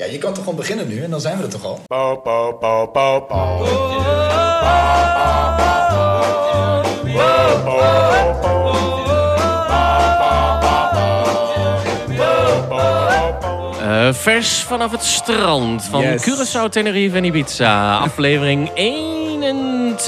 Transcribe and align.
Ja, 0.00 0.06
je 0.06 0.18
kan 0.18 0.32
toch 0.32 0.42
gewoon 0.44 0.58
beginnen 0.58 0.88
nu 0.88 1.02
en 1.02 1.10
dan 1.10 1.20
zijn 1.20 1.36
we 1.36 1.42
er 1.42 1.48
toch 1.50 1.64
al? 1.64 1.80
Eh, 13.80 14.12
vers 14.12 14.62
vanaf 14.62 14.90
het 14.90 15.04
strand 15.04 15.84
van 15.84 16.00
Yes. 16.00 16.22
Curaçao, 16.22 16.68
Tenerife 16.70 17.16
en 17.16 17.24
Ibiza. 17.24 17.96
Aflevering 17.96 18.70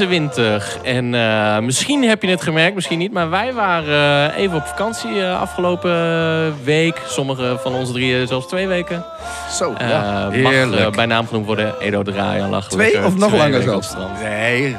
21. 0.00 0.79
En 0.82 1.14
eh, 1.14 1.59
misschien 1.59 2.02
heb 2.09 2.22
je 2.22 2.29
het 2.29 2.42
gemerkt, 2.42 2.74
misschien 2.74 2.98
niet. 2.98 3.12
Maar 3.12 3.30
wij 3.30 3.52
waren 3.52 4.32
eh, 4.34 4.42
even 4.42 4.56
op 4.56 4.66
vakantie 4.66 5.20
eh, 5.22 5.41
afgelopen 5.41 6.64
week. 6.64 7.00
Sommige 7.06 7.56
van 7.62 7.72
ons 7.74 7.92
drieën 7.92 8.27
zelfs 8.27 8.46
twee 8.46 8.66
weken. 8.66 9.05
Zo, 9.50 9.74
ja. 9.78 10.24
mag 10.42 10.52
Heerlijk. 10.52 10.82
eh, 10.82 10.91
bij 10.91 11.06
naam 11.06 11.27
genoemd 11.27 11.46
worden 11.46 11.74
Edo 11.80 12.02
Draaien. 12.02 12.48
lag 12.48 12.68
Twee 12.68 13.05
of 13.05 13.16
nog 13.16 13.28
twee 13.28 13.41
langer 13.41 13.62
zelfs? 13.62 13.95
Nee, 14.23 14.77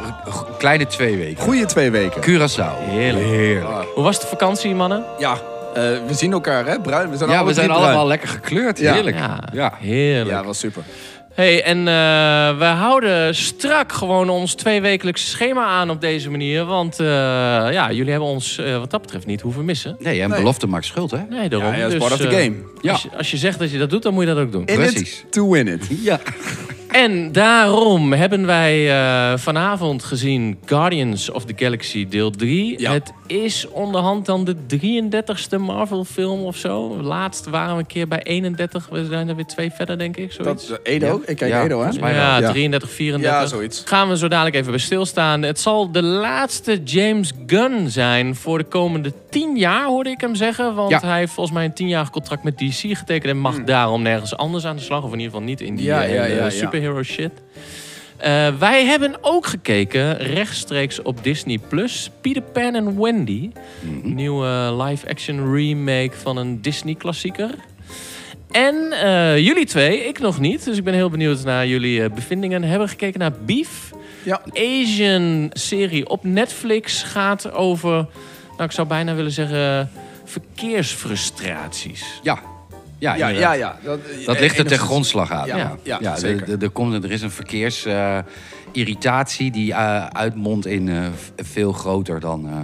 kleine 0.57 0.85
twee 0.87 1.17
weken. 1.17 1.43
Goeie 1.43 1.65
twee 1.65 1.91
weken. 1.91 2.21
Curaçao. 2.21 2.89
Heerlijk. 2.89 3.25
Heerlijk. 3.25 3.87
Hoe 3.95 4.03
was 4.03 4.19
de 4.19 4.27
vakantie, 4.27 4.75
mannen? 4.75 5.03
Ja, 5.19 5.31
eh, 5.73 5.81
we 6.07 6.13
zien 6.13 6.31
elkaar, 6.31 6.65
hè? 6.65 6.79
Bruin. 6.79 7.09
We 7.09 7.17
zijn 7.17 7.29
Ja, 7.29 7.45
we 7.45 7.53
zijn 7.53 7.69
allemaal 7.71 7.91
bruin. 7.91 8.07
lekker 8.07 8.27
gekleurd. 8.29 8.79
Ja. 8.79 8.93
Heerlijk. 8.93 9.17
Ja, 9.17 9.39
Ja. 9.53 9.73
heerlijk. 9.79 10.29
Ja, 10.29 10.43
was 10.43 10.59
super. 10.59 10.83
Hey, 11.33 11.63
en 11.63 11.77
eh, 11.77 12.57
we 12.57 12.65
houden 12.65 13.35
strak 13.35 13.91
gewoon 13.91 14.29
ons 14.29 14.53
tweewekelijkse 14.53 15.27
schema 15.27 15.65
aan 15.65 15.89
op 15.89 16.01
deze 16.01 16.29
manier. 16.29 16.65
Want 16.65 16.99
eh, 16.99 17.07
ja, 17.07 17.91
jullie 17.91 18.11
hebben 18.11 18.29
ons 18.29 18.57
eh, 18.57 18.77
wat 18.77 18.91
dat 18.91 19.01
betreft 19.01 19.25
niet 19.25 19.41
hoeven 19.41 19.65
missen. 19.65 19.95
Nee, 19.99 20.21
en 20.21 20.29
Nee. 20.29 20.37
belofte 20.37 20.67
maakt 20.67 20.85
schuld, 20.85 21.11
hè? 21.11 21.19
Nee, 21.29 21.49
daarom. 21.49 21.69
Ja, 21.71 21.75
ja, 21.75 21.83
dat 21.83 21.93
is 21.93 21.99
Dus, 21.99 22.07
part 22.09 22.21
of 22.21 22.27
the 22.27 22.35
game. 22.35 22.55
Ja. 22.81 22.91
Als, 22.91 23.01
je, 23.03 23.09
als 23.17 23.31
je 23.31 23.37
zegt 23.37 23.59
dat 23.59 23.71
je 23.71 23.77
dat 23.77 23.89
doet, 23.89 24.03
dan 24.03 24.13
moet 24.13 24.23
je 24.27 24.33
dat 24.33 24.43
ook 24.43 24.51
doen. 24.51 24.65
In 24.65 24.75
Precies. 24.75 25.19
it 25.23 25.31
to 25.31 25.49
win 25.51 25.67
it. 25.67 25.87
Ja. 26.01 26.19
En 26.93 27.31
daarom 27.31 28.13
hebben 28.13 28.45
wij 28.45 28.91
eh, 28.91 29.37
vanavond 29.37 30.03
gezien 30.03 30.57
Guardians 30.65 31.29
of 31.29 31.45
the 31.45 31.53
Galaxy 31.55 32.07
deel 32.07 32.31
3. 32.31 32.79
Ja. 32.79 32.91
Het 32.91 33.13
is 33.27 33.67
onderhand 33.67 34.25
dan 34.25 34.45
de 34.45 34.55
33ste 34.55 35.59
Marvel 35.59 36.03
film 36.03 36.41
of 36.43 36.57
zo. 36.57 37.01
Laatst 37.01 37.45
waren 37.45 37.73
we 37.75 37.79
een 37.79 37.87
keer 37.87 38.07
bij 38.07 38.23
31. 38.23 38.87
We 38.89 39.05
zijn 39.05 39.29
er 39.29 39.35
weer 39.35 39.45
twee 39.45 39.71
verder, 39.71 39.97
denk 39.97 40.17
ik. 40.17 40.31
Zoiets. 40.31 40.67
Dat, 40.67 40.79
eh, 40.83 40.93
Edo, 40.93 41.21
ik 41.25 41.35
kijk 41.35 41.51
Ja, 41.51 41.63
Edo, 41.63 41.81
hè? 41.81 42.09
ja. 42.09 42.37
Ja. 42.37 42.51
33, 42.51 42.89
34. 42.89 43.41
Ja, 43.41 43.45
zoiets. 43.47 43.81
Gaan 43.85 44.09
we 44.09 44.17
zo 44.17 44.27
dadelijk 44.27 44.55
even 44.55 44.71
bij 44.71 44.79
stilstaan. 44.79 45.41
Het 45.41 45.59
zal 45.59 45.91
de 45.91 46.03
laatste 46.03 46.83
James 46.83 47.31
Gunn 47.47 47.89
zijn 47.89 48.35
voor 48.35 48.57
de 48.57 48.63
komende 48.63 49.13
10 49.33 49.57
jaar, 49.57 49.85
hoorde 49.85 50.09
ik 50.09 50.21
hem 50.21 50.35
zeggen. 50.35 50.75
Want 50.75 50.89
Ja. 50.89 50.99
hij 51.01 51.17
heeft 51.19 51.33
volgens 51.33 51.55
mij 51.55 51.65
een 51.65 51.73
10-jarig 51.73 52.09
contract 52.09 52.43
met 52.43 52.57
DC 52.57 52.97
getekend... 52.97 53.25
en 53.25 53.37
mag 53.37 53.63
daarom 53.63 54.01
nergens 54.01 54.37
anders 54.37 54.65
aan 54.65 54.75
de 54.75 54.81
slag. 54.81 55.03
Of 55.03 55.11
in 55.13 55.19
ieder 55.19 55.31
geval 55.31 55.47
niet 55.47 55.61
in 55.61 55.75
die 55.75 55.91
Hmm. 55.91 56.01
Ja, 56.01 56.23
eh, 56.25 56.35
ja, 56.37 56.49
superhero 56.49 57.03
shit. 57.03 57.31
Eh, 58.17 58.47
wij 58.59 58.85
hebben 58.85 59.15
ook 59.21 59.45
gekeken, 59.45 60.17
rechtstreeks 60.17 61.01
op 61.01 61.23
Disney+, 61.23 61.57
Plus, 61.69 62.09
Peter 62.21 62.41
Pan 62.41 62.75
en 62.75 63.01
Wendy. 63.01 63.49
Mhm. 63.79 64.13
Nieuwe 64.15 64.75
live-action 64.83 65.53
remake 65.55 66.11
van 66.17 66.37
een 66.37 66.61
Disney-klassieker. 66.61 67.49
En 68.51 68.91
eh, 68.91 69.37
jullie 69.37 69.65
twee, 69.65 69.99
ik 70.07 70.19
nog 70.19 70.39
niet. 70.39 70.65
Dus 70.65 70.77
ik 70.77 70.83
ben 70.83 70.93
heel 70.93 71.09
benieuwd 71.09 71.43
naar 71.43 71.67
jullie 71.67 72.09
bevindingen. 72.09 72.63
Hebben 72.63 72.89
gekeken 72.89 73.19
naar 73.19 73.31
Beef. 73.45 73.91
Ja. 74.23 74.41
Asian 74.53 75.49
serie 75.53 76.09
op 76.09 76.23
Netflix 76.23 77.03
gaat 77.03 77.51
over... 77.51 78.05
Nou, 78.57 78.63
ik 78.63 78.71
zou 78.71 78.87
bijna 78.87 79.15
willen 79.15 79.31
zeggen... 79.31 79.89
verkeersfrustraties. 80.25 82.19
Ja. 82.23 82.39
Ja, 82.99 83.15
Ja, 83.15 83.27
ja, 83.27 83.53
ja. 83.53 83.77
Dat, 83.83 83.99
Dat 84.25 84.35
eh, 84.35 84.41
ligt 84.41 84.57
er 84.57 84.65
ten 84.65 84.77
grondslag 84.79 85.31
aan. 85.31 85.47
Ja, 85.47 85.77
ja, 85.83 86.01
er- 86.01 86.17
zeker. 86.17 86.51
Er, 86.51 86.63
er, 86.63 86.69
komt, 86.69 87.03
er 87.03 87.11
is 87.11 87.21
een 87.21 87.31
verkeersirritatie 87.31 89.51
die 89.51 89.73
eh, 89.73 90.05
uitmondt 90.05 90.65
in 90.65 90.89
eh, 90.89 91.05
veel 91.35 91.71
groter 91.71 92.19
dan 92.19 92.47
eh, 92.47 92.55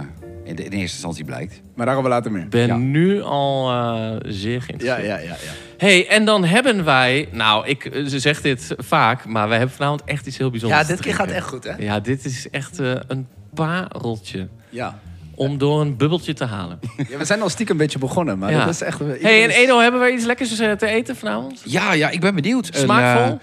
in, 0.44 0.56
de, 0.56 0.64
in 0.64 0.70
eerste 0.70 0.78
instantie 0.96 1.24
blijkt. 1.24 1.60
Maar 1.74 1.86
daarover 1.86 2.10
later 2.10 2.32
meer. 2.32 2.42
Ik 2.42 2.50
ben 2.50 2.66
Ja. 2.66 2.76
nu 2.76 3.22
al 3.22 3.70
eh, 3.70 4.10
zeer 4.26 4.52
Ja, 4.54 4.60
geïnteresseerd. 4.60 5.06
ja, 5.06 5.16
ja. 5.18 5.22
ja. 5.22 5.34
hey, 5.78 6.08
en 6.08 6.24
dan 6.24 6.44
hebben 6.44 6.84
wij... 6.84 7.28
Nou, 7.32 7.66
ik 7.66 7.84
eh, 7.84 8.04
ze 8.06 8.18
zegt 8.18 8.42
dit 8.42 8.74
vaak, 8.78 9.24
maar 9.26 9.48
wij 9.48 9.58
hebben 9.58 9.76
vanavond 9.76 10.04
echt 10.04 10.26
iets 10.26 10.38
heel 10.38 10.50
bijzonders 10.50 10.80
Ja, 10.82 10.88
dit 10.88 11.00
keer 11.00 11.14
gaat 11.14 11.30
echt 11.30 11.46
goed, 11.46 11.64
hè? 11.64 11.72
Ja, 11.78 12.00
dit 12.00 12.24
is 12.24 12.50
echt 12.50 12.78
eh, 12.80 12.92
een 13.08 13.26
pareltje 13.54 14.48
Ja. 14.68 14.98
Om 15.34 15.58
door 15.58 15.80
een 15.80 15.96
bubbeltje 15.96 16.32
te 16.34 16.44
halen. 16.44 16.78
ja. 17.08 17.18
We 17.18 17.24
zijn 17.24 17.42
al 17.42 17.48
stiekem 17.48 17.74
een 17.76 17.82
beetje 17.82 17.98
begonnen, 17.98 18.38
maar 18.38 18.50
Ja. 18.50 18.64
dat 18.64 18.74
is 18.74 18.80
echt... 18.80 18.98
hey, 18.98 19.42
en 19.44 19.50
Edo, 19.50 19.78
hebben 19.78 20.00
wij 20.00 20.12
iets 20.12 20.24
lekkers 20.24 20.58
eh, 20.58 20.72
te 20.72 20.86
eten 20.86 21.16
vanavond? 21.16 21.62
Ja, 21.64 21.92
ja, 21.92 22.08
ik 22.10 22.20
ben 22.20 22.34
benieuwd. 22.34 22.68
En, 22.68 22.80
Smaakvol? 22.80 23.38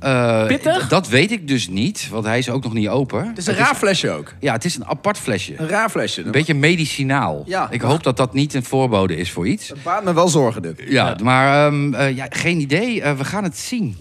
eh, 0.00 0.40
eh, 0.40 0.46
Pittig? 0.46 0.88
Dat 0.88 1.08
weet 1.08 1.30
ik 1.32 1.48
dus 1.48 1.68
niet, 1.68 2.08
want 2.10 2.24
hij 2.24 2.38
is 2.38 2.50
ook 2.50 2.62
nog 2.62 2.72
niet 2.72 2.88
open. 2.88 3.26
Het 3.26 3.38
is 3.38 3.46
een 3.46 3.54
raar 3.54 3.74
flesje 3.74 4.10
ook. 4.10 4.32
Ja, 4.40 4.52
het 4.52 4.64
is 4.64 4.76
een 4.76 4.86
apart 4.86 5.18
flesje. 5.18 5.54
Een 5.56 5.68
raar 5.68 5.90
flesje. 5.90 6.22
Een 6.24 6.30
beetje 6.30 6.54
medicinaal. 6.54 7.42
Ja. 7.46 7.66
Ik 7.70 7.80
hoop 7.80 8.02
dat 8.02 8.16
dat 8.16 8.34
niet 8.34 8.54
een 8.54 8.64
voorbode 8.64 9.16
is 9.16 9.30
voor 9.30 9.46
iets. 9.48 9.68
Het 9.68 9.82
baart 9.82 10.04
me 10.04 10.12
wel 10.14 10.28
zorgen, 10.28 10.62
dit. 10.62 10.82
Ja, 10.86 11.06
Ja. 11.06 11.16
maar 11.22 11.66
ehm, 11.66 11.94
eh, 11.94 12.16
ja, 12.16 12.26
geen 12.28 12.60
idee. 12.60 13.02
We 13.02 13.24
gaan 13.24 13.44
het 13.44 13.58
zien. 13.58 13.96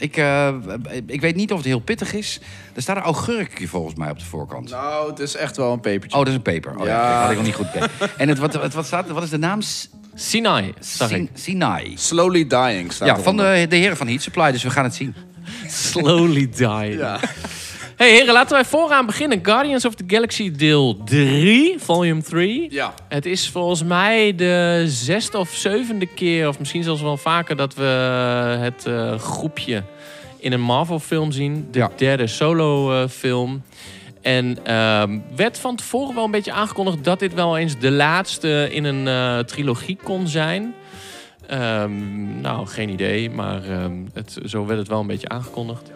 Ik, 0.00 0.16
eh, 0.16 0.54
ik 1.06 1.20
weet 1.20 1.36
niet 1.36 1.50
of 1.52 1.56
het 1.58 1.66
heel 1.66 1.78
pittig 1.80 2.12
is. 2.12 2.40
Er 2.74 2.82
staat 2.82 2.96
een 2.96 3.02
augurkje 3.02 3.68
volgens 3.68 3.94
mij 3.94 4.10
op 4.10 4.18
de 4.18 4.24
voorkant. 4.24 4.70
Nou, 4.70 5.10
het 5.10 5.18
is 5.18 5.36
echt 5.36 5.56
wel 5.56 5.72
een 5.72 5.80
pepertje. 5.80 6.18
Oh, 6.18 6.24
dat 6.24 6.28
is 6.32 6.34
een 6.36 6.42
peper. 6.42 6.76
Oh, 6.78 6.86
ja. 6.86 7.20
Had 7.20 7.30
ik 7.30 7.36
nog 7.36 7.46
niet 7.46 7.54
goed 7.54 7.72
bekeken. 7.72 7.90
En 8.16 8.28
het, 8.28 8.38
wat, 8.38 8.54
wat, 8.54 8.74
wat, 8.74 8.86
staat, 8.86 9.08
wat 9.08 9.22
is 9.22 9.30
de 9.30 9.38
naam? 9.38 9.60
Sinai, 10.14 10.74
zag 10.80 11.08
Sin- 11.08 11.22
ik. 11.22 11.30
Sinai. 11.34 11.92
Slowly 11.96 12.46
dying 12.46 12.92
staat 12.92 13.08
Ja, 13.08 13.18
van 13.18 13.36
de, 13.36 13.66
de 13.68 13.76
heren 13.76 13.96
van 13.96 14.06
Heat 14.06 14.22
Supply, 14.22 14.52
dus 14.52 14.62
we 14.62 14.70
gaan 14.70 14.84
het 14.84 14.94
zien. 14.94 15.14
Slowly 15.68 16.48
dying. 16.56 16.98
Ja. 16.98 17.20
Hey 18.00 18.10
heren, 18.10 18.32
laten 18.32 18.52
wij 18.54 18.64
vooraan 18.64 19.06
beginnen. 19.06 19.38
Guardians 19.42 19.84
of 19.84 19.94
the 19.94 20.04
Galaxy 20.06 20.50
deel 20.50 20.96
3, 21.04 21.74
volume 21.78 22.22
3. 22.22 22.66
Ja. 22.70 22.94
Het 23.08 23.26
is 23.26 23.48
volgens 23.48 23.82
mij 23.84 24.34
de 24.34 24.84
zesde 24.86 25.38
of 25.38 25.50
zevende 25.50 26.06
keer, 26.06 26.48
of 26.48 26.58
misschien 26.58 26.82
zelfs 26.82 27.02
wel 27.02 27.16
vaker, 27.16 27.56
dat 27.56 27.74
we 27.74 27.82
het 28.60 28.86
eh, 28.86 29.18
groepje 29.18 29.82
in 30.38 30.52
een 30.52 30.60
Marvel-film 30.60 31.32
zien. 31.32 31.68
De 31.70 31.78
Ja. 31.78 31.90
derde 31.96 32.26
solo-film. 32.26 33.62
en 34.22 34.58
ehm, 34.64 35.18
werd 35.36 35.58
van 35.58 35.76
tevoren 35.76 36.14
wel 36.14 36.24
een 36.24 36.30
beetje 36.30 36.52
aangekondigd 36.52 37.04
dat 37.04 37.18
dit 37.18 37.34
wel 37.34 37.56
eens 37.58 37.78
de 37.78 37.90
laatste 37.90 38.68
in 38.70 38.84
een 38.84 39.08
eh, 39.08 39.38
trilogie 39.44 39.98
kon 40.02 40.26
zijn. 40.28 40.74
Ehm, 41.46 42.40
nou, 42.40 42.66
geen 42.66 42.88
idee, 42.88 43.30
maar 43.30 43.64
ehm, 43.64 43.92
het, 44.12 44.38
zo 44.44 44.66
werd 44.66 44.78
het 44.78 44.88
wel 44.88 45.00
een 45.00 45.06
beetje 45.06 45.28
aangekondigd. 45.28 45.90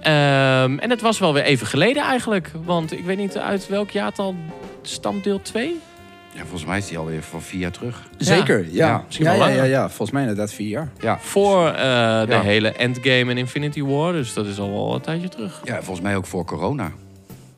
Ehm, 0.00 0.78
en 0.78 0.90
het 0.90 1.00
was 1.00 1.18
wel 1.18 1.32
weer 1.32 1.42
even 1.42 1.66
geleden 1.66 2.02
eigenlijk. 2.02 2.50
Want 2.64 2.92
ik 2.92 3.04
weet 3.04 3.16
niet 3.16 3.38
uit 3.38 3.68
welk 3.68 3.90
jaartal 3.90 4.34
stamt 4.82 5.24
deel 5.24 5.42
2? 5.42 5.80
Ja, 6.32 6.40
volgens 6.40 6.64
mij 6.64 6.78
is 6.78 6.88
die 6.88 6.98
alweer 6.98 7.22
van 7.22 7.42
vier 7.42 7.60
jaar 7.60 7.70
terug. 7.70 8.02
Zeker, 8.18 8.58
ja. 8.58 8.86
Ja, 8.86 9.02
misschien 9.06 9.26
Ja, 9.26 9.30
wel 9.32 9.40
ja, 9.40 9.46
ja, 9.48 9.54
langer. 9.56 9.70
ja. 9.70 9.86
Volgens 9.88 10.10
mij 10.10 10.22
inderdaad 10.22 10.52
vier 10.52 10.68
jaar. 10.68 10.88
Ja, 11.00 11.18
Voor 11.20 11.66
eh, 11.66 11.74
de 12.20 12.26
Ja. 12.28 12.40
hele 12.40 12.72
Endgame 12.72 13.30
en 13.30 13.38
Infinity 13.38 13.82
War. 13.82 14.12
Dus 14.12 14.34
dat 14.34 14.46
is 14.46 14.58
al 14.58 14.70
wel 14.72 14.94
een 14.94 15.00
tijdje 15.00 15.28
terug. 15.28 15.60
ja, 15.64 15.74
volgens 15.74 16.00
mij 16.00 16.16
ook 16.16 16.26
voor 16.26 16.44
corona. 16.44 16.90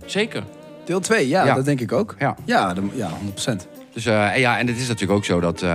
Zeker. 0.06 0.42
Deel 0.84 1.00
2, 1.00 1.28
ja, 1.28 1.44
Ja. 1.44 1.54
dat 1.54 1.64
denk 1.64 1.80
ik 1.80 1.92
ook. 1.92 2.14
Ja. 2.18 2.36
Ja, 2.44 2.74
de- 2.74 2.82
ja 2.94 3.08
100%. 3.08 3.68
Dus 3.92 4.06
eh, 4.06 4.32
en 4.34 4.40
ja, 4.40 4.58
en 4.58 4.66
het 4.66 4.76
is 4.76 4.88
natuurlijk 4.88 5.18
ook 5.18 5.24
zo 5.24 5.40
dat... 5.40 5.62
eh, 5.62 5.70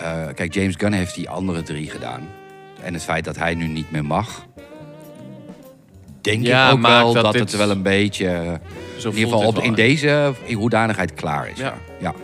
eh, 0.00 0.34
kijk, 0.34 0.54
James 0.54 0.74
Gunn 0.78 0.92
heeft 0.92 1.14
die 1.14 1.28
andere 1.28 1.62
drie 1.62 1.90
gedaan. 1.90 2.28
En 2.82 2.94
het 2.94 3.02
feit 3.02 3.24
dat 3.24 3.36
hij 3.36 3.54
nu 3.54 3.66
niet 3.66 3.90
meer 3.90 4.04
mag... 4.04 4.46
Denk 6.20 6.46
Ja, 6.46 6.66
ik 6.68 6.72
ook 6.74 6.80
wel 6.86 7.12
dat 7.12 7.34
het 7.34 7.56
wel 7.56 7.70
een 7.70 7.82
beetje... 7.82 8.26
eh, 8.26 8.52
Zo 8.98 9.08
in 9.10 9.16
ieder 9.16 9.32
geval 9.32 9.46
op, 9.48 9.58
in 9.58 9.74
deze 9.74 10.32
hoedanigheid 10.54 11.14
klaar 11.14 11.50
is. 11.50 11.58
Ja. 12.00 12.14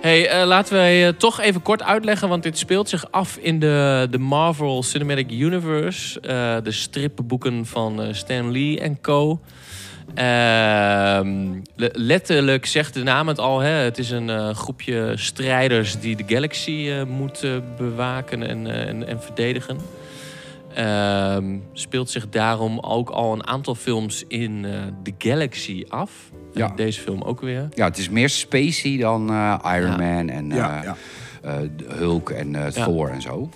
Hey, 0.00 0.28
eh, 0.28 0.46
laten 0.46 0.74
wij 0.74 1.06
eh, 1.06 1.12
toch 1.18 1.40
even 1.40 1.62
kort 1.62 1.82
uitleggen, 1.82 2.28
want 2.28 2.42
dit 2.42 2.58
speelt 2.58 2.88
zich 2.88 3.10
af 3.10 3.36
in 3.40 3.58
de, 3.58 4.06
de 4.10 4.18
Marvel 4.18 4.82
Cinematic 4.82 5.30
Universe. 5.30 6.20
de 6.62 6.70
stripboeken 6.72 7.66
van 7.66 8.00
Stan 8.12 8.50
Lee 8.52 8.80
en 8.80 9.00
co. 9.00 9.40
Ehm, 10.14 11.52
le- 11.76 11.90
letterlijk 11.92 12.66
zegt 12.66 12.94
de 12.94 13.02
naam 13.02 13.28
het 13.28 13.38
al. 13.38 13.60
Hè? 13.60 13.70
Het 13.70 13.98
is 13.98 14.10
een 14.10 14.54
groepje 14.54 15.12
strijders 15.16 16.00
die 16.00 16.16
de 16.16 16.24
galaxy 16.26 16.90
moeten 17.08 17.64
bewaken 17.76 18.48
en, 18.48 18.86
en, 18.86 19.06
en 19.08 19.22
verdedigen. 19.22 19.78
Ehm, 20.74 21.58
speelt 21.72 22.10
zich 22.10 22.28
daarom 22.28 22.78
ook 22.78 23.10
al 23.10 23.32
een 23.32 23.46
aantal 23.46 23.74
films 23.74 24.24
in 24.28 24.64
eh 24.64 24.80
de 25.02 25.12
galaxy 25.18 25.84
af. 25.88 26.10
Ja. 26.52 26.68
En 26.70 26.76
Deze 26.76 27.00
film 27.00 27.22
ook 27.22 27.40
weer. 27.40 27.68
ja, 27.74 27.84
het 27.84 27.98
is 27.98 28.08
meer 28.08 28.28
spacey 28.28 28.96
dan 28.96 29.30
eh, 29.30 29.58
Iron 29.76 29.90
Ja. 29.90 29.96
Man 29.96 30.28
en 30.28 30.50
eh, 30.50 30.56
Ja, 30.56 30.82
ja. 30.82 30.96
Hulk 31.86 32.30
en 32.30 32.54
eh, 32.54 32.70
Ja. 32.72 32.84
Thor 32.84 33.08
en 33.08 33.22
zo. 33.22 33.48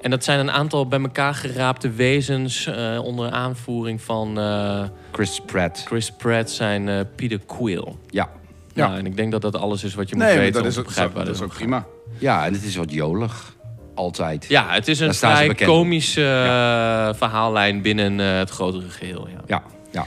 En 0.00 0.10
dat 0.10 0.24
zijn 0.24 0.38
een 0.40 0.50
aantal 0.50 0.86
bij 0.88 1.00
elkaar 1.00 1.34
geraapte 1.34 1.90
wezens 1.90 2.66
eh, 2.66 3.00
onder 3.04 3.30
aanvoering 3.30 4.02
van 4.02 4.38
eh, 4.38 4.82
Chris 5.12 5.40
Pratt. 5.46 5.82
Chris 5.86 6.10
Pratt 6.10 6.50
zijn 6.50 6.88
eh, 6.88 7.00
Peter 7.16 7.38
Quill. 7.46 7.94
Ja. 8.10 8.28
Ja. 8.74 8.86
Nou, 8.86 8.98
en 8.98 9.06
ik 9.06 9.16
denk 9.16 9.32
dat 9.32 9.42
dat 9.42 9.56
alles 9.56 9.84
is 9.84 9.94
wat 9.94 10.08
je 10.08 10.16
moet 10.16 10.24
Nee, 10.24 10.36
weten 10.38 10.52
dat 10.52 10.62
om 10.62 10.68
is, 10.68 10.74
te 10.74 10.82
begrijpen 10.82 11.24
dat 11.24 11.34
is 11.34 11.40
ook 11.42 11.48
gaat. 11.48 11.58
prima. 11.58 11.86
ja, 12.18 12.46
en 12.46 12.52
het 12.52 12.64
is 12.64 12.76
wat 12.76 12.92
jolig. 12.92 13.53
Altijd. 13.94 14.44
Ja, 14.48 14.66
het 14.68 14.88
is 14.88 15.00
een 15.00 15.14
vrij 15.14 15.54
komische 15.54 16.22
eh, 16.24 17.14
verhaallijn 17.18 17.82
binnen 17.82 18.20
eh, 18.20 18.38
het 18.38 18.50
grotere 18.50 18.88
geheel. 18.88 19.28
Ja. 19.28 19.40
Ja, 19.46 19.62
ja. 19.90 20.04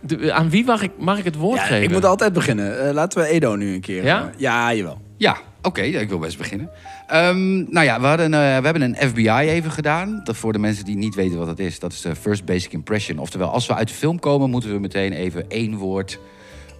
De- 0.00 0.32
aan 0.32 0.50
wie 0.50 0.64
mag 0.64 0.82
ik, 0.82 0.90
mag 0.98 1.18
ik 1.18 1.24
het 1.24 1.36
woord 1.36 1.58
Ja, 1.58 1.64
geven? 1.64 1.82
ik 1.82 1.90
moet 1.90 2.04
altijd 2.04 2.32
beginnen. 2.32 2.86
Eh, 2.86 2.92
laten 2.94 3.20
we 3.22 3.26
Edo 3.28 3.56
nu 3.56 3.74
een 3.74 3.80
keer. 3.80 4.04
Ja? 4.04 4.20
eh, 4.22 4.38
ja, 4.40 4.74
jawel. 4.74 5.00
Ja, 5.16 5.36
oké, 5.62 5.80
ik 5.82 6.08
wil 6.08 6.18
best 6.18 6.38
beginnen. 6.38 6.70
Ehm, 7.06 7.72
nou 7.72 7.84
ja, 7.86 8.00
we, 8.00 8.06
hadden, 8.06 8.34
eh, 8.34 8.40
we 8.40 8.64
hebben 8.64 8.82
een 8.82 8.96
FBI 9.08 9.28
even 9.30 9.70
gedaan. 9.70 10.20
Dat 10.24 10.36
voor 10.36 10.52
de 10.52 10.58
mensen 10.58 10.84
die 10.84 10.96
niet 10.96 11.14
weten 11.14 11.38
wat 11.38 11.46
dat 11.46 11.58
is, 11.58 11.78
dat 11.78 11.92
is 11.92 12.00
de 12.00 12.16
First 12.16 12.44
Basic 12.44 12.72
Impression. 12.72 13.18
Oftewel, 13.18 13.48
als 13.48 13.66
we 13.66 13.74
uit 13.74 13.88
de 13.88 13.94
film 13.94 14.18
komen, 14.18 14.50
moeten 14.50 14.72
we 14.72 14.78
meteen 14.78 15.12
even 15.12 15.44
één 15.48 15.74
woord 15.76 16.18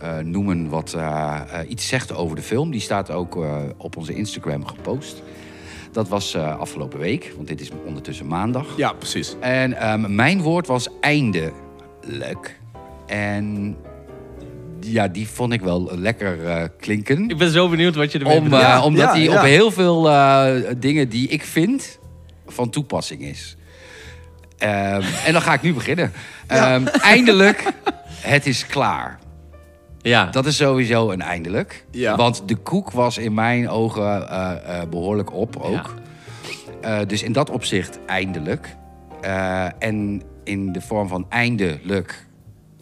eh, 0.00 0.18
noemen 0.18 0.68
wat 0.68 0.92
eh, 0.96 1.40
eh, 1.52 1.70
iets 1.70 1.88
zegt 1.88 2.14
over 2.14 2.36
de 2.36 2.42
film. 2.42 2.70
Die 2.70 2.80
staat 2.80 3.10
ook 3.10 3.36
eh, 3.36 3.56
op 3.76 3.96
onze 3.96 4.14
Instagram 4.14 4.66
gepost. 4.66 5.22
Dat 5.92 6.08
was 6.08 6.34
eh, 6.34 6.58
afgelopen 6.58 6.98
week, 6.98 7.32
want 7.36 7.48
dit 7.48 7.60
is 7.60 7.70
ondertussen 7.86 8.26
maandag. 8.26 8.66
Ja, 8.76 8.92
precies. 8.92 9.36
En 9.40 9.72
ehm, 9.74 10.14
mijn 10.14 10.40
woord 10.42 10.66
was 10.66 10.88
eindelijk. 11.00 12.58
En 13.06 13.76
ja, 14.80 15.08
die 15.08 15.28
vond 15.28 15.52
ik 15.52 15.60
wel 15.60 15.90
lekker 15.98 16.46
eh, 16.46 16.64
klinken. 16.80 17.28
Ik 17.28 17.36
ben 17.38 17.50
zo 17.50 17.68
benieuwd 17.68 17.94
wat 17.94 18.12
je 18.12 18.18
ermee 18.18 18.36
Om, 18.36 18.44
bedoelt. 18.44 18.62
eh, 18.62 18.68
Ja, 18.68 18.82
omdat 18.84 19.02
ja, 19.04 19.12
hij 19.12 19.22
ja. 19.22 19.32
op 19.38 19.40
heel 19.44 19.70
veel 19.70 20.08
eh, 20.10 20.54
dingen 20.76 21.08
die 21.08 21.28
ik 21.28 21.42
vind 21.42 21.98
van 22.46 22.70
toepassing 22.70 23.22
is. 23.22 23.56
Ehm, 24.58 25.02
en 25.26 25.32
dan 25.32 25.42
ga 25.42 25.52
ik 25.52 25.62
nu 25.62 25.74
beginnen. 25.74 26.12
Ehm, 26.46 26.86
eindelijk, 26.86 27.64
het 28.20 28.46
is 28.46 28.66
klaar. 28.66 29.18
Ja. 30.02 30.26
Dat 30.26 30.46
is 30.46 30.56
sowieso 30.56 31.10
een 31.10 31.22
eindelijk. 31.22 31.84
Ja. 31.90 32.16
Want 32.16 32.42
de 32.46 32.56
koek 32.56 32.90
was 32.90 33.18
in 33.18 33.34
mijn 33.34 33.68
ogen 33.68 34.28
eh, 34.30 34.80
eh, 34.80 34.88
behoorlijk 34.88 35.32
op 35.32 35.56
ook. 35.56 35.94
Eh, 36.80 36.98
dus 37.06 37.22
in 37.22 37.32
dat 37.32 37.50
opzicht 37.50 37.98
eindelijk. 38.06 38.76
Eh, 39.20 39.66
en 39.78 40.22
in 40.44 40.72
de 40.72 40.80
vorm 40.80 41.08
van 41.08 41.26
eindelijk. 41.28 42.26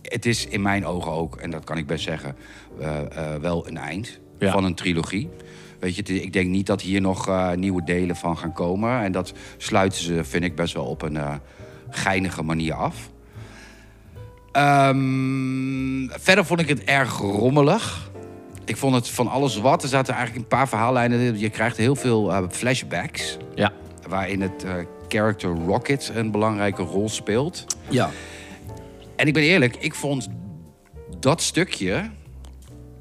Het 0.02 0.26
is 0.26 0.46
in 0.46 0.62
mijn 0.62 0.86
ogen 0.86 1.12
ook, 1.12 1.36
en 1.36 1.50
dat 1.50 1.64
kan 1.64 1.76
ik 1.76 1.86
best 1.86 2.04
zeggen, 2.04 2.36
eh, 2.80 3.00
eh, 3.00 3.40
wel 3.40 3.66
een 3.68 3.76
eind 3.76 4.18
Ja. 4.38 4.52
van 4.52 4.64
een 4.64 4.74
trilogie. 4.74 5.28
Weet 5.80 5.96
je, 5.96 6.02
ik 6.22 6.32
denk 6.32 6.48
niet 6.48 6.66
dat 6.66 6.80
hier 6.82 7.00
nog 7.00 7.28
eh, 7.28 7.52
nieuwe 7.52 7.84
delen 7.84 8.16
van 8.16 8.38
gaan 8.38 8.52
komen. 8.52 9.00
En 9.02 9.12
dat 9.12 9.32
sluiten 9.56 10.02
ze, 10.02 10.24
vind 10.24 10.44
ik, 10.44 10.54
best 10.54 10.74
wel 10.74 10.84
op 10.84 11.02
een 11.02 11.18
geinige 11.90 12.42
manier 12.42 12.74
af. 12.74 13.10
Ehm, 14.58 16.20
verder 16.20 16.44
vond 16.44 16.60
ik 16.60 16.68
het 16.68 16.84
erg 16.84 17.18
rommelig. 17.18 18.10
Ik 18.64 18.76
vond 18.76 18.94
het 18.94 19.08
van 19.08 19.28
alles 19.28 19.56
wat. 19.56 19.82
Er 19.82 19.88
zaten 19.88 20.14
eigenlijk 20.14 20.42
een 20.44 20.56
paar 20.58 20.68
verhaallijnen. 20.68 21.38
Je 21.38 21.50
krijgt 21.50 21.76
heel 21.76 21.94
veel 21.96 22.32
eh, 22.32 22.42
flashbacks. 22.50 23.36
ja. 23.54 23.72
Waarin 24.08 24.40
het 24.40 24.64
eh, 24.64 24.72
character 25.08 25.50
Rocket 25.66 26.12
een 26.14 26.30
belangrijke 26.30 26.82
rol 26.82 27.08
speelt. 27.08 27.66
Ja. 27.88 28.10
En 29.16 29.26
ik 29.26 29.32
ben 29.34 29.42
eerlijk, 29.42 29.76
ik 29.76 29.94
vond 29.94 30.28
dat 31.20 31.42
stukje 31.42 32.10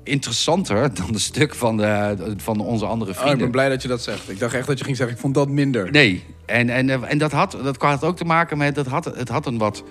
interessanter 0.03 0.93
dan 0.93 1.07
het 1.07 1.21
stuk 1.21 1.55
van, 1.55 1.77
de, 1.77 2.15
van 2.37 2.59
onze 2.59 2.85
andere 2.85 3.11
Oh, 3.11 3.15
ik 3.15 3.21
vrienden. 3.21 3.41
ben 3.41 3.51
blij 3.51 3.69
dat 3.69 3.81
je 3.81 3.87
dat 3.87 4.01
zegt. 4.01 4.29
Ik 4.29 4.39
dacht 4.39 4.53
echt 4.53 4.67
dat 4.67 4.77
je 4.77 4.83
ging 4.83 4.97
zeggen, 4.97 5.15
ik 5.15 5.21
vond 5.21 5.33
dat 5.33 5.49
minder. 5.49 5.91
Nee, 5.91 6.23
en, 6.45 6.69
en, 6.69 6.89
eh, 6.89 7.11
en 7.11 7.17
dat, 7.17 7.31
had, 7.31 7.57
dat 7.63 7.81
had 7.81 8.03
ook 8.03 8.17
te 8.17 8.25
maken 8.25 8.57
met... 8.57 8.75
Dat 8.75 8.87
had, 8.87 9.05
het 9.05 9.29
had 9.29 9.45
een 9.45 9.57
wat 9.57 9.83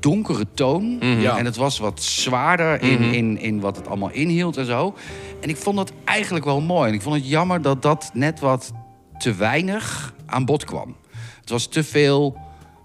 donkere 0.00 0.44
toon. 0.54 0.98
Ja. 1.00 1.38
En 1.38 1.44
het 1.44 1.56
was 1.56 1.78
wat 1.78 2.02
zwaarder 2.02 2.82
in, 2.82 3.00
in, 3.00 3.38
in 3.38 3.60
wat 3.60 3.76
het 3.76 3.86
allemaal 3.88 4.10
inhield 4.10 4.56
en 4.56 4.66
zo. 4.66 4.94
En 5.40 5.48
ik 5.48 5.56
vond 5.56 5.76
dat 5.76 5.92
eigenlijk 6.04 6.44
wel 6.44 6.60
mooi. 6.60 6.88
En 6.88 6.94
ik 6.94 7.02
vond 7.02 7.14
het 7.14 7.28
jammer 7.28 7.62
dat 7.62 7.82
dat 7.82 8.10
net 8.14 8.40
wat 8.40 8.72
te 9.18 9.34
weinig 9.34 10.14
aan 10.26 10.44
bod 10.44 10.64
kwam. 10.64 10.96
Het 11.40 11.50
was 11.50 11.66
te 11.66 11.84
veel 11.84 12.36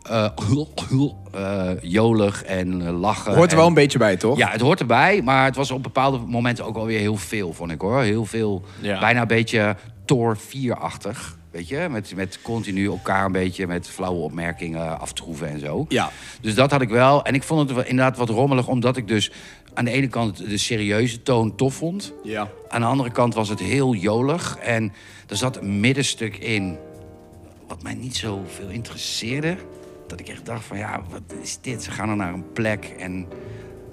eh, 0.10 0.26
eh, 1.32 1.70
jolig 1.82 2.44
en 2.44 2.88
eh, 2.88 3.00
lachen. 3.00 3.34
Hoort 3.36 3.46
er 3.46 3.52
en- 3.52 3.58
wel 3.58 3.68
een 3.68 3.74
beetje 3.74 3.98
bij, 3.98 4.18
toch? 4.18 4.38
ja, 4.38 4.50
het 4.50 4.62
hoort 4.62 4.80
erbij, 4.80 5.22
maar 5.22 5.46
het 5.46 5.56
was 5.56 5.72
op 5.72 5.84
bepaalde 5.84 6.18
momenten 6.28 6.66
ook 6.66 6.76
wel 6.76 6.86
weer 6.86 7.00
heel 7.00 7.16
veel, 7.18 7.54
vond 7.54 7.72
ik 7.72 7.82
hoor. 7.82 8.02
Heel 8.02 8.26
veel, 8.26 8.64
Ja. 8.82 9.00
bijna 9.00 9.22
een 9.22 9.28
beetje 9.28 9.76
Thor 10.06 10.38
4-achtig, 10.38 11.38
weet 11.56 11.68
je? 11.68 11.88
Met, 11.90 12.16
met 12.16 12.42
continu 12.42 12.86
elkaar 12.86 13.26
een 13.26 13.32
beetje 13.32 13.68
met 13.68 13.90
flauwe 13.90 14.20
opmerkingen 14.20 15.00
aftroeven 15.00 15.50
en 15.50 15.60
zo. 15.60 15.86
Ja. 15.90 16.12
Dus 16.42 16.56
dat 16.56 16.72
had 16.72 16.82
ik 16.82 16.90
wel. 16.90 17.26
En 17.26 17.34
ik 17.34 17.44
vond 17.44 17.70
het 17.70 17.88
inderdaad 17.88 18.18
wat 18.18 18.30
rommelig, 18.30 18.68
omdat 18.68 18.98
ik 18.98 19.08
dus 19.08 19.32
aan 19.74 19.86
de 19.86 19.92
ene 19.92 20.08
kant 20.08 20.38
de 20.38 20.58
serieuze 20.58 21.24
toon 21.24 21.56
tof 21.56 21.74
vond. 21.74 22.14
Ja. 22.24 22.50
Aan 22.68 22.82
de 22.82 22.88
andere 22.88 23.12
kant 23.12 23.34
was 23.34 23.50
het 23.50 23.60
heel 23.60 23.94
jolig. 23.94 24.58
En 24.58 24.94
er 25.28 25.38
zat 25.38 25.58
een 25.58 25.80
middenstuk 25.80 26.38
in 26.38 26.78
wat 27.68 27.84
mij 27.84 27.94
niet 27.94 28.16
zo 28.16 28.44
veel 28.48 28.70
interesseerde. 28.70 29.58
Dat 30.08 30.20
ik 30.20 30.28
echt 30.28 30.46
dacht 30.46 30.66
van 30.66 30.78
ja, 30.78 31.04
wat 31.10 31.42
is 31.42 31.58
dit? 31.62 31.84
Ze 31.84 31.92
gaan 31.92 32.10
er 32.10 32.16
naar 32.16 32.34
een 32.34 32.52
plek 32.52 32.86
en 32.98 33.28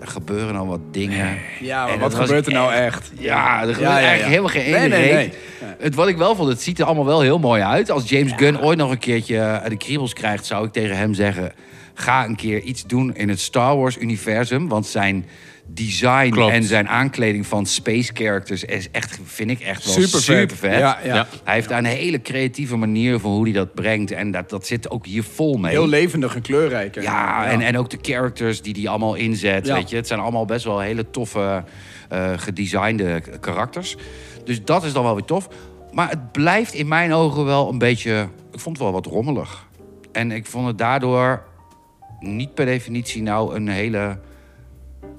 er 0.03 0.09
gebeuren 0.09 0.57
al 0.57 0.67
wat 0.67 0.81
dingen. 0.91 1.39
Ja, 1.61 1.85
maar 1.85 1.93
En 1.95 2.01
wat 2.01 2.15
gebeurt 2.15 2.47
er 2.47 2.53
nou 2.53 2.73
echt? 2.73 3.13
Ja, 3.19 3.61
er 3.61 3.75
gebeurt 3.75 3.79
Ja, 3.81 3.89
ja, 3.91 3.99
ja. 3.99 4.07
eigenlijk 4.09 4.29
helemaal 4.29 4.49
geen 4.51 4.71
Nee, 4.71 4.81
ene 4.81 4.89
nee, 4.89 5.13
reet. 5.13 5.39
nee. 5.61 5.71
Het, 5.79 5.95
wat 5.95 6.09
ik 6.09 6.17
wel 6.17 6.35
vond, 6.37 6.49
het 6.49 6.63
ziet 6.63 6.79
er 6.79 6.85
allemaal 6.85 7.05
wel 7.07 7.21
heel 7.21 7.39
mooi 7.39 7.63
uit. 7.63 7.91
Als 7.91 8.09
James 8.09 8.33
Gunn 8.37 8.61
ooit 8.61 8.79
nog 8.79 8.91
een 8.91 8.99
keertje 8.99 9.39
eh, 9.39 9.69
de 9.69 9.77
kriebels 9.77 10.13
krijgt... 10.13 10.47
zou 10.47 10.67
ik 10.67 10.73
tegen 10.73 10.97
hem 10.97 11.15
zeggen... 11.15 11.53
ga 11.95 12.25
een 12.25 12.37
keer 12.37 12.61
iets 12.61 12.87
doen 12.87 13.15
in 13.15 13.29
het 13.29 13.41
Star 13.41 13.77
Wars-universum. 13.77 14.69
Want 14.69 14.87
zijn 14.87 15.27
design 15.75 16.31
Klopt. 16.31 16.53
en 16.53 16.65
zijn 16.65 16.89
aankleding 16.89 17.47
van 17.47 17.67
space 17.67 18.11
characters... 18.15 18.65
is 18.65 18.91
echt, 18.91 19.19
vind 19.25 19.51
ik 19.51 19.61
echt 19.61 19.85
wel 19.85 19.95
Super 19.95 20.21
super, 20.21 20.57
vet. 20.57 20.59
vet. 20.59 20.79
Ja, 20.79 20.99
ja. 21.05 21.15
Ja. 21.15 21.27
Hij 21.45 21.55
heeft 21.55 21.69
daar 21.69 21.79
een 21.79 21.85
hele 21.85 22.23
creatieve 22.23 22.77
manier 22.77 23.21
voor 23.21 23.31
hoe 23.31 23.45
hij 23.45 23.53
dat 23.53 23.75
brengt. 23.75 24.11
En 24.11 24.31
dat, 24.31 24.51
dat 24.51 24.67
zit 24.67 24.91
ook 24.91 25.07
hier 25.07 25.23
vol 25.23 25.57
mee. 25.57 25.71
Heel 25.71 25.89
levendig 25.89 26.35
en 26.35 26.43
kleurrijk. 26.43 27.03
Ja, 27.03 27.47
En, 27.47 27.61
en 27.61 27.79
ook 27.79 27.91
de 27.91 27.99
characters 28.03 28.63
die 28.63 28.75
hij 28.81 28.89
allemaal 28.89 29.15
inzet. 29.15 29.67
Ja. 29.67 29.75
Weet 29.75 29.91
je? 29.91 29.97
Het 29.97 30.07
zijn 30.07 30.21
allemaal 30.21 30.45
best 30.45 30.65
wel 30.65 30.81
hele 30.81 31.11
toffe, 31.11 31.65
eh 32.09 32.33
gedesignde 32.37 33.23
karakters. 33.41 33.97
Dus 34.45 34.65
dat 34.65 34.85
is 34.85 34.93
dan 34.93 35.03
wel 35.03 35.15
weer 35.15 35.25
tof. 35.25 35.49
Maar 35.93 36.09
het 36.11 36.33
blijft 36.33 36.75
in 36.75 36.89
mijn 36.89 37.13
ogen 37.13 37.45
wel 37.45 37.69
een 37.69 37.79
beetje... 37.79 38.29
Ik 38.53 38.61
vond 38.61 38.77
het 38.77 38.85
wel 38.85 38.93
wat 38.95 39.07
rommelig. 39.07 39.67
En 40.13 40.31
ik 40.33 40.47
vond 40.47 40.67
het 40.67 40.79
daardoor 40.79 41.43
niet 42.21 42.55
per 42.55 42.65
definitie 42.67 43.23
nou 43.23 43.55
een 43.55 43.69
hele 43.69 44.19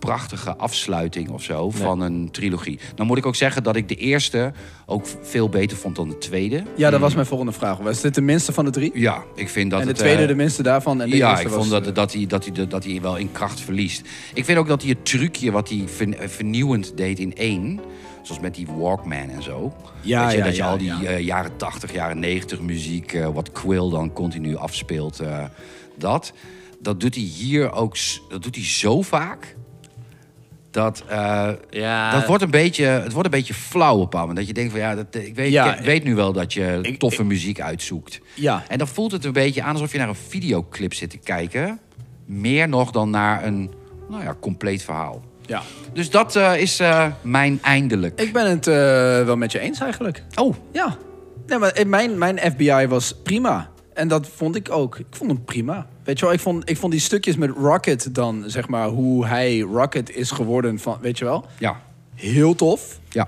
prachtige 0.05 0.55
afsluiting 0.55 1.29
of 1.29 1.43
zo 1.43 1.69
van 1.69 2.01
een 2.01 2.31
trilogie. 2.31 2.79
Dan 2.95 3.07
moet 3.07 3.17
ik 3.17 3.25
ook 3.25 3.35
zeggen 3.35 3.63
dat 3.63 3.75
ik 3.75 3.87
de 3.87 3.95
eerste 3.95 4.53
ook 4.85 5.05
veel 5.21 5.49
beter 5.49 5.77
vond 5.77 5.95
dan 5.95 6.09
de 6.09 6.17
tweede. 6.17 6.63
Ja, 6.75 6.89
dat 6.89 6.99
was 6.99 7.13
mijn 7.13 7.25
volgende 7.25 7.51
vraag. 7.51 7.77
Was 7.77 8.01
dit 8.01 8.15
de 8.15 8.21
minste 8.21 8.53
van 8.53 8.65
de 8.65 8.71
drie? 8.71 8.91
Ja, 8.93 9.23
ik 9.35 9.49
vind 9.49 9.71
dat 9.71 9.79
en 9.79 9.85
de 9.85 9.91
het, 9.91 10.01
tweede 10.01 10.21
eh, 10.21 10.27
de 10.27 10.35
minste 10.35 10.63
daarvan? 10.63 11.01
En 11.01 11.09
de 11.09 11.15
ja, 11.15 11.39
ik 11.39 11.47
was, 11.47 11.57
vond 11.57 11.69
dat, 11.69 11.87
eh, 11.87 11.93
dat, 11.93 12.13
hij, 12.13 12.25
dat, 12.25 12.45
hij, 12.45 12.67
dat 12.67 12.83
hij 12.83 13.01
wel 13.01 13.17
in 13.17 13.31
kracht 13.31 13.59
verliest. 13.59 14.07
Ik 14.33 14.45
vind 14.45 14.57
ook 14.57 14.67
dat 14.67 14.81
hij 14.81 14.91
het 14.91 15.05
trucje 15.05 15.51
wat 15.51 15.69
hij 15.69 15.85
eh, 15.97 16.27
vernieuwend 16.27 16.97
deed 16.97 17.19
in 17.19 17.35
één... 17.35 17.79
zoals 18.21 18.41
met 18.41 18.55
die 18.55 18.67
Walkman 18.77 19.29
en 19.29 19.43
zo... 19.43 19.73
Ja, 20.01 20.29
je, 20.29 20.37
ja, 20.37 20.43
dat 20.43 20.55
je 20.55 20.61
ja, 20.61 20.69
al 20.69 20.77
die 20.77 20.93
ja. 21.01 21.17
jaren 21.17 21.57
80, 21.57 21.93
jaren 21.93 22.19
90 22.19 22.59
muziek... 22.59 23.17
wat 23.33 23.51
Quill 23.51 23.89
dan 23.89 24.13
continu 24.13 24.55
afspeelt, 24.55 25.21
dat... 25.97 26.33
dat 26.79 26.99
doet 26.99 27.15
hij 27.15 27.23
hier 27.23 27.71
ook 27.71 27.95
dat 28.29 28.43
doet 28.43 28.55
hij 28.55 28.65
zo 28.65 29.01
vaak... 29.01 29.55
dat... 30.73 31.03
eh, 31.07 31.49
Ja, 31.69 32.11
dat 32.11 32.25
wordt 32.27 32.43
een 32.43 32.49
beetje, 32.51 32.85
het 32.85 33.11
wordt 33.11 33.25
een 33.25 33.39
beetje 33.39 33.53
flauw 33.53 33.97
op 33.99 34.13
moment. 34.13 34.37
Dat 34.37 34.47
je 34.47 34.53
denkt 34.53 34.71
van 34.71 34.79
ja, 34.81 34.95
dat, 34.95 35.05
ik, 35.11 35.35
weet, 35.35 35.51
Ja, 35.51 35.75
ik 35.77 35.85
weet 35.85 36.03
nu 36.03 36.15
wel 36.15 36.33
dat 36.33 36.53
je 36.53 36.79
ik- 36.81 36.99
toffe 36.99 37.23
muziek 37.23 37.61
uitzoekt. 37.61 38.19
Ja. 38.33 38.63
En 38.67 38.77
dan 38.77 38.87
voelt 38.87 39.11
het 39.11 39.25
een 39.25 39.31
beetje 39.33 39.63
aan 39.63 39.73
alsof 39.73 39.91
je 39.91 39.97
naar 39.97 40.07
een 40.09 40.15
videoclip 40.15 40.93
zit 40.93 41.09
te 41.09 41.17
kijken. 41.17 41.79
Meer 42.25 42.69
nog 42.69 42.91
dan 42.91 43.09
naar 43.09 43.45
een 43.45 43.71
nou 44.09 44.23
ja, 44.23 44.35
compleet 44.39 44.83
verhaal. 44.83 45.23
ja. 45.45 45.61
Dus 45.93 46.09
dat 46.09 46.35
eh, 46.35 46.57
is 46.57 46.79
eh, 46.79 47.05
mijn 47.21 47.59
eindelijk. 47.61 48.21
Ik 48.21 48.33
ben 48.33 48.49
het 48.49 48.65
wel 49.25 49.37
met 49.37 49.51
je 49.51 49.59
eens 49.59 49.79
eigenlijk. 49.79 50.23
Oh, 50.35 50.55
Ja. 50.71 50.95
Nee, 51.47 51.57
maar 51.57 51.73
mijn, 51.87 52.17
mijn 52.17 52.39
FBI 52.39 52.87
was 52.87 53.13
prima. 53.23 53.69
En 53.93 54.07
dat 54.07 54.27
vond 54.27 54.55
ik 54.55 54.71
ook. 54.71 54.99
Ik 54.99 55.05
vond 55.09 55.31
hem 55.31 55.43
prima. 55.43 55.87
Weet 56.03 56.19
je 56.19 56.25
wel, 56.25 56.33
ik 56.33 56.39
vond, 56.39 56.69
ik 56.69 56.77
vond 56.77 56.91
die 56.91 57.01
stukjes 57.01 57.35
met 57.35 57.49
Rocket 57.49 58.15
dan, 58.15 58.43
zeg 58.47 58.67
maar, 58.67 58.87
hoe 58.87 59.25
hij 59.25 59.59
Rocket 59.59 60.15
is 60.15 60.31
geworden 60.31 60.79
van, 60.79 60.97
weet 61.01 61.17
je 61.17 61.25
wel, 61.25 61.45
ja. 61.59 61.81
heel 62.15 62.55
tof. 62.55 62.99
Ja. 63.09 63.27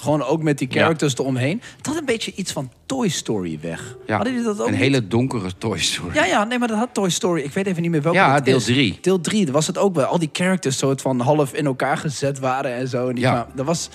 Gewoon 0.00 0.22
ook 0.22 0.42
met 0.42 0.58
die 0.58 0.68
characters 0.70 1.14
eromheen. 1.18 1.62
Het 1.76 1.86
had 1.86 1.96
een 1.96 2.04
beetje 2.04 2.32
iets 2.34 2.52
van 2.52 2.70
Toy 2.86 3.08
Story 3.08 3.58
weg. 3.62 3.96
ja. 4.06 4.14
Hadden 4.16 4.32
jullie 4.32 4.48
dat 4.48 4.60
ook 4.60 4.66
een 4.66 4.72
niet? 4.72 4.80
hele 4.80 5.06
donkere 5.08 5.50
Toy 5.58 5.78
Story. 5.78 6.14
Ja, 6.14 6.24
ja, 6.24 6.44
nee, 6.44 6.58
maar 6.58 6.68
dat 6.68 6.76
had 6.76 6.88
Toy 6.92 7.10
Story. 7.10 7.42
Ik 7.42 7.52
weet 7.52 7.66
even 7.66 7.82
niet 7.82 7.90
meer 7.90 8.02
welke 8.02 8.18
Ja, 8.18 8.34
het 8.34 8.44
deel 8.44 8.56
is. 8.56 8.64
drie. 8.64 8.98
Deel 9.00 9.20
3, 9.20 9.52
was 9.52 9.66
het 9.66 9.78
ook 9.78 9.94
wel. 9.94 10.04
Al 10.04 10.18
die 10.18 10.28
characters 10.32 10.78
soort 10.78 11.00
van 11.00 11.20
half 11.20 11.52
in 11.54 11.66
elkaar 11.66 11.96
gezet 11.96 12.38
waren 12.38 12.74
en 12.74 12.88
zo. 12.88 13.08
En 13.08 13.14
die 13.14 13.24
Ja. 13.24 13.32
maar, 13.32 13.46
dat 13.54 13.66
was... 13.66 13.88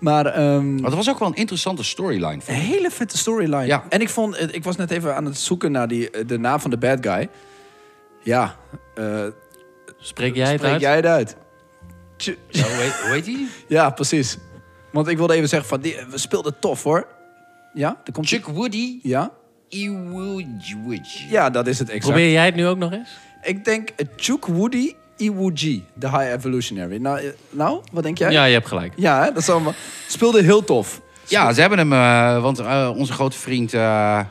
Maar 0.00 0.26
ehm, 0.26 0.72
Maar 0.74 0.82
dat 0.82 0.94
was 0.94 1.10
ook 1.10 1.18
wel 1.18 1.28
een 1.28 1.34
interessante 1.34 1.84
storyline. 1.84 2.40
een 2.46 2.54
hele 2.54 2.90
vette 2.90 3.18
storyline. 3.18 3.66
Ja. 3.66 3.84
En 3.88 4.00
ik 4.00 4.08
vond... 4.08 4.54
Ik 4.54 4.64
was 4.64 4.76
net 4.76 4.90
even 4.90 5.16
aan 5.16 5.24
het 5.24 5.38
zoeken 5.38 5.72
naar 5.72 5.88
die, 5.88 6.10
eh, 6.10 6.26
de 6.26 6.38
naam 6.38 6.60
van 6.60 6.70
de 6.70 6.78
bad 6.78 6.98
guy. 7.06 7.28
Ja, 8.22 8.56
eh 8.94 9.24
spreek 9.98 10.34
jij 10.34 10.46
het 10.50 10.58
spreek 10.58 10.72
uit? 10.72 10.80
jij 10.80 10.96
het 10.96 11.06
uit? 11.06 11.36
Ja, 12.16 12.32
hoe, 12.62 12.62
heet, 12.82 12.92
hoe 13.02 13.12
heet 13.12 13.24
die? 13.24 13.48
Ja, 13.68 13.90
precies. 13.90 14.38
Want 14.94 15.08
ik 15.08 15.16
wilde 15.16 15.34
even 15.34 15.48
zeggen 15.48 15.68
van... 15.68 15.80
Die, 15.80 15.96
we 16.10 16.18
speelden 16.18 16.58
tof, 16.58 16.82
hoor. 16.82 17.06
Ja, 17.72 17.96
er 18.04 18.12
komt... 18.12 18.28
Chuck 18.28 18.46
Woody. 18.46 18.98
Ja? 19.02 19.30
Iwuji. 19.68 21.00
Ja, 21.30 21.50
dat 21.50 21.66
is 21.66 21.78
het 21.78 21.88
exact. 21.88 22.06
Probeer 22.06 22.30
jij 22.32 22.44
het 22.44 22.54
nu 22.54 22.66
ook 22.66 22.78
nog 22.78 22.92
eens? 22.92 23.08
Ik 23.42 23.64
denk 23.64 23.88
uh, 23.96 24.06
Chukwoody 24.16 24.94
Iwuji, 25.16 25.84
de 25.94 26.08
High 26.10 26.32
Evolutionary. 26.32 26.96
Nou, 26.96 27.18
eh, 27.18 27.26
nou, 27.50 27.80
wat 27.92 28.02
denk 28.02 28.18
jij? 28.18 28.32
Ja, 28.32 28.44
je 28.44 28.52
hebt 28.54 28.68
gelijk. 28.68 28.92
Ja, 28.96 29.18
hè, 29.22 29.26
dat 29.32 29.36
is 29.36 29.48
allemaal... 29.48 29.74
Speelde 30.08 30.42
heel 30.42 30.64
tof. 30.64 31.00
Ja, 31.26 31.52
ze 31.52 31.60
hebben 31.60 31.78
hem, 31.78 31.92
eh, 31.92 32.42
want 32.42 32.58
eh, 32.58 32.90
onze 32.96 33.12
grote 33.12 33.38
vriend, 33.38 33.74
eh, 33.74 34.18
eh, 34.18 34.26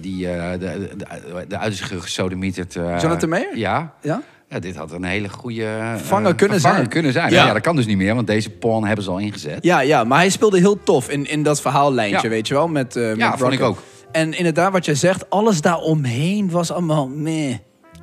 die 0.00 0.28
eh, 0.28 0.50
de, 0.50 0.90
de, 0.96 1.44
de 1.48 1.58
uit 1.58 1.72
is 1.72 1.80
gesodemieterd. 1.80 2.76
eh, 2.76 3.00
Jonathan 3.00 3.28
Mayer? 3.28 3.56
Ja. 3.56 3.94
Ja? 4.02 4.22
Ja, 4.52 4.58
dit 4.58 4.76
had 4.76 4.92
een 4.92 5.04
hele 5.04 5.28
goede 5.28 5.64
eh, 5.64 5.90
Vervanger 5.96 6.34
kunnen 6.34 6.60
zijn. 6.60 6.88
kunnen 6.88 7.12
zijn. 7.12 7.30
Ja. 7.30 7.46
Ja. 7.46 7.52
dat 7.52 7.62
kan 7.62 7.76
dus 7.76 7.86
niet 7.86 7.96
meer, 7.96 8.14
want 8.14 8.26
deze 8.26 8.50
pawn 8.50 8.84
hebben 8.84 9.04
ze 9.04 9.10
al 9.10 9.18
ingezet. 9.18 9.58
Ja, 9.60 9.80
ja, 9.80 10.04
maar 10.04 10.18
hij 10.18 10.30
speelde 10.30 10.58
heel 10.58 10.82
tof 10.82 11.08
in, 11.10 11.26
in 11.30 11.42
dat 11.42 11.60
verhaallijntje, 11.60 12.22
Ja. 12.22 12.28
weet 12.28 12.48
je 12.48 12.54
wel? 12.54 12.68
Met, 12.68 12.96
eh 12.96 13.02
met 13.08 13.16
Ja, 13.16 13.36
vond 13.38 13.52
ik 13.52 13.60
ook. 13.60 13.78
En 14.12 14.32
inderdaad, 14.38 14.72
wat 14.72 14.84
jij 14.84 14.94
zegt, 14.94 15.30
alles 15.30 15.60
daaromheen 15.60 16.50
was 16.50 16.70
allemaal 16.72 17.08
meh. 17.08 17.54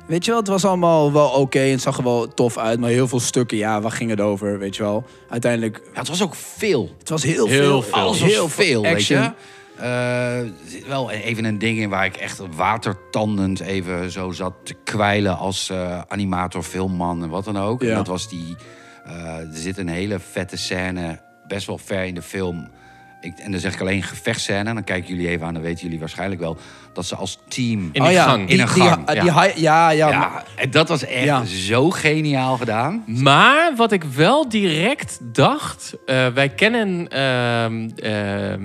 Weet 0.06 0.24
je 0.24 0.30
wel, 0.30 0.40
het 0.40 0.48
was 0.48 0.64
allemaal 0.64 1.12
wel 1.12 1.28
oké 1.28 1.58
en 1.60 1.70
het 1.70 1.80
zag 1.80 1.96
er 1.98 2.04
wel 2.04 2.28
tof 2.34 2.58
uit. 2.58 2.80
Maar 2.80 2.90
heel 2.90 3.08
veel 3.08 3.20
stukken, 3.20 3.56
ja, 3.56 3.80
waar 3.80 3.90
ging 3.90 4.10
het 4.10 4.20
over, 4.20 4.58
weet 4.58 4.76
je 4.76 4.82
wel? 4.82 5.04
Uiteindelijk, 5.28 5.80
Ja, 5.92 5.98
het 5.98 6.08
was 6.08 6.22
ook 6.22 6.34
veel. 6.34 6.90
het 6.98 7.08
was 7.08 7.22
heel, 7.22 7.46
Heel 7.46 7.62
veel. 7.64 7.82
veel. 7.82 7.92
Alles 8.00 8.20
was 8.20 8.30
heel 8.30 8.48
veel, 8.48 8.82
weet 8.82 8.92
action. 8.92 9.22
je. 9.22 9.30
Zit 10.66 10.86
wel 10.86 11.10
even 11.10 11.44
een 11.44 11.58
ding 11.58 11.78
in 11.78 11.88
waar 11.88 12.04
ik 12.04 12.16
echt 12.16 12.42
watertandend 12.56 13.60
even 13.60 14.10
zo 14.10 14.30
zat 14.30 14.54
te 14.64 14.74
kwijlen 14.84 15.38
als 15.38 15.70
eh, 15.70 16.00
animator, 16.08 16.62
filmman 16.62 17.22
en 17.22 17.28
wat 17.28 17.44
dan 17.44 17.58
ook. 17.58 17.82
Ja. 17.82 17.88
En 17.88 17.94
dat 17.94 18.06
was 18.06 18.28
die. 18.28 18.56
eh, 19.04 19.36
er 19.38 19.48
zit 19.52 19.78
een 19.78 19.88
hele 19.88 20.18
vette 20.18 20.56
scène, 20.56 21.20
best 21.46 21.66
wel 21.66 21.78
ver 21.78 22.04
in 22.04 22.14
de 22.14 22.22
film. 22.22 22.70
Ik, 23.20 23.38
en 23.38 23.50
dan 23.50 23.60
zeg 23.60 23.74
ik 23.74 23.80
alleen 23.80 24.02
gevechtscène. 24.02 24.64
Dan 24.74 24.84
kijken 24.84 25.08
jullie 25.14 25.28
even 25.28 25.46
aan, 25.46 25.54
dan 25.54 25.62
weten 25.62 25.82
jullie 25.82 25.98
waarschijnlijk 25.98 26.40
wel 26.40 26.56
dat 26.92 27.06
ze 27.06 27.14
als 27.16 27.38
team. 27.48 27.88
In 27.92 28.02
die 28.02 28.18
gang. 28.18 28.48
In 28.48 28.60
een 28.60 28.66
Oh 28.68 28.74
Die, 28.74 28.82
gang, 28.82 29.06
die, 29.06 29.14
ja. 29.16 29.22
die 29.22 29.32
high- 29.32 29.56
ja, 29.58 29.90
ja, 29.90 30.08
ja, 30.10 30.18
maar- 30.18 30.44
en 30.56 30.70
dat 30.70 30.88
was 30.88 31.04
echt 31.04 31.48
zo 31.48 31.90
geniaal 31.90 32.56
gedaan. 32.56 33.02
Maar 33.06 33.72
wat 33.76 33.92
ik 33.92 34.04
wel 34.04 34.48
direct 34.48 35.18
dacht, 35.22 35.94
eh, 36.06 36.26
wij 36.26 36.48
kennen, 36.48 37.08
ehm, 37.08 37.88
eh, 37.96 38.10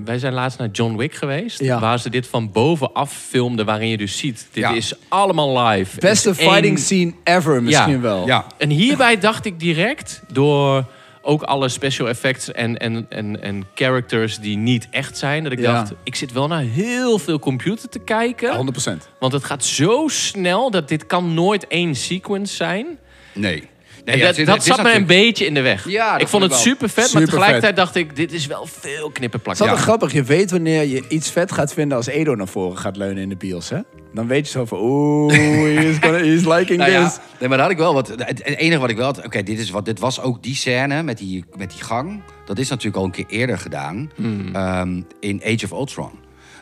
wij 0.06 0.18
zijn 0.20 0.34
laatst 0.34 0.58
naar 0.60 0.70
John 0.72 0.96
Wick 0.98 1.14
geweest, 1.16 1.68
waar 1.68 2.00
ze 2.00 2.10
dit 2.10 2.28
van 2.28 2.52
bovenaf 2.52 3.14
filmden, 3.14 3.66
waarin 3.66 3.88
je 3.90 3.98
dus 3.98 4.18
ziet, 4.18 4.48
dit 4.52 4.70
is 4.74 4.94
allemaal 5.08 5.68
live. 5.68 6.00
beste 6.00 6.34
één- 6.38 6.50
fighting 6.50 6.80
scene 6.80 7.14
ever 7.24 7.64
misschien 7.64 8.02
wel. 8.02 8.26
Ja, 8.28 8.46
En 8.58 8.70
hierbij 8.70 9.20
dacht 9.20 9.46
ik 9.46 9.60
direct, 9.60 10.22
door 10.32 10.86
ook 11.26 11.42
alle 11.42 11.70
special 11.70 12.08
effects 12.08 12.52
en, 12.52 12.78
en, 12.78 13.06
en, 13.10 13.42
en 13.42 13.64
characters 13.76 14.40
die 14.40 14.58
niet 14.58 14.88
echt 14.92 15.18
zijn, 15.18 15.44
dat 15.44 15.52
ik 15.52 15.60
Ja. 15.60 15.74
dacht, 15.74 15.94
ik 16.04 16.16
zit 16.16 16.32
wel 16.32 16.48
naar 16.48 16.62
heel 16.62 17.20
veel 17.20 17.40
computer 17.40 17.90
te 17.90 18.00
kijken, 18.00 18.74
100%. 18.74 18.98
want 19.20 19.34
het 19.34 19.44
gaat 19.44 19.64
zo 19.64 20.08
snel 20.08 20.72
dat 20.72 20.88
dit 20.88 21.06
kan 21.06 21.34
nooit 21.34 21.68
één 21.68 21.96
sequence 21.96 22.56
zijn. 22.56 22.86
nee. 23.34 23.70
Nee 24.06 24.18
ja, 24.18 24.32
dat 24.32 24.46
dat 24.46 24.64
zat 24.64 24.84
me 24.84 24.94
een 24.94 25.06
beetje 25.06 25.46
in 25.46 25.54
de 25.54 25.62
weg. 25.62 25.90
Ja, 25.90 26.12
dat 26.12 26.22
ik 26.22 26.28
vond 26.28 26.44
het 26.44 26.54
super 26.54 26.90
vet, 26.90 27.14
maar 27.14 27.24
tegelijkertijd 27.24 27.76
dacht 27.76 27.96
ik, 27.96 28.16
dit 28.16 28.32
is 28.34 28.46
wel 28.46 28.66
veel 28.66 29.10
knippenplak. 29.10 29.58
Het 29.58 29.66
is 29.68 29.72
Ja. 29.74 29.78
grappig. 29.80 30.14
Je 30.14 30.24
weet 30.24 30.52
wanneer 30.52 30.84
je 30.84 31.04
iets 31.08 31.32
vet 31.32 31.52
gaat 31.52 31.74
vinden 31.74 31.98
als 31.98 32.08
Edo 32.08 32.36
naar 32.36 32.48
voren 32.48 32.78
gaat 32.78 32.98
leunen 32.98 33.24
in 33.24 33.30
de 33.30 33.36
bios, 33.36 33.70
hè? 33.70 33.80
Dan 34.14 34.28
weet 34.28 34.46
je 34.46 34.52
zo 34.52 34.66
van, 34.66 34.78
oeh, 34.82 35.34
he's, 35.80 35.98
gonna, 36.02 36.18
he's 36.18 36.46
liking 36.46 36.78
Nou 36.80 36.92
ja, 36.92 37.04
this. 37.08 37.18
nee, 37.40 37.50
maar 37.50 37.58
daar 37.58 37.68
had 37.68 37.72
ik 37.72 37.78
wel 37.78 37.94
wat. 37.94 38.08
Het 38.18 38.44
enige 38.44 38.80
wat 38.82 38.90
ik 38.90 38.98
wel 38.98 39.06
had. 39.06 39.26
Oké, 39.26 39.44
dit 39.44 39.60
is 39.60 39.70
wat. 39.70 39.86
Dit 39.86 40.00
was 40.00 40.22
ook 40.22 40.44
die 40.44 40.56
scène 40.56 41.04
met 41.04 41.18
die, 41.18 41.44
met 41.56 41.72
die 41.72 41.84
gang. 41.84 42.22
Dat 42.46 42.58
is 42.60 42.70
natuurlijk 42.70 42.98
al 42.98 43.04
een 43.04 43.12
keer 43.12 43.26
eerder 43.28 43.58
gedaan. 43.58 44.12
Hmm. 44.16 44.56
ehm, 44.56 45.02
in 45.20 45.42
Age 45.46 45.66
of 45.66 45.72
Ultron. 45.72 46.12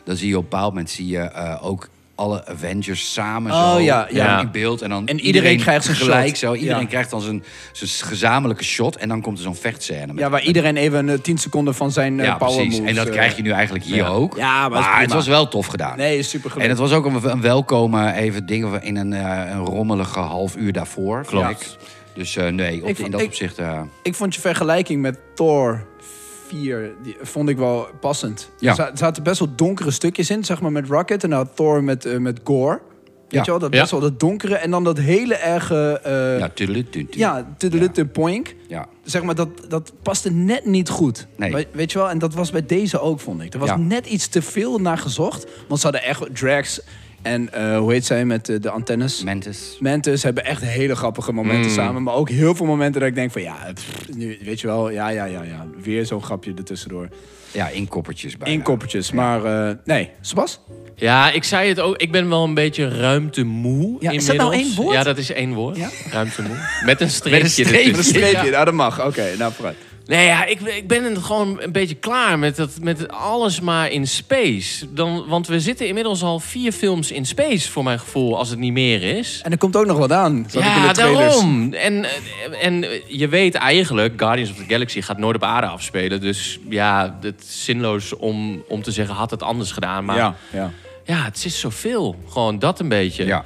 Dan 0.04 0.16
zie 0.16 0.28
je 0.28 0.36
op 0.36 0.42
een 0.42 0.48
bepaald 0.48 0.68
moment 0.72 0.90
zie 0.90 1.06
je 1.06 1.18
eh, 1.18 1.58
ook 1.66 1.88
alle 2.14 2.46
Avengers 2.46 3.12
samen 3.12 3.52
Oh, 3.52 3.72
zo 3.72 3.78
ja, 3.80 4.06
ja. 4.10 4.40
in 4.40 4.50
beeld. 4.50 4.82
En, 4.82 4.88
dan 4.88 5.06
En 5.06 5.20
iedereen 5.20 5.58
krijgt 5.58 5.84
zijn 5.84 5.96
gelijk 5.96 6.26
shot. 6.28 6.36
zo. 6.38 6.54
Iedereen 6.54 6.80
Ja. 6.82 6.86
krijgt 6.88 7.10
dan 7.10 7.20
zijn, 7.20 7.44
zijn 7.72 7.90
gezamenlijke 7.90 8.64
shot. 8.64 8.96
En 8.96 9.08
dan 9.08 9.20
komt 9.20 9.36
er 9.38 9.44
zo'n 9.44 9.54
vechtscène. 9.56 10.06
met- 10.06 10.18
Ja, 10.18 10.30
waar 10.30 10.42
iedereen 10.42 10.76
even 10.76 11.08
eh, 11.08 11.18
10 11.18 11.38
seconden 11.38 11.74
van 11.74 11.92
zijn 11.92 12.20
eh, 12.20 12.26
ja, 12.26 12.34
power 12.36 12.54
precies. 12.54 12.72
moves... 12.74 12.90
En 12.90 12.96
dat 12.96 13.06
eh, 13.06 13.12
krijg 13.12 13.36
je 13.36 13.42
nu 13.42 13.50
eigenlijk 13.50 13.84
hier 13.84 14.06
ook. 14.06 14.36
Ja, 14.36 14.68
maar 14.68 15.00
het 15.00 15.12
was 15.12 15.26
wel 15.26 15.48
tof 15.48 15.66
gedaan. 15.66 15.96
Nee, 15.96 16.22
super 16.22 16.52
En 16.60 16.68
het 16.68 16.78
was 16.78 16.92
ook 16.92 17.06
een, 17.06 17.30
een 17.30 17.40
welkome 17.40 18.12
even 18.12 18.46
dingen 18.46 18.82
in 18.82 18.96
een, 18.96 19.12
eh, 19.12 19.50
een 19.50 19.64
rommelige 19.64 20.18
half 20.20 20.56
uur 20.56 20.72
daarvoor. 20.72 21.24
Klopt. 21.26 21.76
Dus 22.14 22.36
eh, 22.36 22.48
nee, 22.48 22.82
op, 22.82 22.88
Ik 22.88 22.98
in 22.98 23.10
dat 23.10 23.20
ik- 23.20 23.26
opzicht. 23.26 23.58
eh, 23.58 23.80
Ik 24.02 24.14
vond 24.14 24.34
je 24.34 24.40
vergelijking 24.40 25.02
met 25.02 25.18
Thor 25.34 25.86
4, 26.48 26.92
die 27.02 27.16
vond 27.22 27.48
ik 27.48 27.56
wel 27.56 27.86
passend. 28.00 28.50
Ja. 28.58 28.70
Er 28.70 28.74
za- 28.76 28.90
zaten 28.94 29.22
best 29.22 29.38
wel 29.38 29.54
donkere 29.56 29.90
stukjes 29.90 30.30
in, 30.30 30.44
zeg 30.44 30.60
maar 30.60 30.72
met 30.72 30.88
Rocket. 30.88 31.22
En 31.22 31.28
nou 31.28 31.46
Thor 31.54 31.84
met, 31.84 32.04
eh, 32.04 32.18
met 32.18 32.40
Gore. 32.44 32.80
Weet 33.28 33.32
Ja. 33.46 33.52
je 33.52 33.58
wel, 33.60 33.70
dat 33.70 33.80
best 33.80 33.90
wel 33.90 34.00
dat 34.00 34.20
donkere. 34.20 34.54
En 34.54 34.70
dan 34.70 34.84
dat 34.84 34.98
hele 34.98 35.34
erge... 35.34 36.00
eh, 36.02 36.38
ja, 36.38 36.48
tudelututu. 36.48 37.18
ja, 37.18 37.54
tudelutte 37.58 38.06
poink. 38.06 38.54
ja. 38.68 38.86
Zeg 39.04 39.22
maar, 39.22 39.34
dat, 39.34 39.48
dat 39.68 39.92
paste 40.02 40.30
net 40.30 40.64
niet 40.64 40.88
goed. 40.88 41.26
Nee. 41.36 41.52
We- 41.52 41.66
weet 41.72 41.92
je 41.92 41.98
wel, 41.98 42.10
en 42.10 42.18
dat 42.18 42.34
was 42.34 42.50
bij 42.50 42.66
deze 42.66 43.00
ook, 43.00 43.20
vond 43.20 43.42
ik. 43.42 43.52
Er 43.54 43.58
was 43.58 43.70
net 43.78 44.06
iets 44.06 44.28
te 44.28 44.42
veel 44.42 44.78
naar 44.78 44.98
gezocht. 44.98 45.46
Want 45.68 45.80
ze 45.80 45.86
hadden 45.86 46.04
echt 46.04 46.34
Drax 46.36 46.80
en, 47.24 47.52
eh, 47.52 47.78
hoe 47.78 47.92
heet 47.92 48.04
zij, 48.06 48.24
met 48.24 48.48
eh, 48.48 48.56
de 48.60 48.70
antennes? 48.70 49.22
Mantis. 49.24 49.76
Mantis 49.80 50.22
hebben 50.22 50.44
echt 50.44 50.62
hele 50.62 50.94
grappige 50.96 51.32
momenten 51.32 51.70
Mm. 51.70 51.76
samen. 51.76 52.02
Maar 52.02 52.14
ook 52.14 52.28
heel 52.30 52.54
veel 52.54 52.66
momenten 52.66 53.00
dat 53.00 53.08
ik 53.08 53.14
denk 53.14 53.30
van, 53.32 53.42
ja, 53.42 53.56
pff, 53.74 54.08
nu, 54.16 54.38
weet 54.44 54.60
je 54.60 54.66
wel, 54.66 54.90
ja, 54.90 55.08
ja, 55.08 55.24
ja, 55.24 55.42
ja. 55.42 55.66
Weer 55.82 56.06
zo'n 56.06 56.22
grapje 56.22 56.52
ertussendoor. 56.56 57.08
Ja, 57.52 57.68
inkoppertjes 57.68 58.36
bij. 58.36 58.52
Inkoppertjes, 58.52 59.12
maar 59.12 59.44
eh, 59.44 59.74
nee. 59.84 60.10
Sebas? 60.20 60.60
Ja, 60.96 61.30
ik 61.30 61.44
zei 61.44 61.68
het 61.68 61.80
ook. 61.80 61.96
Ik 61.96 62.12
ben 62.12 62.28
wel 62.28 62.44
een 62.44 62.54
beetje 62.54 62.88
ruimtemoe 62.98 63.96
Ja, 64.00 64.10
is 64.10 64.26
dat 64.26 64.36
nou 64.36 64.48
inmiddels. 64.52 64.76
één 64.76 64.84
woord? 64.84 64.96
Ja, 64.96 65.02
dat 65.02 65.18
is 65.18 65.32
één 65.32 65.52
woord. 65.52 65.76
Ja? 65.76 65.88
Ruimtemoe. 66.10 66.56
Met 66.84 67.00
een 67.00 67.10
streepje. 67.10 67.64
Met 67.86 67.96
een 67.98 68.04
streepje, 68.04 68.50
nou 68.50 68.64
dat 68.64 68.74
mag. 68.74 69.06
Oké, 69.06 69.24
nou 69.38 69.52
vooruit. 69.52 69.76
Nee, 70.06 70.26
ja, 70.26 70.44
ik, 70.44 70.60
ik 70.60 70.88
ben 70.88 71.04
er 71.04 71.16
gewoon 71.16 71.60
een 71.60 71.72
beetje 71.72 71.94
klaar 71.94 72.38
met, 72.38 72.56
dat, 72.56 72.70
met 72.80 73.08
alles 73.08 73.60
maar 73.60 73.90
in 73.90 74.06
space. 74.06 74.94
Dan, 74.94 75.24
want 75.28 75.46
we 75.46 75.60
zitten 75.60 75.86
inmiddels 75.88 76.22
al 76.22 76.40
vier 76.40 76.72
films 76.72 77.12
in 77.12 77.26
space, 77.26 77.70
voor 77.70 77.84
mijn 77.84 77.98
gevoel, 77.98 78.38
als 78.38 78.48
het 78.50 78.58
niet 78.58 78.72
meer 78.72 79.02
is. 79.02 79.40
En 79.42 79.50
er 79.50 79.58
komt 79.58 79.76
ook 79.76 79.86
nog 79.86 79.98
wat 79.98 80.12
aan. 80.12 80.46
Ja, 80.50 80.92
daarom. 80.92 81.72
En, 81.72 82.06
en 82.60 82.84
je 83.06 83.28
weet 83.28 83.54
eigenlijk, 83.54 84.12
Guardians 84.16 84.50
of 84.50 84.56
the 84.56 84.64
Galaxy 84.68 85.00
gaat 85.00 85.18
nooit 85.18 85.36
op 85.36 85.42
aarde 85.42 85.66
afspelen. 85.66 86.20
Dus 86.20 86.58
ja, 86.68 87.18
het 87.20 87.40
is 87.40 87.64
zinloos 87.64 88.16
om, 88.16 88.62
om 88.68 88.82
te 88.82 88.90
zeggen, 88.90 89.14
had 89.14 89.30
het 89.30 89.42
anders 89.42 89.72
gedaan. 89.72 90.04
Maar 90.04 90.16
ja, 90.16 90.36
Ja, 90.52 90.70
ja. 91.04 91.24
het 91.24 91.44
is 91.44 91.60
zoveel. 91.60 92.16
Gewoon 92.28 92.58
dat 92.58 92.80
een 92.80 92.88
beetje. 92.88 93.26
Ja. 93.26 93.44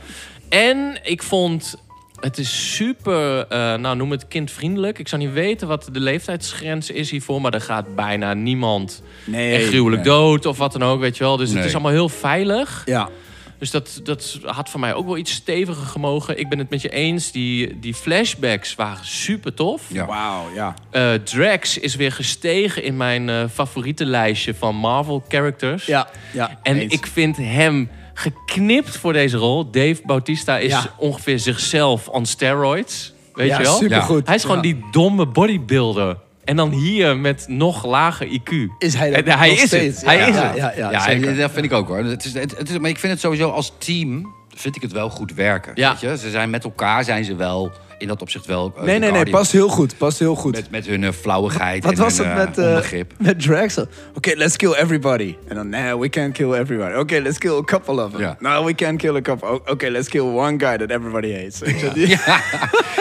En 0.49 0.99
ik 1.03 1.23
vond, 1.23 1.75
het 2.21 2.39
is 2.39 2.75
super, 2.75 3.47
eh, 3.47 3.75
nou 3.75 3.97
noem 3.97 4.11
het 4.11 4.29
kindvriendelijk. 4.29 4.99
Ik 4.99 5.09
zou 5.09 5.23
niet 5.23 5.33
weten 5.33 5.69
wat 5.69 5.89
de 5.93 6.01
leeftijdsgrens 6.01 6.91
is 6.91 7.11
hiervoor, 7.11 7.41
maar 7.41 7.55
er 7.55 7.61
gaat 7.61 7.95
bijna 7.95 8.35
niemand 8.35 9.03
Nee. 9.25 9.55
echt 9.55 9.67
gruwelijk 9.69 10.03
nee. 10.03 10.13
dood 10.13 10.47
of 10.47 10.59
wat 10.59 10.73
dan 10.73 10.83
ook, 10.83 11.01
weet 11.01 11.17
je 11.17 11.25
wel. 11.25 11.37
Dus 11.37 11.51
het 11.51 11.65
is 11.65 11.73
allemaal 11.73 11.93
heel 11.93 12.09
veilig. 12.09 12.83
Ja. 12.87 13.09
Dus 13.59 13.71
dat, 13.71 14.01
dat 14.03 14.39
had 14.45 14.69
voor 14.71 14.81
mij 14.81 14.95
ook 14.95 15.07
wel 15.07 15.17
iets 15.17 15.33
steviger 15.33 15.87
gemogen. 15.87 16.39
Ik 16.39 16.49
ben 16.49 16.59
het 16.59 16.71
met 16.71 16.83
je 16.83 16.89
eens, 16.89 17.33
die, 17.33 17.79
die 17.79 17.95
flashbacks 17.95 18.75
waren 18.75 19.05
super 19.07 19.55
tof. 19.55 19.83
Ja. 19.89 20.07
Wauw, 20.07 20.45
ja. 20.55 20.75
Eh, 20.91 21.13
Drax 21.15 21.79
is 21.79 21.95
weer 21.97 22.13
gestegen 22.13 22.83
in 22.83 22.97
mijn 22.97 23.29
eh 23.29 23.45
favoriete 23.53 24.05
lijstje 24.05 24.55
van 24.55 24.75
Marvel 24.75 25.25
characters. 25.29 25.87
Ja, 25.87 26.09
ja. 26.33 26.59
En 26.63 26.77
eens. 26.77 26.93
ik 26.93 27.07
vind 27.07 27.37
hem 27.37 27.91
geknipt 28.19 28.97
voor 28.97 29.13
deze 29.13 29.37
rol. 29.37 29.71
Dave 29.71 30.01
Bautista 30.05 30.59
is 30.59 30.71
Ja. 30.73 30.95
ongeveer 30.97 31.39
zichzelf 31.39 32.09
on 32.09 32.27
steroids. 32.27 33.13
Weet 33.35 33.49
ja, 33.49 33.59
je 33.59 33.63
wel? 33.65 33.77
supergoed. 33.77 34.27
Hij 34.27 34.35
is 34.37 34.43
gewoon 34.43 34.57
Ja. 34.57 34.63
die 34.63 34.85
domme 34.91 35.27
bodybuilder. 35.27 36.17
En 36.45 36.57
dan 36.57 36.71
hier 36.71 37.17
met 37.17 37.45
nog 37.49 37.87
lager 37.87 38.27
IQ. 38.27 38.51
Is 38.79 38.95
hij 38.95 39.11
dat 39.11 39.25
En 39.25 39.39
hij 39.39 39.51
is 39.51 39.61
steeds? 39.67 39.97
het. 39.97 40.05
Hij 40.05 40.17
Ja, 40.17 40.27
is 40.27 40.35
ja, 40.35 40.47
het. 40.49 40.57
Ja, 40.57 40.73
ja, 40.77 41.11
Ja, 41.11 41.33
dat 41.35 41.51
vind 41.51 41.65
ik 41.65 41.73
ook 41.73 41.89
hoor. 41.89 41.99
Het 41.99 42.25
is, 42.25 42.33
het, 42.33 42.57
het 42.59 42.71
is, 42.71 42.79
maar 42.79 42.91
ik 42.91 42.99
vind 42.99 43.13
het 43.13 43.21
sowieso 43.21 43.51
als 43.51 43.73
team 43.79 44.35
vind 44.55 44.77
ik 44.77 44.83
het 44.83 44.93
wel 44.93 45.11
goed 45.11 45.35
werken. 45.35 45.73
Ja. 45.75 45.91
Weet 45.91 46.01
je? 46.01 46.19
Ze 46.19 46.31
zijn 46.31 46.51
met 46.51 46.65
elkaar 46.65 47.05
zijn 47.05 47.25
ze 47.25 47.35
wel 47.37 47.73
in 47.99 48.09
dat 48.09 48.23
opzicht 48.23 48.47
wel. 48.47 48.75
Nee, 48.81 48.99
nee, 48.99 49.11
nee, 49.11 49.31
past 49.31 49.53
heel 49.53 49.69
goed. 49.69 49.97
Past 49.97 50.19
heel 50.19 50.35
goed. 50.35 50.55
Met, 50.55 50.71
met 50.71 50.87
hun 50.87 51.05
eh, 51.05 51.13
flauwigheid 51.13 51.85
Wat 51.85 51.93
en 51.93 51.99
was 51.99 52.19
hun 52.19 52.27
het 52.27 52.37
eh, 52.37 52.65
met, 52.65 52.69
onbegrip. 52.69 53.13
met 53.19 53.41
Drax? 53.41 53.79
Oké, 54.15 54.33
let's 54.35 54.57
kill 54.57 54.73
everybody. 54.73 55.37
En 55.49 55.55
dan, 55.55 55.69
nee, 55.69 55.99
we 55.99 56.09
can't 56.09 56.33
kill 56.33 56.53
everybody. 56.53 56.95
Oké, 56.95 57.19
let's 57.19 57.39
kill 57.39 57.57
a 57.57 57.65
couple 57.65 58.05
of 58.05 58.11
them. 58.11 58.21
Ja. 58.21 58.37
No, 58.41 58.65
we 58.65 58.75
can't 58.75 58.99
kill 58.99 59.17
a 59.17 59.21
couple. 59.21 59.61
Oké, 59.67 59.89
let's 59.89 60.09
kill 60.09 60.21
one 60.21 60.59
guy 60.59 60.77
that 60.77 60.91
everybody 60.91 61.33
hates. 61.33 61.61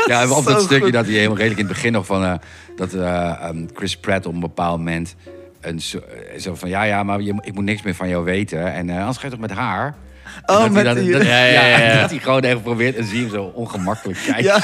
Ja, 0.07 0.21
en 0.21 0.31
op 0.31 0.43
Zo 0.43 0.51
dat 0.51 0.61
stukje 0.61 0.83
goed. 0.83 0.93
dat 0.93 1.05
hij 1.05 1.13
helemaal 1.13 1.37
redelijk 1.37 1.59
in 1.59 1.65
het 1.65 1.75
begin 1.75 1.91
nog 1.91 2.05
van... 2.05 2.39
dat 2.75 2.93
eh, 2.93 3.41
ehm, 3.41 3.65
Chris 3.73 3.97
Pratt 3.97 4.25
op 4.25 4.33
een 4.33 4.39
bepaald 4.39 4.77
moment... 4.77 5.15
Een 5.61 5.81
zo, 5.81 5.99
zo 6.37 6.55
van, 6.55 6.69
ja, 6.69 6.83
ja, 6.83 7.03
maar 7.03 7.21
je, 7.21 7.33
ik 7.41 7.53
moet 7.53 7.63
niks 7.63 7.81
meer 7.81 7.95
van 7.95 8.09
jou 8.09 8.23
weten. 8.23 8.73
En 8.73 8.89
anders 8.89 9.17
ga 9.17 9.25
je 9.25 9.31
toch 9.31 9.39
met 9.39 9.51
haar? 9.51 9.95
Oh, 10.45 10.59
dat 10.59 10.71
met 10.71 10.85
hij 10.85 10.93
dan, 10.93 11.03
die- 11.03 11.11
dat, 11.11 11.21
Ja, 11.25 11.43
ja, 11.45 11.65
ja, 11.65 11.77
ja. 11.77 12.01
dat 12.01 12.09
hij 12.09 12.19
gewoon 12.19 12.43
even 12.43 12.61
probeert 12.61 12.95
en 12.95 13.05
zie 13.05 13.15
je 13.15 13.21
hem 13.21 13.31
zo 13.33 13.51
ongemakkelijk 13.55 14.19
kijken. 14.25 14.43
Ja. 14.43 14.59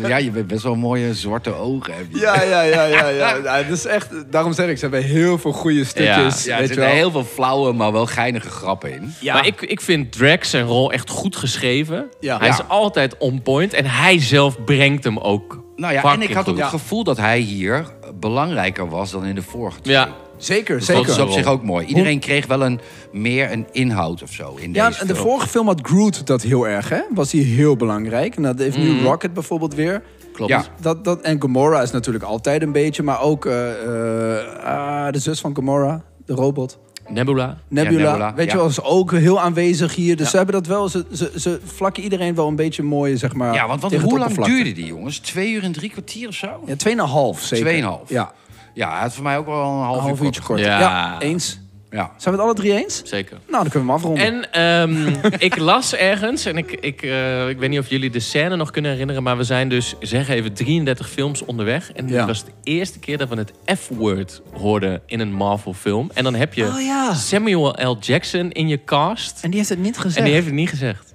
Ja, 0.00 0.08
ja 0.08 0.16
je 0.16 0.30
bent 0.30 0.46
best 0.46 0.62
wel 0.62 0.74
mooie 0.74 1.14
zwarte 1.14 1.54
ogen. 1.54 1.94
Heb 1.94 2.06
je. 2.12 2.18
Ja, 2.18 2.42
ja, 2.42 2.62
ja, 2.62 2.84
ja, 2.84 3.08
ja. 3.08 3.34
ja 3.44 3.62
dat 3.62 3.76
is 3.78 3.86
echt, 3.86 4.08
daarom 4.30 4.52
zeg 4.52 4.68
ik, 4.68 4.74
ze 4.78 4.80
hebben 4.80 5.02
heel 5.02 5.38
veel 5.38 5.52
goede 5.52 5.84
stukjes. 5.84 6.44
Ja, 6.44 6.52
er 6.52 6.58
weet 6.58 6.68
je 6.68 6.74
zitten 6.74 6.76
wel. 6.84 6.94
heel 6.94 7.10
veel 7.10 7.24
flauwe, 7.24 7.72
maar 7.72 7.92
wel 7.92 8.06
geinige 8.06 8.48
grappen 8.50 8.92
in. 8.92 9.14
Ja. 9.20 9.34
Maar 9.34 9.46
ik, 9.46 9.60
ik 9.60 9.80
vind 9.80 10.12
Drax 10.12 10.50
zijn 10.50 10.64
rol 10.64 10.92
echt 10.92 11.10
goed 11.10 11.36
geschreven. 11.36 12.08
Ja. 12.20 12.38
Hij 12.38 12.46
Ja. 12.46 12.52
is 12.52 12.60
altijd 12.68 13.16
on 13.18 13.42
point. 13.42 13.72
En 13.72 13.86
hij 13.86 14.20
zelf 14.20 14.64
brengt 14.64 15.04
hem 15.04 15.18
ook 15.18 15.64
Nou 15.76 15.92
ja, 15.92 16.02
en 16.12 16.22
ik 16.22 16.32
had 16.32 16.48
ook 16.48 16.58
het 16.58 16.66
gevoel 16.66 17.04
dat 17.04 17.16
hij 17.16 17.38
hier 17.38 17.84
belangrijker 18.14 18.88
was 18.88 19.10
dan 19.10 19.24
in 19.24 19.34
de 19.34 19.42
vorige 19.42 19.80
twee. 19.80 19.94
Ja, 19.94 20.08
Zeker, 20.40 20.76
Dus 20.78 20.86
dat 20.86 20.96
zeker. 20.96 21.10
is 21.12 21.18
op 21.18 21.30
zich 21.30 21.46
ook 21.46 21.62
mooi. 21.62 21.86
Iedereen 21.86 22.18
kreeg 22.18 22.46
wel 22.46 22.62
een, 22.64 22.80
meer 23.12 23.52
een 23.52 23.66
inhoud 23.72 24.22
of 24.22 24.32
zo 24.32 24.54
in 24.60 24.72
Ja, 24.72 24.88
deze 24.88 25.00
en 25.00 25.06
de 25.06 25.14
film. 25.14 25.26
vorige 25.28 25.48
film 25.48 25.66
had 25.66 25.80
Groot 25.82 26.26
dat 26.26 26.42
heel 26.42 26.68
erg, 26.68 26.88
hè? 26.88 27.00
Was 27.14 27.32
hij 27.32 27.40
heel 27.40 27.76
belangrijk. 27.76 28.36
En 28.36 28.42
dat 28.42 28.58
heeft 28.58 28.76
nu 28.78 28.90
Mhm. 28.90 29.04
Rocket 29.04 29.34
bijvoorbeeld 29.34 29.74
weer. 29.74 30.02
klopt. 30.32 30.50
Ja. 30.52 30.64
Dat, 30.80 31.04
dat, 31.04 31.20
en 31.20 31.42
Gamora 31.42 31.82
is 31.82 31.90
natuurlijk 31.90 32.24
altijd 32.24 32.62
een 32.62 32.72
beetje, 32.72 33.02
maar 33.02 33.20
ook 33.20 33.46
eh, 33.46 33.70
eh, 33.70 34.64
ah, 34.64 35.12
de 35.12 35.18
zus 35.18 35.40
van 35.40 35.56
Gamora, 35.56 36.02
de 36.26 36.32
robot. 36.34 36.78
Nebula. 37.08 37.58
Nebula, 37.68 37.98
Ja, 37.98 38.06
Nebula, 38.10 38.34
weet 38.34 38.46
ja. 38.46 38.52
je 38.52 38.58
wel, 38.58 38.66
is 38.68 38.82
ook 38.82 39.12
heel 39.12 39.40
aanwezig 39.40 39.94
hier. 39.94 40.16
Dus 40.16 40.24
Ja. 40.24 40.30
ze 40.30 40.36
hebben 40.36 40.54
dat 40.54 40.66
wel, 40.66 40.88
ze, 40.88 41.04
ze, 41.12 41.30
ze 41.36 41.60
vlakken 41.64 42.02
iedereen 42.02 42.34
wel 42.34 42.46
een 42.48 42.56
beetje 42.56 42.82
mooi, 42.82 43.16
zeg 43.16 43.34
maar. 43.34 43.54
Ja, 43.54 43.66
want, 43.66 43.80
want 43.80 43.92
tegen 43.92 44.08
hoe 44.08 44.18
lang 44.18 44.44
duurde 44.44 44.72
die, 44.72 44.86
jongens? 44.86 45.18
Twee 45.18 45.52
uur 45.52 45.62
en 45.62 45.72
drie 45.72 45.90
kwartier 45.90 46.28
of 46.28 46.34
zo? 46.34 46.48
Ja, 46.66 46.76
tweeënhalf 46.76 47.40
zeker. 47.42 47.66
Tweeënhalf. 47.66 48.08
Ja, 48.08 48.32
Ja, 48.74 48.92
het 48.92 49.00
had 49.02 49.14
voor 49.14 49.22
mij 49.22 49.38
ook 49.38 49.46
wel 49.46 49.60
een 49.62 49.84
half, 49.84 49.96
een 49.96 50.02
half 50.02 50.18
uur 50.18 50.24
uurtje 50.24 50.42
kort. 50.42 50.60
Ja. 50.60 50.78
Ja. 50.78 51.20
eens. 51.20 51.58
Ja. 51.90 52.10
Zijn 52.16 52.34
we 52.34 52.40
het 52.40 52.50
alle 52.50 52.54
drie 52.54 52.72
eens? 52.82 53.02
Zeker. 53.04 53.38
Nou, 53.48 53.62
dan 53.62 53.70
kunnen 53.72 53.88
we 53.88 53.92
hem 53.94 54.02
afronden. 54.02 54.24
En 54.52 54.52
ehm, 54.52 55.34
ik 55.48 55.56
las 55.58 55.94
ergens, 55.94 56.44
en 56.44 56.56
ik, 56.56 56.72
ik, 56.72 57.02
eh, 57.02 57.48
ik 57.48 57.58
weet 57.58 57.70
niet 57.70 57.78
of 57.78 57.88
jullie 57.88 58.10
de 58.10 58.20
scène 58.20 58.56
nog 58.56 58.70
kunnen 58.70 58.90
herinneren, 58.90 59.22
maar 59.22 59.36
we 59.36 59.44
zijn 59.44 59.68
dus, 59.68 59.94
zeg 60.00 60.28
even, 60.28 60.52
33 60.52 61.08
films 61.10 61.44
onderweg. 61.44 61.92
En 61.92 62.06
dit 62.06 62.14
Ja. 62.16 62.26
was 62.26 62.44
de 62.44 62.50
eerste 62.62 62.98
keer 62.98 63.18
dat 63.18 63.28
we 63.28 63.36
het 63.36 63.52
F-word 63.78 64.42
hoorden 64.52 65.02
in 65.06 65.20
een 65.20 65.32
Marvel-film. 65.32 66.10
En 66.14 66.24
dan 66.24 66.34
heb 66.34 66.54
je 66.54 66.66
Oh 66.66 66.80
ja. 66.80 67.14
Samuel 67.14 67.68
L. 67.90 67.96
Jackson 68.00 68.50
in 68.50 68.68
je 68.68 68.84
cast. 68.84 69.38
En 69.42 69.48
die 69.50 69.58
heeft 69.58 69.70
het 69.70 69.78
niet 69.82 69.96
gezegd. 69.98 70.16
En 70.16 70.24
die 70.24 70.32
heeft 70.32 70.46
het 70.46 70.54
niet 70.54 70.68
gezegd. 70.68 71.14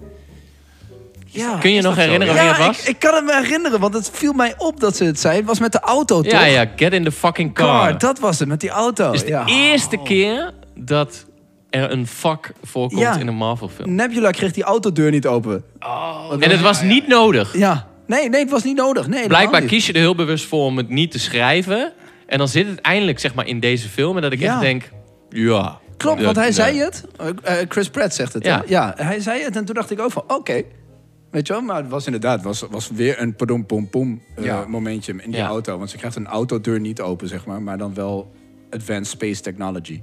Ja. 1.36 1.58
Kun 1.58 1.72
je 1.72 1.82
nog 1.82 1.96
herinneren 1.96 2.34
wie 2.34 2.44
het 2.44 2.58
was? 2.58 2.80
ik, 2.82 2.88
ik 2.88 3.00
kan 3.00 3.14
het 3.16 3.24
me 3.26 3.36
herinneren, 3.42 3.80
want 3.80 3.94
het 3.94 4.10
viel 4.14 4.34
mij 4.34 4.54
op 4.58 4.80
dat 4.80 4.96
ze 4.96 5.04
het 5.04 5.20
zei. 5.20 5.36
Het 5.38 5.46
was 5.46 5.60
met 5.60 5.72
de 5.72 5.80
auto, 5.80 6.22
toch? 6.22 6.32
ja, 6.32 6.44
ja, 6.46 6.66
get 6.76 6.94
in 6.94 7.04
the 7.04 7.12
fucking 7.12 7.54
car. 7.54 7.90
Car, 7.90 7.98
dat 7.98 8.20
was 8.20 8.40
het, 8.40 8.48
met 8.48 8.60
die 8.60 8.70
auto. 8.70 9.06
Het 9.06 9.16
is 9.16 9.24
de 9.26 9.44
eerste 9.48 9.98
keer 10.04 10.52
dat 10.76 11.26
er 11.70 11.92
een 11.92 12.08
vak 12.08 12.52
voorkomt 12.64 13.02
Ja. 13.02 13.16
in 13.18 13.28
een 13.28 13.36
Marvel-film. 13.36 13.96
Nebula 13.96 14.32
kreeg 14.32 14.52
die 14.52 14.64
autodeur 14.64 15.12
niet 15.12 15.28
open. 15.28 15.64
En 16.40 16.50
het 16.52 16.62
was 16.62 16.82
niet 16.82 17.08
nodig. 17.08 17.58
Ja. 17.58 17.88
Nee, 18.08 18.30
nee, 18.30 18.42
het 18.42 18.50
was 18.52 18.64
niet 18.64 18.78
nodig. 18.78 19.08
Nee, 19.08 19.28
Blijkbaar 19.28 19.62
niet. 19.62 19.70
kies 19.70 19.86
je 19.88 19.94
er 19.94 20.00
heel 20.00 20.16
bewust 20.16 20.46
voor 20.46 20.66
om 20.66 20.78
het 20.78 20.90
niet 20.90 21.12
te 21.12 21.20
schrijven. 21.20 21.94
En 22.28 22.38
dan 22.38 22.48
zit 22.48 22.68
het 22.68 22.82
eindelijk 22.82 23.20
zeg 23.20 23.34
maar, 23.34 23.48
in 23.48 23.60
deze 23.60 23.90
film. 23.90 24.16
En 24.16 24.22
dat 24.22 24.32
ik 24.32 24.40
Ja. 24.40 24.52
echt 24.52 24.62
denk, 24.62 24.90
ja. 25.30 25.80
Klopt, 25.98 26.24
want 26.24 26.36
hij 26.36 26.52
zei 26.52 26.80
het. 26.80 27.04
Eh, 27.18 27.28
eh, 27.60 27.66
Chris 27.70 27.90
Pratt 27.90 28.14
zegt 28.16 28.34
het. 28.34 28.44
hè? 28.44 28.50
Ja. 28.50 28.64
ja, 28.68 28.94
hij 28.98 29.20
zei 29.20 29.44
het 29.44 29.56
en 29.56 29.66
toen 29.66 29.76
dacht 29.76 29.92
ik 29.92 30.00
ook 30.00 30.12
van, 30.12 30.24
oké. 30.28 30.62
Weet 31.36 31.48
je 31.48 31.54
wel, 31.54 31.62
maar 31.62 31.76
het 31.82 31.90
was 31.90 32.06
inderdaad 32.06 32.44
was, 32.44 32.62
was 32.70 32.90
weer 32.94 33.22
een 33.22 33.36
padom 33.36 33.66
pom 33.66 33.90
pom 33.90 34.22
eh, 34.36 34.44
Ja. 34.44 34.66
momentje 34.68 35.12
in 35.12 35.32
die 35.32 35.40
Ja. 35.40 35.48
auto. 35.48 35.78
Want 35.78 35.90
ze 35.90 35.98
krijgt 35.98 36.16
een 36.16 36.28
autodeur 36.28 36.80
niet 36.80 37.02
open, 37.02 37.28
zeg 37.28 37.46
maar. 37.46 37.62
Maar 37.62 37.78
dan 37.78 37.94
wel 37.94 38.32
advanced 38.70 39.08
space 39.08 39.42
technology. 39.42 40.02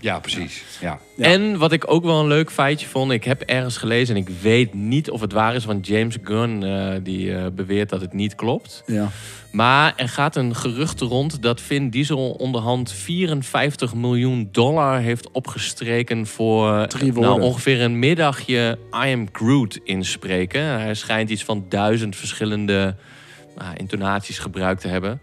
ja, 0.00 0.18
precies. 0.18 0.64
Ja. 0.80 0.98
Ja. 1.16 1.24
En 1.24 1.58
wat 1.58 1.72
ik 1.72 1.90
ook 1.90 2.04
wel 2.04 2.20
een 2.20 2.26
leuk 2.26 2.50
feitje 2.50 2.86
vond. 2.86 3.10
Ik 3.12 3.24
heb 3.24 3.40
ergens 3.40 3.76
gelezen 3.76 4.16
en 4.16 4.20
ik 4.20 4.28
weet 4.42 4.74
niet 4.74 5.10
of 5.10 5.20
het 5.20 5.32
waar 5.32 5.54
is. 5.54 5.64
Want 5.64 5.86
James 5.86 6.16
Gunn 6.22 6.62
eh, 6.62 6.94
die, 7.02 7.34
eh, 7.36 7.46
beweert 7.52 7.88
dat 7.88 8.00
het 8.00 8.12
niet 8.12 8.34
klopt. 8.34 8.82
Ja. 8.86 9.08
Maar 9.52 9.92
er 9.96 10.08
gaat 10.08 10.36
een 10.36 10.56
gerucht 10.56 11.00
rond 11.00 11.42
dat 11.42 11.60
Vin 11.60 11.90
Diesel 11.90 12.30
onderhand 12.30 12.92
54 12.92 13.94
miljoen 13.94 14.48
dollar 14.52 15.00
heeft 15.00 15.30
opgestreken 15.30 16.26
voor 16.26 16.86
nou, 17.14 17.40
ongeveer 17.40 17.80
een 17.80 17.98
middagje 17.98 18.78
I 19.04 19.12
am 19.12 19.28
Groot 19.32 19.80
inspreken. 19.84 20.62
Hij 20.62 20.94
schijnt 20.94 21.30
iets 21.30 21.44
van 21.44 21.64
duizend 21.68 22.16
verschillende 22.16 22.96
nou, 23.56 23.76
intonaties 23.76 24.38
gebruikt 24.38 24.80
te 24.80 24.88
hebben. 24.88 25.20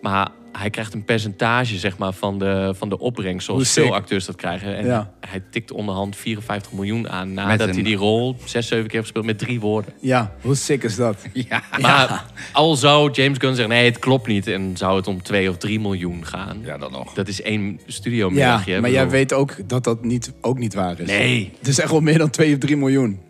Maar 0.00 0.28
hij 0.52 0.70
krijgt 0.70 0.94
een 0.94 1.04
percentage 1.04 1.78
zeg 1.78 1.98
maar, 1.98 2.12
van, 2.12 2.38
de, 2.38 2.74
van 2.76 2.88
de 2.88 2.98
opbrengst, 2.98 3.46
zoals 3.46 3.72
veel 3.72 3.94
acteurs 3.94 4.24
dat 4.24 4.36
krijgen. 4.36 4.76
En 4.76 4.86
Ja. 4.86 5.10
hij 5.20 5.42
tikt 5.50 5.70
onderhand 5.72 6.16
54 6.16 6.72
miljoen 6.72 7.08
aan 7.08 7.32
nadat 7.34 7.68
een- 7.68 7.74
hij 7.74 7.82
die 7.82 7.96
rol 7.96 8.36
zes, 8.44 8.66
zeven 8.66 8.84
keer 8.84 8.92
heeft 8.92 9.02
gespeeld 9.04 9.24
met 9.26 9.38
drie 9.38 9.60
woorden. 9.60 9.92
ja, 10.00 10.32
hoe 10.40 10.54
sick 10.54 10.82
is 10.82 10.96
dat? 10.96 11.16
Ja. 11.48 11.62
Maar 11.80 12.24
al 12.52 12.76
zou 12.76 13.10
James 13.10 13.38
Gunn 13.38 13.54
zeggen, 13.54 13.74
nee, 13.74 13.84
het 13.84 13.98
klopt 13.98 14.26
niet. 14.26 14.46
En 14.46 14.76
zou 14.76 14.96
het 14.96 15.06
om 15.06 15.22
2 15.22 15.48
of 15.50 15.56
3 15.56 15.80
miljoen 15.80 16.26
gaan. 16.26 16.58
ja, 16.64 16.78
dan 16.78 16.92
nog. 16.92 17.12
Dat 17.14 17.28
is 17.28 17.42
één 17.42 17.80
studio 17.86 18.30
Ja, 18.32 18.62
maar 18.80 18.90
jij 18.90 19.08
weet 19.08 19.32
ook 19.32 19.68
dat 19.68 19.84
dat 19.84 20.04
niet, 20.04 20.32
ook 20.40 20.58
niet 20.58 20.74
waar 20.74 21.00
is. 21.00 21.06
Nee. 21.06 21.52
Het 21.58 21.68
is 21.68 21.78
echt 21.80 21.90
wel 21.90 22.00
meer 22.00 22.18
dan 22.18 22.30
2 22.30 22.52
of 22.52 22.58
3 22.58 22.76
miljoen. 22.76 23.20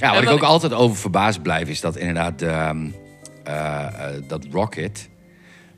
Ja, 0.00 0.12
wat 0.14 0.22
ik 0.22 0.28
ook 0.28 0.36
ik- 0.36 0.42
altijd 0.42 0.72
over 0.72 0.96
verbaasd 0.96 1.42
blijf, 1.42 1.68
is 1.68 1.80
dat 1.80 1.96
inderdaad 1.96 2.42
ehm, 2.42 2.86
eh, 3.44 3.86
eh, 3.86 4.22
dat 4.28 4.46
Rocket... 4.50 5.08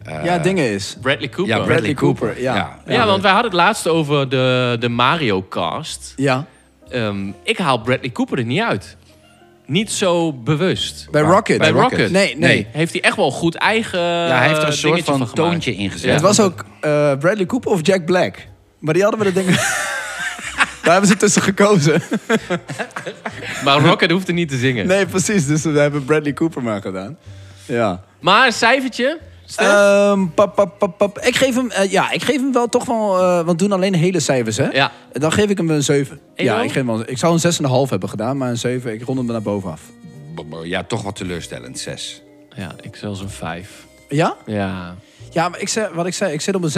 eh, 0.05 0.25
ja, 0.25 0.39
dingen 0.39 0.71
is. 0.71 0.97
Bradley 1.01 1.29
Cooper. 1.29 1.57
Ja, 1.57 1.65
Bradley, 1.65 1.75
Bradley 1.77 1.95
Cooper. 1.95 2.27
Cooper, 2.27 2.43
ja. 2.43 2.79
ja. 2.87 3.07
want 3.07 3.23
wij 3.23 3.33
hadden 3.33 3.51
het 3.51 3.61
laatst 3.61 3.89
over 3.89 4.29
de, 4.29 4.77
de 4.81 4.89
Mario 4.89 5.47
cast. 5.49 6.13
Ja, 6.17 6.47
Ehm, 6.93 7.31
ik 7.43 7.59
haal 7.59 7.81
Bradley 7.81 8.13
Cooper 8.13 8.39
er 8.39 8.45
niet 8.45 8.61
uit. 8.61 8.97
Niet 9.67 9.91
zo 9.91 10.33
bewust. 10.33 11.09
bij? 11.11 11.23
Rocket. 11.23 11.59
Bij 11.59 11.71
Rocket. 11.71 12.11
Nee, 12.11 12.37
nee. 12.37 12.37
Nee. 12.37 12.67
Heeft 12.71 12.93
hij 12.93 13.03
echt 13.03 13.17
wel 13.17 13.31
goed 13.31 13.55
eigen 13.55 14.01
Ja, 14.01 14.37
hij 14.37 14.49
heeft 14.49 14.61
er 14.61 14.67
een 14.67 14.73
soort 14.73 15.03
van, 15.03 15.33
toontje 15.33 15.75
in 15.75 15.91
gezet. 15.91 16.07
Ja. 16.07 16.13
Het 16.13 16.23
was 16.23 16.41
ook 16.41 16.65
eh, 16.81 16.91
Bradley 17.19 17.47
Cooper 17.47 17.71
of 17.71 17.87
Jack 17.87 18.05
Black. 18.05 18.37
Maar 18.79 18.95
die 18.95 19.03
hadden 19.03 19.21
we 19.21 19.33
de 19.33 19.33
dingen... 19.33 19.55
Daar 20.83 20.93
hebben 20.93 21.11
ze 21.11 21.17
tussen 21.17 21.43
gekozen. 21.43 22.03
Maar 23.65 23.81
Rocket 23.81 24.11
hoeft 24.11 24.29
er 24.29 24.35
niet 24.35 24.49
te 24.49 24.57
zingen. 24.57 24.87
Nee, 24.87 25.07
precies. 25.07 25.47
Dus 25.47 25.63
we 25.63 25.79
hebben 25.79 26.05
Bradley 26.05 26.33
Cooper 26.33 26.63
maar 26.63 26.81
gedaan. 26.81 27.17
Ja. 27.67 28.05
Maar 28.21 28.47
een 28.47 28.53
cijfertje? 28.53 29.19
Ehm, 29.57 30.27
pap, 30.35 30.55
pap, 30.55 30.79
pap, 30.79 30.99
pap. 30.99 31.19
Ik 31.19 31.37
geef 31.37 31.55
hem, 31.55 31.71
eh, 31.71 31.91
ja, 31.91 32.11
ik 32.11 32.23
geef 32.23 32.37
hem 32.37 32.53
wel 32.53 32.69
toch 32.69 32.85
wel, 32.85 33.19
eh, 33.19 33.35
want 33.35 33.47
we 33.47 33.57
doen 33.57 33.73
alleen 33.73 33.95
hele 33.95 34.21
cijfers, 34.21 34.57
hè? 34.57 34.71
ja. 34.71 34.93
Dan 35.13 35.33
geef 35.33 35.49
ik 35.49 35.57
hem 35.57 35.71
een 35.71 35.83
7. 35.83 36.21
Eén 36.35 36.45
Ja, 36.45 36.57
ik, 36.61 36.67
geef 36.73 36.75
hem 36.75 36.87
wel, 36.87 37.03
ik 37.07 37.19
zou 37.19 37.33
een 37.33 37.41
6,5 37.87 37.91
hebben 37.91 38.09
gedaan, 38.09 38.37
maar 38.37 38.51
een 38.51 38.59
7, 38.59 38.93
ik 38.93 39.05
rond 39.05 39.19
hem 39.19 39.27
naar 39.27 39.43
boven 39.43 39.71
af. 39.71 39.81
Ja, 40.63 40.83
toch 40.85 41.03
wat 41.03 41.17
teleurstellend, 41.17 41.79
zes. 41.79 42.23
ja, 42.57 42.75
ik 42.81 42.97
zelfs 42.97 43.21
een 43.21 43.31
5. 43.31 43.87
Ja? 44.09 44.37
Ja. 44.47 44.95
Ja, 45.31 45.49
maar 45.49 45.61
ik 45.61 45.69
zeg, 45.69 45.89
wat 45.93 46.07
ik 46.07 46.15
zei, 46.15 46.33
ik 46.33 46.41
zit 46.41 46.55
op 46.55 46.63
een 46.63 46.71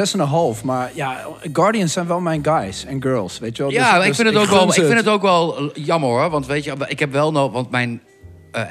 6,5. 0.56 0.64
Maar 0.64 0.90
ja, 0.94 1.26
Guardians 1.52 1.92
zijn 1.92 2.06
wel 2.06 2.20
mijn 2.20 2.44
guys 2.44 2.84
en 2.84 3.02
girls, 3.02 3.38
weet 3.38 3.56
je 3.56 3.62
wel? 3.62 3.72
Ja, 3.72 3.94
Dus- 3.94 4.00
ik 4.02 4.06
dus 4.06 4.16
vind 4.16 4.28
het 4.28 4.38
ook 4.38 4.50
wel, 4.50 4.68
ik 4.68 4.72
vind 4.74 4.94
het 4.94 5.08
ook 5.08 5.22
wel 5.22 5.56
eh, 5.56 5.84
jammer 5.84 6.08
hoor. 6.08 6.30
Want 6.30 6.46
weet 6.46 6.64
je, 6.64 6.74
ik 6.86 6.98
heb 6.98 7.12
wel 7.12 7.32
nog, 7.32 7.52
want 7.52 7.70
mijn 7.70 8.02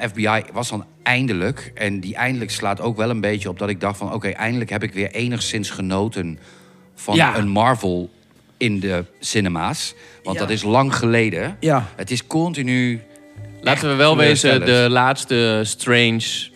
FBI 0.00 0.42
was 0.52 0.68
dan 0.68 0.84
eindelijk. 1.02 1.70
En 1.74 2.00
die 2.00 2.14
eindelijk 2.14 2.50
slaat 2.50 2.80
ook 2.80 2.96
wel 2.96 3.10
een 3.10 3.20
beetje 3.20 3.48
op 3.48 3.58
dat 3.58 3.68
ik 3.68 3.80
dacht 3.80 3.98
van, 3.98 4.12
oké, 4.12 4.28
eindelijk 4.28 4.70
heb 4.70 4.82
ik 4.82 4.92
weer 4.92 5.10
enigszins 5.10 5.70
genoten 5.70 6.38
van 6.94 7.14
Ja. 7.14 7.36
een 7.36 7.48
Marvel 7.48 8.10
in 8.56 8.80
de 8.80 9.04
cinema's. 9.20 9.94
Want 10.22 10.36
Ja. 10.36 10.42
dat 10.42 10.50
is 10.52 10.62
lang 10.62 10.94
geleden. 10.96 11.56
Ja. 11.60 11.86
Het 11.96 12.10
is 12.10 12.26
continu. 12.26 13.00
Laten 13.60 13.88
we 13.88 13.94
wel 13.94 14.16
wezen, 14.16 14.64
de 14.66 14.86
laatste 14.90 15.60
Strange, 15.64 16.48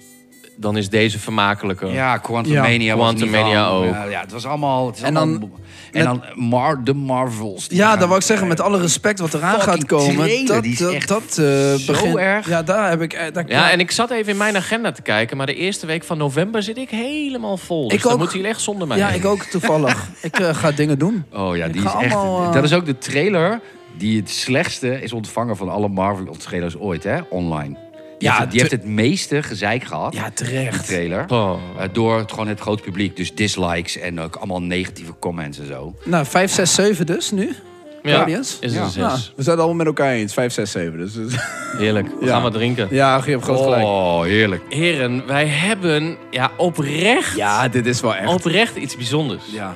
dan 0.61 0.77
is 0.77 0.88
deze 0.88 1.18
vermakelijker. 1.18 1.92
Ja, 1.92 2.16
Quantum 2.16 2.55
Mania 2.55 2.97
was 2.97 3.05
Quantum 3.09 3.31
Mania 3.31 3.68
ook. 3.68 3.85
Ja, 3.85 4.05
ja, 4.05 4.21
het 4.21 4.33
was 4.33 4.47
allemaal. 4.47 4.87
Het 4.87 4.97
is 4.97 5.03
En 5.03 5.14
dan- 5.14 5.29
allemaal- 5.29 5.51
en 5.92 6.05
dan 6.05 6.23
Mar, 6.35 6.85
de 6.85 6.94
Marvels. 6.94 7.66
Ja, 7.68 7.97
dat 7.97 8.07
wou 8.07 8.21
ik 8.21 8.27
zeggen, 8.27 8.49
met 8.49 8.61
alle 8.61 8.81
respect 8.81 9.18
wat 9.18 9.35
eraan 9.35 9.61
gaat 9.61 9.85
komen. 9.87 10.47
dat 10.47 10.62
die 10.62 10.73
is 10.73 10.79
dat, 10.79 10.92
echt 10.92 11.09
dat 11.09 11.23
eh, 11.38 11.75
zo 11.75 11.92
begint- 11.92 12.16
erg. 12.16 12.49
Ja, 12.49 12.62
daar 12.62 12.88
heb 12.90 13.03
ik... 13.03 13.12
eh, 13.12 13.33
daar- 13.33 13.49
Ja, 13.49 13.71
en 13.71 13.81
ik 13.81 13.90
zat 13.90 14.11
even 14.11 14.33
in 14.33 14.37
mijn 14.38 14.57
agenda 14.57 14.92
te 14.92 15.03
kijken, 15.03 15.37
maar 15.37 15.47
de 15.47 15.55
eerste 15.55 15.87
week 15.87 16.05
van 16.05 16.18
november 16.18 16.62
zit 16.62 16.77
ik 16.77 16.90
helemaal 16.90 17.57
vol. 17.57 17.88
Dus 17.88 17.99
Ik 17.99 18.07
ook. 18.07 18.18
moeten 18.18 18.37
jullie 18.37 18.51
echt 18.53 18.61
zonder 18.61 18.88
mij. 18.88 18.97
Ja, 18.99 19.07
heen. 19.07 19.18
ik 19.18 19.25
ook 19.27 19.42
toevallig. 19.42 20.09
ik 20.23 20.38
eh, 20.38 20.55
ga 20.55 20.71
dingen 20.71 20.99
doen. 20.99 21.25
Oh 21.33 21.57
ja, 21.57 21.64
Ik 21.64 21.73
die 21.73 21.85
is 21.85 21.92
echt. 22.01 22.14
allemaal, 22.14 22.53
Dat 22.53 22.64
is 22.64 22.73
ook 22.73 22.87
de 22.87 22.99
trailer 22.99 23.61
die 23.97 24.21
het 24.21 24.31
slechtste 24.31 25.03
is 25.03 25.12
ontvangen 25.12 25.57
van 25.57 25.68
alle 25.68 25.88
Marvel-trailers 25.88 26.77
ooit, 26.77 27.05
hè? 27.05 27.18
Online. 27.31 27.77
Die, 28.18 28.28
Ja, 28.28 28.31
heeft, 28.35 28.40
het- 28.42 28.50
die 28.50 28.61
heeft 28.61 28.72
het 28.72 28.85
meeste 28.85 29.42
gezeik 29.42 29.85
gehad, 29.85 30.14
Ja, 30.14 30.22
die 30.22 30.33
terecht. 30.33 30.87
trailer. 30.87 31.24
Oh. 31.28 31.61
eh, 31.78 31.88
door 31.92 32.18
het, 32.18 32.31
gewoon 32.31 32.48
het 32.48 32.61
grote 32.61 32.83
publiek. 32.83 33.16
Dus 33.16 33.35
dislikes 33.35 33.96
en 33.98 34.20
ook 34.20 34.37
allemaal 34.37 34.62
negatieve 34.62 35.12
comments 35.18 35.59
en 35.59 35.66
zo. 35.66 35.94
Nou, 36.04 36.26
5, 36.26 36.50
6, 36.52 36.74
7 36.74 37.07
dus 37.07 37.31
nu. 37.31 37.54
Ja, 38.02 38.14
Guardians. 38.14 38.57
is 38.61 38.72
Ja. 38.72 38.83
een 38.83 38.90
zes. 38.90 39.02
Nou, 39.02 39.12
we 39.12 39.42
zijn 39.42 39.57
het 39.57 39.64
allemaal 39.64 39.74
met 39.74 39.87
elkaar 39.87 40.12
eens. 40.12 40.33
5, 40.33 40.52
6, 40.52 40.70
7. 40.70 40.98
Dus, 40.98 41.12
dus- 41.12 41.35
Heerlijk. 41.78 42.09
We 42.20 42.26
Ja. 42.26 42.33
gaan 42.33 42.42
wat 42.42 42.52
drinken. 42.52 42.88
ja, 42.90 43.22
je 43.24 43.31
hebt 43.31 43.42
groot 43.44 43.62
gelijk. 43.62 43.83
Oh, 43.85 44.22
heerlijk. 44.22 44.62
Heren, 44.68 45.26
wij 45.26 45.46
hebben 45.46 46.16
ja, 46.31 46.50
oprecht, 46.57 47.37
Ja, 47.37 47.68
dit 47.68 47.87
is 47.87 48.00
wel 48.00 48.14
echt. 48.14 48.33
oprecht 48.35 48.76
iets 48.76 48.96
bijzonders. 48.96 49.42
Ja. 49.52 49.74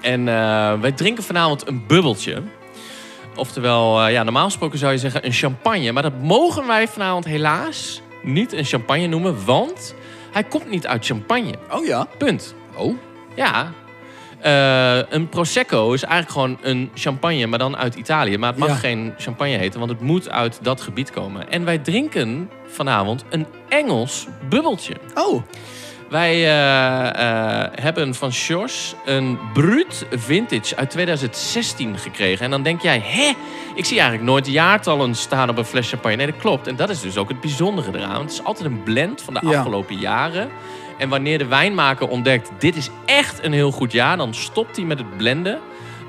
En 0.00 0.28
eh, 0.28 0.80
wij 0.80 0.92
drinken 0.92 1.24
vanavond 1.24 1.68
een 1.68 1.82
bubbeltje. 1.86 2.42
Oftewel, 3.36 4.00
eh, 4.02 4.12
ja, 4.12 4.22
normaal 4.22 4.44
gesproken 4.44 4.78
zou 4.78 4.92
je 4.92 4.98
zeggen 4.98 5.26
een 5.26 5.32
champagne. 5.32 5.92
Maar 5.92 6.02
dat 6.02 6.20
mogen 6.22 6.66
wij 6.66 6.88
vanavond 6.88 7.24
helaas 7.24 8.00
niet 8.22 8.52
een 8.52 8.64
champagne 8.64 9.06
noemen. 9.06 9.44
Want 9.44 9.94
hij 10.32 10.44
komt 10.44 10.70
niet 10.70 10.86
uit 10.86 11.06
champagne. 11.06 11.54
Oh 11.70 11.84
ja. 11.86 12.06
Punt. 12.18 12.54
Oh, 12.76 12.96
Ja. 13.34 13.72
Eh, 14.40 14.98
een 15.12 15.28
Prosecco 15.28 15.92
is 15.92 16.02
eigenlijk 16.02 16.32
gewoon 16.32 16.58
een 16.62 16.90
champagne, 16.94 17.46
maar 17.46 17.58
dan 17.58 17.76
uit 17.76 17.94
Italië. 17.94 18.38
Maar 18.38 18.50
het 18.50 18.58
mag 18.58 18.68
Ja. 18.68 18.74
geen 18.74 19.14
champagne 19.18 19.56
heten, 19.56 19.78
want 19.78 19.90
het 19.90 20.00
moet 20.00 20.30
uit 20.30 20.58
dat 20.62 20.80
gebied 20.80 21.10
komen. 21.10 21.50
En 21.50 21.64
wij 21.64 21.78
drinken 21.78 22.50
vanavond 22.66 23.24
een 23.30 23.46
Engels 23.68 24.26
bubbeltje. 24.48 24.94
Oh. 25.14 25.42
Wij 26.14 26.34
eh, 26.34 27.08
eh, 27.08 27.70
hebben 27.74 28.14
van 28.14 28.32
Schors 28.32 28.94
een 29.04 29.38
Brut 29.52 30.06
Vintage 30.10 30.76
uit 30.76 30.90
2016 30.90 31.98
gekregen. 31.98 32.44
En 32.44 32.50
dan 32.50 32.62
denk 32.62 32.82
jij, 32.82 33.00
hè? 33.04 33.32
Ik 33.74 33.84
zie 33.84 33.98
eigenlijk 33.98 34.28
nooit 34.30 34.46
jaartallen 34.46 35.14
staan 35.14 35.48
op 35.48 35.58
een 35.58 35.64
fles 35.64 35.88
champagne. 35.88 36.16
Nee, 36.16 36.26
dat 36.26 36.36
klopt. 36.36 36.66
En 36.66 36.76
dat 36.76 36.90
is 36.90 37.00
dus 37.00 37.16
ook 37.16 37.28
het 37.28 37.40
bijzondere 37.40 37.98
eraan. 37.98 38.20
Het 38.20 38.32
is 38.32 38.44
altijd 38.44 38.70
een 38.70 38.82
blend 38.82 39.22
van 39.22 39.34
de 39.34 39.40
Ja. 39.42 39.58
afgelopen 39.58 39.96
jaren. 39.96 40.50
En 40.98 41.08
wanneer 41.08 41.38
de 41.38 41.46
wijnmaker 41.46 42.08
ontdekt, 42.08 42.50
dit 42.58 42.76
is 42.76 42.90
echt 43.04 43.44
een 43.44 43.52
heel 43.52 43.70
goed 43.70 43.92
jaar... 43.92 44.16
dan 44.16 44.34
stopt 44.34 44.76
hij 44.76 44.84
met 44.84 44.98
het 44.98 45.16
blenden. 45.16 45.60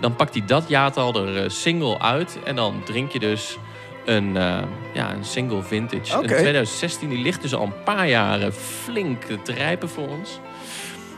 Dan 0.01 0.15
pakt 0.15 0.33
hij 0.33 0.45
dat 0.45 0.63
jaartal 0.67 1.15
er 1.15 1.43
eh, 1.43 1.49
single 1.49 1.99
uit. 1.99 2.39
En 2.43 2.55
dan 2.55 2.81
drink 2.83 3.11
je 3.11 3.19
dus 3.19 3.57
een, 4.05 4.37
eh, 4.37 4.57
ja, 4.93 5.13
een 5.13 5.25
single 5.25 5.63
vintage. 5.63 6.13
Oké. 6.13 6.21
Een 6.21 6.37
2016, 6.37 7.09
die 7.09 7.21
ligt 7.21 7.41
dus 7.41 7.53
al 7.53 7.63
een 7.63 7.83
paar 7.83 8.07
jaren 8.07 8.53
flink 8.53 9.23
te 9.43 9.53
rijpen 9.53 9.89
voor 9.89 10.07
ons. 10.07 10.39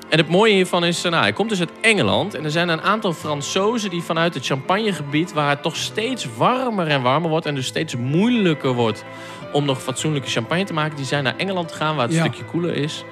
En 0.10 0.18
het 0.18 0.30
mooie 0.30 0.54
hiervan 0.54 0.86
is, 0.86 1.04
eh, 1.04 1.12
nou, 1.12 1.24
hij 1.24 1.34
komt 1.34 1.50
dus 1.50 1.60
uit 1.60 1.72
Engeland. 1.82 2.34
En 2.34 2.44
er 2.44 2.52
zijn 2.52 2.70
een 2.70 2.82
aantal 2.82 3.14
Fransozen 3.14 3.90
die 3.90 4.02
vanuit 4.02 4.34
het 4.34 4.46
Champagnegebied... 4.46 5.34
waar 5.34 5.50
het 5.50 5.62
toch 5.62 5.76
steeds 5.76 6.28
warmer 6.38 6.88
en 6.88 7.02
warmer 7.02 7.30
wordt... 7.30 7.46
en 7.46 7.56
dus 7.56 7.66
steeds 7.66 7.96
moeilijker 7.96 8.74
wordt 8.74 9.04
om 9.52 9.66
nog 9.66 9.82
fatsoenlijke 9.82 10.30
champagne 10.30 10.64
te 10.64 10.74
maken... 10.74 10.96
die 10.96 11.06
zijn 11.06 11.24
naar 11.24 11.38
Engeland 11.38 11.72
gegaan, 11.72 11.96
waar 11.96 12.06
het 12.06 12.16
Ja. 12.16 12.24
een 12.24 12.34
stukje 12.34 12.52
koeler 12.52 12.76
is. 12.76 13.04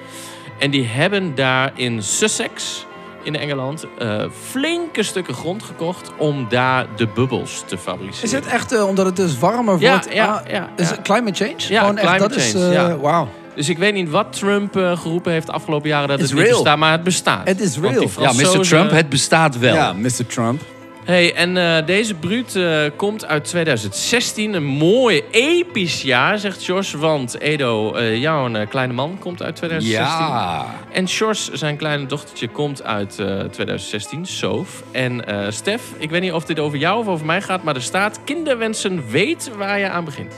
En 0.60 0.72
die 0.72 0.86
hebben 0.86 1.36
daar 1.36 1.72
in 1.76 2.04
Sussex, 2.04 2.86
in 3.26 3.36
Engeland... 3.36 3.86
eh, 3.98 4.24
flinke 4.50 5.04
stukken 5.04 5.34
grond 5.34 5.64
gekocht 5.64 6.12
om 6.18 6.46
daar 6.50 6.86
de 6.96 7.08
bubbels 7.08 7.64
te 7.66 7.78
fabriceren. 7.78 8.24
Is 8.24 8.32
het 8.32 8.46
echt 8.46 8.72
eh, 8.72 8.88
omdat 8.88 9.06
het 9.06 9.16
dus 9.16 9.38
warmer 9.40 9.80
Ja, 9.80 9.92
wordt? 9.92 10.14
ja, 10.14 10.26
Ah, 10.26 10.52
ja, 10.52 10.70
Is 10.76 10.90
ja. 10.90 10.96
het 10.96 11.02
climate 11.04 11.44
change? 11.44 11.56
Ja, 11.74 11.80
Gewoon 11.80 11.98
echt, 11.98 12.08
climate 12.08 12.34
dat 12.36 12.44
change, 12.52 12.66
eh, 12.68 12.74
ja. 12.74 12.98
Wauw. 12.98 13.28
Dus 13.56 13.70
ik 13.70 13.78
weet 13.78 13.94
niet 13.94 14.10
wat 14.10 14.34
Trump 14.34 14.78
eh, 14.78 14.98
geroepen 14.98 15.32
heeft 15.32 15.46
de 15.46 15.52
afgelopen 15.52 15.90
jaren 15.90 16.08
dat 16.08 16.20
It's 16.20 16.30
het 16.30 16.38
niet 16.38 16.48
real. 16.48 16.58
bestaat, 16.62 16.78
maar 16.78 16.92
het 16.92 17.04
bestaat. 17.04 17.48
Het 17.48 17.60
is 17.62 17.78
real. 17.78 18.10
ja, 18.20 18.32
Mr. 18.34 18.60
Trump, 18.62 18.92
het 18.92 19.10
bestaat 19.10 19.58
wel. 19.60 19.74
Ja, 19.76 19.94
Mr. 19.94 20.26
Trump. 20.28 20.62
Hey, 21.06 21.34
en 21.34 21.58
eh, 21.58 21.86
deze 21.86 22.14
bruut 22.14 22.56
eh, 22.56 22.82
komt 22.96 23.26
uit 23.26 23.44
2016. 23.44 24.54
Een 24.54 24.64
mooi, 24.64 25.22
episch 25.32 26.02
jaar, 26.02 26.40
zegt 26.40 26.66
Jos. 26.66 26.94
Want 26.94 27.40
Edo, 27.40 27.94
eh, 27.94 28.22
jouw 28.22 28.52
kleine 28.70 28.94
man, 28.94 29.18
komt 29.20 29.44
uit 29.44 29.56
2016. 29.56 30.26
Ja. 30.26 30.66
En 30.92 31.08
Sjors, 31.08 31.52
zijn 31.52 31.78
kleine 31.78 32.06
dochtertje, 32.06 32.48
komt 32.48 32.84
uit 32.84 33.20
eh, 33.20 33.40
2016, 33.40 34.26
Sof. 34.26 34.84
En 34.92 35.24
Stef, 35.50 35.82
ik 35.98 36.10
weet 36.10 36.22
niet 36.22 36.32
of 36.32 36.46
dit 36.46 36.60
over 36.60 36.78
jou 36.78 37.00
of 37.00 37.08
over 37.08 37.26
mij 37.26 37.42
gaat... 37.42 37.64
maar 37.64 37.76
er 37.76 37.82
staat 37.82 38.20
kinderwensen, 38.24 39.04
weet 39.10 39.52
waar 39.58 39.80
je 39.80 39.90
aan 39.90 40.06
begint. 40.06 40.34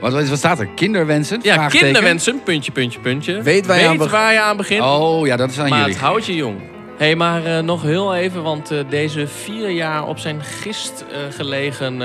Wat, 0.00 0.28
wat 0.28 0.38
staat 0.38 0.60
er? 0.60 0.66
Kinderwensen? 0.74 1.40
Ja, 1.42 1.66
kinderwensen, 1.68 2.42
puntje, 2.42 2.72
puntje, 2.72 3.00
puntje. 3.00 3.42
Weet 3.42 3.66
waar 3.66 3.80
je 3.80 3.86
aan 3.86 3.96
beg- 3.96 4.10
waar 4.10 4.32
je 4.32 4.40
aan 4.40 4.56
begint. 4.56 4.82
Oh, 4.82 5.26
ja, 5.26 5.36
dat 5.36 5.50
is 5.50 5.58
aan 5.58 5.68
Maar 5.68 5.78
jullie. 5.78 5.94
het 5.94 6.02
houdt 6.02 6.26
je 6.26 6.34
jong. 6.34 6.56
Hé, 7.00 7.06
hey, 7.06 7.16
maar 7.16 7.44
eh, 7.44 7.62
nog 7.62 7.82
heel 7.82 8.14
even, 8.14 8.42
want 8.42 8.70
eh, 8.70 8.78
deze 8.88 9.26
vier 9.26 9.70
jaar 9.70 10.08
op 10.08 10.18
zijn 10.18 10.42
gist 10.42 11.00
eh, 11.00 11.18
gelegen 11.30 11.98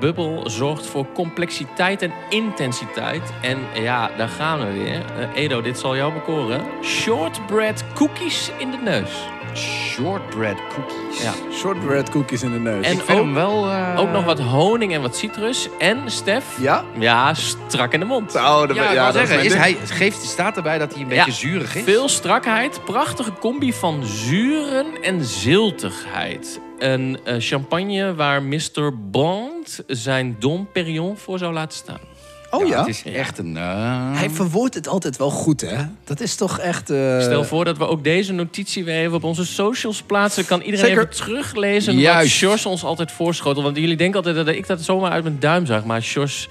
bubbel 0.00 0.50
zorgt 0.50 0.86
voor 0.86 1.06
complexiteit 1.12 2.02
en 2.02 2.12
intensiteit. 2.28 3.32
En 3.42 3.58
ja, 3.82 4.10
daar 4.16 4.28
gaan 4.28 4.58
we 4.58 4.72
weer. 4.72 5.02
Edo, 5.34 5.60
dit 5.60 5.78
zal 5.78 5.96
jou 5.96 6.12
bekoren. 6.12 6.60
Shortbread 6.82 7.84
cookies 7.94 8.50
in 8.58 8.70
de 8.70 8.76
neus. 8.76 9.37
Shortbread 9.54 10.56
cookies. 10.74 11.22
Ja. 11.22 11.32
Shortbread 11.52 12.10
cookies 12.10 12.42
in 12.42 12.52
de 12.52 12.58
neus. 12.58 12.86
En 12.86 12.92
Ik 12.92 13.00
vind 13.00 13.18
ook- 13.18 13.24
hem 13.24 13.34
wel... 13.34 13.70
eh, 13.70 13.94
Ook 14.00 14.10
nog 14.10 14.24
wat 14.24 14.38
honing 14.40 14.92
en 14.94 15.00
wat 15.02 15.16
citrus. 15.16 15.68
En 15.78 16.10
Stef, 16.10 16.44
Ja? 16.60 16.84
ja, 16.98 17.34
strak 17.34 17.92
in 17.92 18.00
de 18.00 18.06
mond. 18.06 18.34
Oh, 18.34 18.60
dat, 18.66 18.76
Ja, 18.76 18.94
dat 19.12 19.22
is 19.22 19.28
zeggen, 19.28 19.46
is 19.46 19.54
hij, 19.54 19.76
geeft, 19.84 20.22
staat 20.22 20.56
erbij 20.56 20.78
dat 20.78 20.92
hij 20.94 21.02
een 21.02 21.08
Ja, 21.08 21.24
beetje 21.24 21.40
zuurig 21.40 21.74
is? 21.76 21.84
Veel 21.84 22.08
strakheid, 22.08 22.80
prachtige 22.84 23.32
combi 23.40 23.72
van 23.72 24.04
zuren 24.06 24.86
en 25.02 25.24
ziltigheid. 25.24 26.60
Een 26.78 27.18
eh, 27.24 27.34
champagne 27.38 28.14
waar 28.14 28.42
Mr. 28.42 28.92
Bond 29.10 29.80
zijn 29.86 30.36
Dom 30.38 30.68
Perignon 30.72 31.16
voor 31.16 31.38
zou 31.38 31.52
laten 31.52 31.78
staan. 31.78 32.00
Oh 32.50 32.66
ja? 32.68 32.78
Het 32.78 32.88
is 32.88 33.02
echt 33.04 33.38
een... 33.38 33.56
eh, 33.56 34.16
Hij 34.18 34.30
verwoordt 34.30 34.74
het 34.74 34.88
altijd 34.88 35.16
wel 35.16 35.30
goed, 35.30 35.60
hè? 35.60 35.76
Dat 36.04 36.20
is 36.20 36.34
toch 36.34 36.58
echt... 36.58 36.90
eh, 36.90 37.20
Stel 37.20 37.44
voor 37.44 37.64
dat 37.64 37.78
we 37.78 37.86
ook 37.86 38.04
deze 38.04 38.32
notitie 38.32 38.84
weer 38.84 38.94
even 39.00 39.14
op 39.16 39.24
onze 39.24 39.46
socials 39.46 40.02
plaatsen. 40.02 40.46
Kan 40.46 40.60
iedereen 40.60 40.86
Zeker. 40.86 41.02
even 41.02 41.16
teruglezen 41.16 41.92
wat 41.94 42.02
Juist. 42.02 42.32
Sjors 42.32 42.66
ons 42.66 42.84
altijd 42.84 43.12
voorschotelt. 43.12 43.64
Want 43.64 43.76
jullie 43.76 43.96
denken 43.96 44.16
altijd 44.16 44.36
dat 44.46 44.48
ik 44.54 44.66
dat 44.66 44.82
zomaar 44.82 45.10
uit 45.10 45.22
mijn 45.22 45.36
duim 45.40 45.66
zag. 45.66 45.84
Maar 45.84 46.02
Sjors 46.02 46.48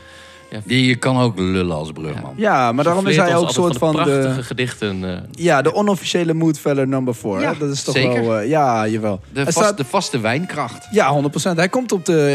je, 0.66 0.86
je 0.86 0.96
kan 0.96 1.18
ook 1.20 1.38
lullen 1.40 1.76
als 1.76 1.92
brugman. 1.92 2.34
Ja, 2.36 2.72
maar 2.72 2.84
daarom 2.84 3.08
is 3.08 3.16
hij 3.16 3.28
ook 3.28 3.34
altijd 3.34 3.54
soort 3.54 3.78
van 3.78 3.96
de 3.96 4.02
prachtige 4.02 4.36
de... 4.36 4.44
gedichten. 4.44 5.04
eh. 5.14 5.18
Ja, 5.32 5.62
de 5.62 5.74
onofficiële 5.74 6.34
moodfeller 6.34 6.88
number 6.88 7.16
4. 7.16 7.40
Ja, 7.40 7.54
dat 7.60 7.70
is 7.72 7.84
toch 7.84 7.96
zeker. 7.96 8.26
wel... 8.26 8.38
eh, 8.40 8.50
ja, 8.50 8.88
jawel. 8.88 9.20
De, 9.30 9.34
Hij 9.34 9.44
vast- 9.44 9.58
staat- 9.58 9.78
de 9.78 9.86
vaste 9.86 10.20
wijnkracht. 10.20 10.88
Ja, 10.92 11.22
100%. 11.24 11.56
Hij 11.56 11.70
komt 11.70 11.92
op 11.92 12.06
de 12.06 12.32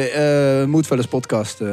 eh 0.63 0.67
Moodfellers 0.69 1.07
podcast 1.07 1.61
eh, 1.61 1.69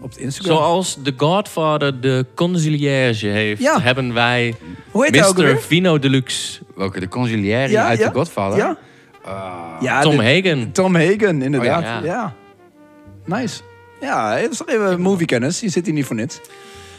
op 0.00 0.10
het 0.10 0.18
Instagram. 0.18 0.56
Zoals 0.56 0.98
de 1.02 1.14
Godfather 1.16 2.00
de 2.00 2.26
conciliage 2.34 3.26
heeft, 3.26 3.62
Ja. 3.62 3.80
hebben 3.80 4.14
wij 4.14 4.54
Hoe 4.90 5.04
heet 5.04 5.14
hij 5.18 5.26
ook 5.28 5.36
Mr. 5.36 5.60
Vino 5.60 5.98
Deluxe. 5.98 6.60
Welke? 6.76 7.00
De 7.00 7.08
consigliere 7.08 7.70
Ja, 7.70 7.84
uit 7.86 7.98
ja, 7.98 8.08
The 8.10 8.14
Godfather? 8.18 8.58
Ja? 8.58 8.76
ja 9.80 10.00
Tom 10.02 10.16
de- 10.16 10.22
Hagen. 10.24 10.72
Tom 10.72 10.94
Hagen, 10.94 11.42
inderdaad. 11.42 11.78
Oh 11.82 11.84
ja. 11.84 12.00
ja. 12.04 12.34
Nice. 13.24 13.60
Ja, 14.00 14.36
het 14.36 14.50
is 14.50 14.56
toch 14.58 14.68
even 14.68 15.00
moviekennis. 15.00 15.60
Je 15.60 15.68
zit 15.68 15.84
hier 15.84 15.94
niet 15.94 16.04
voor 16.06 16.16
niks. 16.16 16.40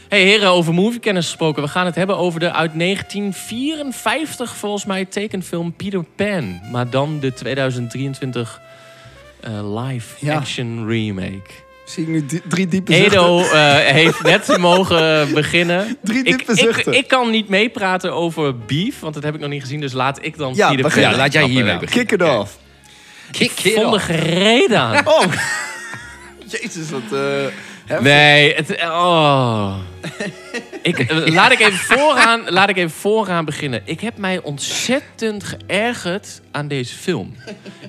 Hey 0.10 0.22
heren, 0.24 0.50
over 0.50 0.74
moviekennis 0.74 1.26
gesproken. 1.26 1.64
We 1.64 1.70
gaan 1.70 1.86
het 1.86 1.96
hebben 1.96 2.18
over 2.18 2.40
de 2.40 2.52
uit 2.52 2.72
1954 2.80 4.56
volgens 4.56 4.86
mij 4.86 5.06
tekenfilm 5.06 5.74
Peter 5.74 6.04
Pan. 6.16 6.60
Maar 6.72 6.90
dan 6.90 7.20
de 7.20 7.34
2023 7.34 8.62
eh, 9.42 9.82
live 9.84 10.26
Ja. 10.26 10.36
action 10.36 10.88
remake. 10.88 11.42
Zie 11.86 12.04
ik 12.04 12.10
nu 12.10 12.26
drie 12.50 12.68
diepe 12.68 12.94
zuchten. 12.94 13.12
Edo 13.20 13.40
eh, 13.44 13.76
heeft 13.76 14.24
net 14.24 14.58
mogen 14.58 15.34
beginnen. 15.34 15.98
Drie 16.04 16.24
Ik, 16.24 16.38
diepe 16.38 16.52
ik, 16.52 16.58
zuchten. 16.60 16.94
ik 16.94 17.08
kan 17.08 17.30
niet 17.30 17.50
meepraten 17.50 18.14
over 18.14 18.58
Beef, 18.58 19.00
want 19.00 19.14
dat 19.14 19.24
heb 19.24 19.34
ik 19.36 19.40
nog 19.40 19.50
niet 19.50 19.62
gezien. 19.62 19.80
Dus 19.80 19.94
laat 19.94 20.18
ik 20.26 20.38
dan 20.38 20.54
Ja, 20.56 20.68
Peter 20.70 20.84
begin. 20.84 21.02
Pan 21.02 21.12
Ja, 21.12 21.18
laat 21.18 21.34
jij 21.34 21.44
hiermee 21.48 21.78
beginnen. 21.78 22.08
Kick 22.08 22.22
it 22.22 22.28
off. 22.28 22.58
Kick 23.32 23.52
it 23.52 23.74
Vond 23.74 23.86
er 23.88 23.94
off. 23.94 24.06
gereden 24.06 24.80
aan. 24.80 25.08
Oh. 25.08 25.24
Jezus, 26.52 26.90
wat... 26.90 27.02
heftig. 27.86 28.00
Nee, 28.02 28.54
het, 28.56 28.70
oh. 28.82 29.76
ik, 30.82 31.00
eh, 31.00 31.28
laat, 31.28 31.52
ik 31.52 31.60
even 31.60 31.78
vooraan, 31.98 32.42
laat 32.50 32.70
ik 32.70 32.78
even 32.78 32.90
vooraan 32.90 33.46
beginnen. 33.46 33.82
Ik 33.86 34.00
heb 34.00 34.18
mij 34.18 34.42
ontzettend 34.42 35.44
geërgerd 35.44 36.42
aan 36.52 36.68
deze 36.68 36.96
film. 36.96 37.36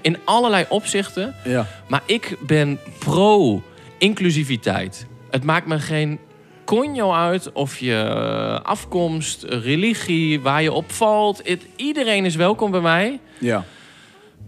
In 0.00 0.18
allerlei 0.24 0.64
opzichten. 0.68 1.34
Ja. 1.44 1.66
Maar 1.88 2.02
ik 2.06 2.36
ben 2.40 2.78
pro-inclusiviteit. 2.98 5.06
Het 5.30 5.44
maakt 5.44 5.66
me 5.66 5.78
geen 5.78 6.18
conjo 6.64 7.12
uit 7.12 7.52
of 7.52 7.78
je 7.78 7.94
eh, 7.94 8.60
afkomst, 8.62 9.42
religie, 9.42 10.40
waar 10.40 10.62
je 10.62 10.72
op 10.72 10.92
valt. 10.92 11.40
Het- 11.44 11.66
iedereen 11.76 12.24
is 12.24 12.36
welkom 12.36 12.70
bij 12.70 12.80
mij. 12.80 13.20
Ja. 13.38 13.64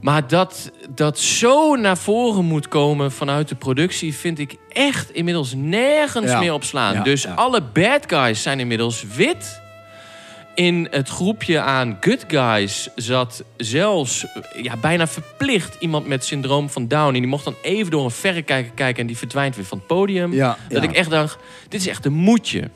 Maar 0.01 0.29
dat 0.29 0.71
dat 0.95 1.19
zo 1.19 1.77
naar 1.77 1.97
voren 1.99 2.45
moet 2.45 2.69
komen 2.69 3.13
vanuit 3.13 3.49
de 3.49 3.55
productie... 3.55 4.15
vind 4.15 4.39
ik 4.39 4.57
echt 4.69 5.11
inmiddels 5.11 5.55
nergens 5.57 6.31
Ja. 6.31 6.39
meer 6.39 6.53
op 6.53 6.65
slaan. 6.65 6.95
Ja, 6.95 7.03
dus 7.03 7.23
ja. 7.23 7.33
alle 7.35 7.63
bad 7.73 8.05
guys 8.07 8.43
zijn 8.43 8.61
inmiddels 8.61 9.05
wit. 9.15 9.63
In 10.55 10.89
het 10.91 11.09
groepje 11.09 11.61
aan 11.61 11.97
good 12.01 12.25
guys 12.29 12.89
zat 12.97 13.45
zelfs 13.57 14.27
ja, 14.63 14.77
bijna 14.77 15.07
verplicht 15.07 15.77
iemand 15.81 16.07
met 16.07 16.25
syndroom 16.25 16.71
van 16.71 16.89
Down. 16.89 17.07
En 17.15 17.21
die 17.21 17.27
mocht 17.27 17.45
dan 17.45 17.55
even 17.63 17.91
door 17.91 18.05
een 18.05 18.11
verrekijker 18.11 18.73
kijken... 18.75 19.01
en 19.01 19.07
die 19.07 19.17
verdwijnt 19.19 19.57
weer 19.57 19.65
van 19.65 19.79
het 19.79 19.87
podium. 19.87 20.37
Dat 20.69 20.83
ik 20.83 20.93
echt 20.93 21.11
dacht, 21.11 21.37
dit 21.69 21.81
is 21.81 21.87
echt 21.87 22.05
een 22.05 22.13
moedje. 22.13 22.71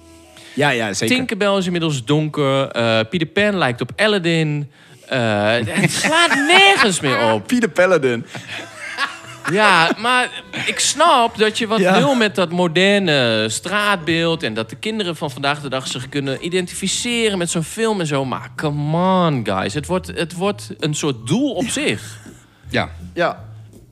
Ja, 0.55 0.71
ja, 0.71 0.93
zeker. 0.93 1.17
Tinkerbell 1.17 1.57
is 1.57 1.65
inmiddels 1.67 2.05
donker. 2.05 2.69
eh 2.71 3.01
Peter 3.11 3.27
Pan 3.27 3.57
lijkt 3.57 3.81
op 3.81 3.91
Aladdin. 3.97 4.71
Eh, 5.09 5.55
het 5.67 5.93
slaat 5.93 6.35
nergens 6.35 7.01
meer 7.01 7.33
op. 7.33 7.47
Peter 7.47 7.69
Paladin. 7.69 8.27
Ja, 9.51 9.91
maar 9.99 10.29
ik 10.67 10.79
snap 10.79 11.39
dat 11.39 11.59
je 11.59 11.67
wat 11.67 11.79
Ja. 11.79 11.97
wil 11.99 12.15
met 12.15 12.35
dat 12.35 12.51
moderne 12.51 13.47
straatbeeld... 13.49 14.43
en 14.43 14.55
dat 14.55 14.71
de 14.71 14.77
kinderen 14.77 15.17
van 15.17 15.31
vandaag 15.31 15.61
de 15.61 15.69
dag 15.69 15.87
zich 15.87 16.09
kunnen 16.09 16.45
identificeren 16.45 17.39
met 17.39 17.51
zo'n 17.51 17.63
film 17.63 18.01
en 18.01 18.07
zo. 18.07 18.25
Maar 18.25 18.51
come 18.57 18.97
on, 19.27 19.47
guys. 19.47 19.75
Het 19.75 19.87
wordt, 19.87 20.07
het 20.15 20.35
wordt 20.35 20.69
een 20.79 20.95
soort 20.95 21.27
doel 21.27 21.53
op 21.53 21.69
zich. 21.69 22.19
Ja. 22.69 22.91
Ja. 23.15 23.45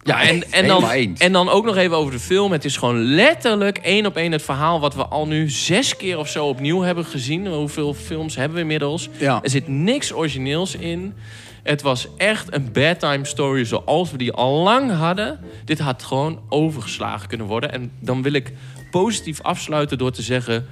Ja, 0.07 0.23
en, 0.23 0.53
en, 0.53 0.67
dan, 0.67 0.91
en 1.19 1.33
dan 1.33 1.49
ook 1.49 1.65
nog 1.65 1.77
even 1.77 1.97
over 1.97 2.13
de 2.13 2.19
film. 2.19 2.53
Het 2.53 2.65
is 2.65 2.77
gewoon 2.77 3.03
letterlijk 3.03 3.79
één 3.79 4.07
op 4.07 4.17
één 4.17 4.33
het 4.33 4.43
verhaal... 4.43 4.81
wat 4.81 4.95
we 4.95 5.07
al 5.07 5.27
nu 5.27 5.51
zes 5.51 5.97
keer 5.97 6.19
of 6.19 6.29
zo 6.29 6.47
opnieuw 6.47 6.81
hebben 6.81 7.05
gezien. 7.05 7.47
Hoeveel 7.47 7.95
films 7.95 8.37
hebben 8.37 8.55
we 8.55 8.61
inmiddels? 8.61 9.09
Ja. 9.19 9.43
Er 9.43 9.51
zit 9.51 9.69
niks 9.69 10.13
origineels 10.13 10.75
in. 10.75 11.15
Het 11.63 11.83
was 11.83 12.09
echt 12.17 12.55
een 12.55 12.73
bedtime 12.73 13.25
story 13.25 13.65
zoals 13.65 14.11
we 14.11 14.19
die 14.19 14.33
al 14.33 14.63
lang 14.63 14.93
hadden. 14.93 15.39
Dit 15.65 15.79
had 15.79 16.03
gewoon 16.03 16.41
overgeslagen 16.49 17.29
kunnen 17.29 17.47
worden. 17.47 17.73
En 17.73 17.91
dan 18.01 18.23
wil 18.23 18.33
ik 18.33 18.53
positief 18.91 19.43
afsluiten 19.43 19.99
door 19.99 20.13
te 20.13 20.23
zeggen... 20.23 20.67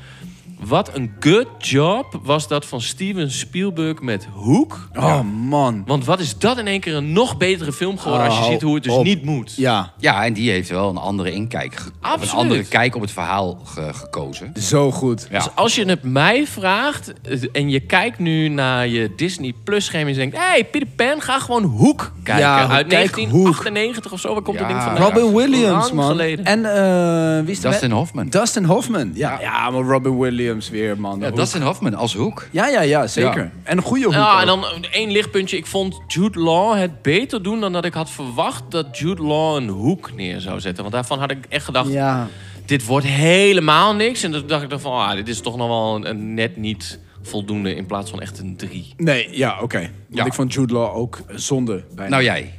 Wat 0.66 0.90
een 0.94 1.12
good 1.20 1.46
job 1.58 2.20
was 2.22 2.48
dat 2.48 2.66
van 2.66 2.80
Steven 2.80 3.30
Spielberg 3.30 4.00
met 4.00 4.26
Hoek. 4.32 4.88
Oh 4.94 5.20
man. 5.48 5.82
Want 5.86 6.04
wat 6.04 6.20
is 6.20 6.38
dat 6.38 6.58
in 6.58 6.66
één 6.66 6.80
keer 6.80 6.94
een 6.94 7.12
nog 7.12 7.36
betere 7.36 7.72
film 7.72 7.98
geworden... 7.98 8.26
als 8.26 8.36
je 8.38 8.44
Oh, 8.44 8.50
ziet 8.50 8.62
hoe 8.62 8.74
het 8.74 8.82
dus 8.84 8.92
op. 8.92 9.04
niet 9.04 9.24
moet. 9.24 9.54
Ja, 9.56 9.92
Ja, 9.98 10.24
en 10.24 10.32
die 10.32 10.50
heeft 10.50 10.68
wel 10.68 10.88
een 10.88 10.96
andere 10.96 11.32
inkijk, 11.32 11.80
een 12.00 12.30
andere 12.30 12.62
kijk 12.64 12.94
op 12.94 13.00
het 13.00 13.10
verhaal 13.10 13.58
ge- 13.64 13.92
gekozen. 13.94 14.52
zo 14.60 14.90
goed. 14.90 15.26
Ja. 15.30 15.38
Dus 15.38 15.48
als 15.54 15.74
je 15.74 15.84
het 15.84 16.02
mij 16.02 16.46
vraagt 16.46 17.12
eh, 17.22 17.42
en 17.52 17.70
je 17.70 17.80
kijkt 17.80 18.18
nu 18.18 18.48
naar 18.48 18.88
je 18.88 19.12
Disney 19.16 19.54
Plus 19.64 19.84
scherm 19.84 20.02
en 20.06 20.08
je 20.12 20.14
denkt... 20.18 20.36
Hé, 20.36 20.42
hey, 20.44 20.64
Peter 20.64 20.88
Pan, 20.96 21.20
ga 21.20 21.38
gewoon 21.38 21.62
Hoek 21.62 22.12
kijken. 22.22 22.44
Ja, 22.44 22.56
Uit 22.68 22.86
kijk 22.86 22.90
1998 22.90 24.12
of 24.12 24.20
zo, 24.20 24.32
waar 24.32 24.42
komt 24.42 24.58
dat 24.58 24.68
ding 24.68 24.82
vandaan? 24.82 25.02
Robin 25.12 25.34
Williams, 25.34 25.92
man. 25.92 26.06
geleden. 26.06 26.44
En 26.44 26.64
eh, 26.64 27.40
wie 27.42 27.50
is 27.50 27.60
Dustin 27.60 27.90
Hoffman. 27.90 28.28
Dustin 28.28 28.64
Hoffman. 28.64 29.10
Ja, 29.14 29.40
ja, 29.40 29.70
maar 29.70 29.82
Robin 29.82 30.18
Williams 30.18 30.52
weer, 30.62 31.00
man. 31.00 31.20
Ja, 31.20 31.30
Dustin 31.30 31.62
Hoffman 31.62 31.94
als 31.94 32.14
hoek. 32.14 32.48
ja, 32.50 32.68
ja, 32.68 32.80
ja, 32.80 33.06
zeker. 33.06 33.42
Ja. 33.42 33.50
En 33.62 33.76
een 33.76 33.82
goede 33.82 34.04
hoek. 34.04 34.12
Ja, 34.14 34.34
ook. 34.34 34.40
en 34.40 34.46
dan 34.46 34.64
één 34.90 35.10
lichtpuntje. 35.10 35.56
Ik 35.56 35.66
vond 35.66 36.00
Jude 36.06 36.40
Law 36.40 36.78
het 36.78 37.02
beter 37.02 37.42
doen 37.42 37.60
dan 37.60 37.72
dat 37.72 37.84
ik 37.84 37.94
had 37.94 38.10
verwacht 38.10 38.62
dat 38.68 38.98
Jude 38.98 39.22
Law 39.22 39.56
een 39.56 39.68
hoek 39.68 40.12
neer 40.14 40.40
zou 40.40 40.60
zetten. 40.60 40.82
Want 40.82 40.94
daarvan 40.94 41.18
had 41.18 41.30
ik 41.30 41.46
echt 41.48 41.64
gedacht, 41.64 41.92
Ja. 41.92 42.28
dit 42.66 42.84
wordt 42.86 43.06
helemaal 43.06 43.94
niks. 43.94 44.22
En 44.22 44.32
toen 44.32 44.46
dacht 44.46 44.62
ik 44.62 44.70
dan 44.70 44.80
van, 44.80 44.92
ah, 44.92 45.14
dit 45.14 45.28
is 45.28 45.40
toch 45.40 45.56
nog 45.56 45.68
wel 45.68 45.94
een, 45.96 46.08
een 46.08 46.34
net 46.34 46.56
niet 46.56 46.98
voldoende 47.22 47.74
in 47.74 47.86
plaats 47.86 48.10
van 48.10 48.20
echt 48.20 48.38
een 48.38 48.56
drie. 48.56 48.94
Nee, 48.96 49.28
ja, 49.30 49.58
oké. 49.60 49.78
Want 49.78 49.90
Ja. 50.08 50.24
ik 50.24 50.32
vond 50.34 50.52
Jude 50.54 50.72
Law 50.72 50.96
ook 50.96 51.22
zonde. 51.34 51.84
Bijna. 51.94 52.10
Nou 52.10 52.22
jij. 52.22 52.54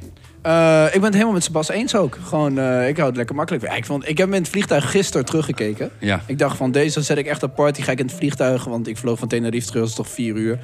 Eh, 0.46 0.84
ik 0.84 0.92
ben 0.92 1.02
het 1.02 1.12
helemaal 1.12 1.32
met 1.32 1.44
Sebas 1.44 1.68
eens 1.68 1.94
ook. 1.94 2.18
Gewoon, 2.22 2.58
eh, 2.58 2.88
ik 2.88 2.96
hou 2.96 3.08
het 3.08 3.16
lekker 3.16 3.34
makkelijk. 3.34 3.64
Ja, 3.64 3.72
ik, 3.72 3.84
vond, 3.84 4.08
ik 4.08 4.18
heb 4.18 4.26
hem 4.26 4.36
in 4.36 4.42
het 4.42 4.50
vliegtuig 4.50 4.90
gisteren 4.90 5.26
teruggekeken. 5.26 5.90
Ja. 5.98 6.20
Ik 6.26 6.38
dacht 6.38 6.56
van, 6.56 6.72
deze 6.72 7.02
zet 7.02 7.18
ik 7.18 7.26
echt 7.26 7.42
apart. 7.42 7.74
Die 7.74 7.84
ga 7.84 7.92
ik 7.92 7.98
in 7.98 8.06
het 8.06 8.14
vliegtuig, 8.14 8.64
want 8.64 8.88
ik 8.88 8.96
vloog 8.96 9.18
van 9.18 9.28
Tenerife 9.28 9.66
terug. 9.66 9.80
Dat 9.80 9.90
is 9.90 9.96
toch 9.96 10.08
vier 10.08 10.34
uur. 10.34 10.58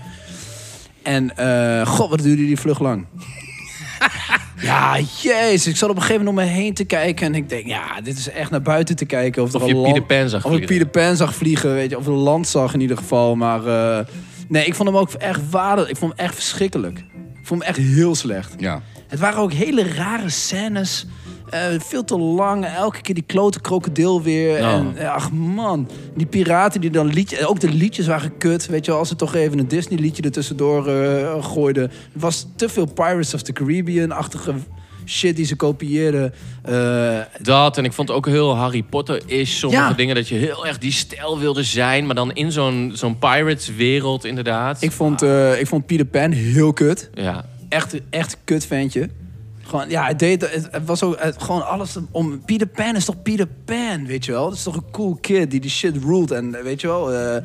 En, 1.03 1.37
eh, 1.37 1.87
god, 1.87 2.11
wat 2.11 2.23
duurde 2.23 2.47
die 2.47 2.59
vlug 2.59 2.79
lang. 2.79 3.07
ja, 4.61 4.99
jezus. 5.23 5.67
Ik 5.67 5.77
zat 5.77 5.91
op 5.91 5.97
een 5.97 6.03
gegeven 6.03 6.25
moment 6.25 6.47
om 6.47 6.53
me 6.55 6.61
heen 6.61 6.75
te 6.75 6.85
kijken. 6.85 7.27
En 7.27 7.35
ik 7.35 7.49
denk, 7.49 7.67
ja, 7.67 8.01
dit 8.01 8.19
is 8.19 8.31
echt 8.31 8.51
naar 8.51 8.63
buiten 8.63 8.97
te 8.97 9.05
kijken. 9.05 9.43
Of, 9.43 9.55
Of 9.55 9.67
je 9.67 9.83
Peter 9.83 10.03
Pan 10.03 10.29
zag 10.29 10.45
Of 10.45 10.51
ik 10.51 10.57
vliegen. 10.57 10.87
Peter 10.87 11.03
Pan 11.03 11.17
zag 11.17 11.35
vliegen, 11.35 11.75
weet 11.75 11.91
je. 11.91 11.99
Of 11.99 12.07
een 12.07 12.13
land 12.13 12.49
zag 12.49 12.75
in 12.75 12.81
ieder 12.81 12.97
geval. 12.97 13.37
Maar 13.37 13.61
nee, 14.49 14.65
ik 14.65 14.75
vond 14.75 14.89
hem 14.89 14.99
ook 14.99 15.13
echt 15.13 15.51
waarde. 15.51 15.89
Ik 15.89 15.97
vond 15.97 16.13
hem 16.17 16.27
echt 16.27 16.35
verschrikkelijk. 16.35 16.99
Ik 17.41 17.47
vond 17.47 17.61
hem 17.61 17.69
echt 17.69 17.79
heel 17.79 18.15
slecht. 18.15 18.55
Ja. 18.59 18.83
Het 19.13 19.21
waren 19.21 19.41
ook 19.41 19.53
hele 19.53 19.83
rare 19.93 20.29
scènes. 20.31 21.07
Eh, 21.51 21.61
veel 21.79 22.05
te 22.05 22.19
lang. 22.19 22.67
Elke 22.67 23.01
keer 23.01 23.15
die 23.15 23.25
klote 23.27 23.61
krokodil 23.61 24.23
weer. 24.23 24.59
Ja. 24.59 24.73
En 24.73 24.97
eh, 24.97 25.13
ach 25.15 25.31
man. 25.33 25.89
Die 26.17 26.27
piraten 26.27 26.81
die 26.81 26.91
dan 26.91 27.07
liedjes... 27.07 27.45
Ook 27.45 27.61
de 27.61 27.69
liedjes 27.69 28.07
waren 28.07 28.37
kut. 28.39 28.67
Weet 28.67 28.85
je 28.85 28.91
wel, 28.91 29.01
als 29.01 29.09
ze 29.09 29.17
toch 29.17 29.35
even 29.35 29.59
een 29.59 29.69
Disney 29.69 29.99
liedje 29.99 30.23
er 30.23 30.31
tussendoor 30.31 30.87
eh, 30.89 31.45
gooiden. 31.45 31.83
Het 31.83 32.23
was 32.23 32.47
te 32.57 32.69
veel 32.69 32.87
Pirates 32.87 33.35
of 33.35 33.43
the 33.43 33.53
Caribbean-achtige 33.53 34.55
shit 35.07 35.37
die 35.37 35.45
ze 35.45 35.57
kopieerden. 35.57 36.33
Dat, 37.41 37.79
en 37.79 37.85
ik 37.85 37.93
vond 37.93 38.11
ook 38.11 38.27
heel 38.27 38.57
Harry 38.57 38.83
Potter-ish. 38.83 39.53
Sommige 39.59 39.83
Ja. 39.83 39.93
dingen 39.93 40.15
dat 40.15 40.29
je 40.29 40.35
heel 40.35 40.67
erg 40.67 40.79
die 40.79 40.93
stijl 40.93 41.39
wilde 41.39 41.63
zijn. 41.63 42.07
Maar 42.07 42.15
dan 42.15 42.33
in 42.33 42.53
zo'n 42.53 42.91
zo'n 42.95 43.19
Pirates-wereld 43.19 44.25
inderdaad. 44.25 44.83
ik, 44.83 44.93
vond, 44.93 45.23
eh, 45.23 45.61
ik 45.61 45.67
vond 45.67 45.87
Peter 45.87 46.07
Pan 46.07 46.31
heel 46.31 46.73
kut. 46.73 47.11
Ja. 47.15 47.45
Echt, 47.73 47.95
echt 48.11 48.37
kut 48.45 48.67
ventje. 48.67 49.09
Gewoon, 49.63 49.89
ja, 49.89 50.07
het, 50.07 50.19
deed, 50.19 50.41
het, 50.41 50.69
het 50.71 50.87
was 50.87 51.03
ook 51.03 51.17
het, 51.21 51.43
gewoon 51.43 51.67
alles 51.67 51.97
om... 52.11 52.45
Peter 52.45 52.67
Pan 52.67 52.97
is 52.97 53.05
toch 53.05 53.23
Peter 53.23 53.47
Pan, 53.65 54.07
weet 54.07 54.25
je 54.25 54.33
wel? 54.33 54.45
Dat 54.45 54.57
is 54.57 54.63
toch 54.63 54.77
een 54.77 54.91
cool 54.91 55.19
kid 55.21 55.51
die 55.51 55.61
die 55.61 55.71
shit 55.71 55.97
ruled. 56.05 56.31
En 56.31 56.55
eh, 56.55 56.63
weet 56.63 56.81
je 56.81 56.87
wel, 56.87 57.13
eh, 57.13 57.43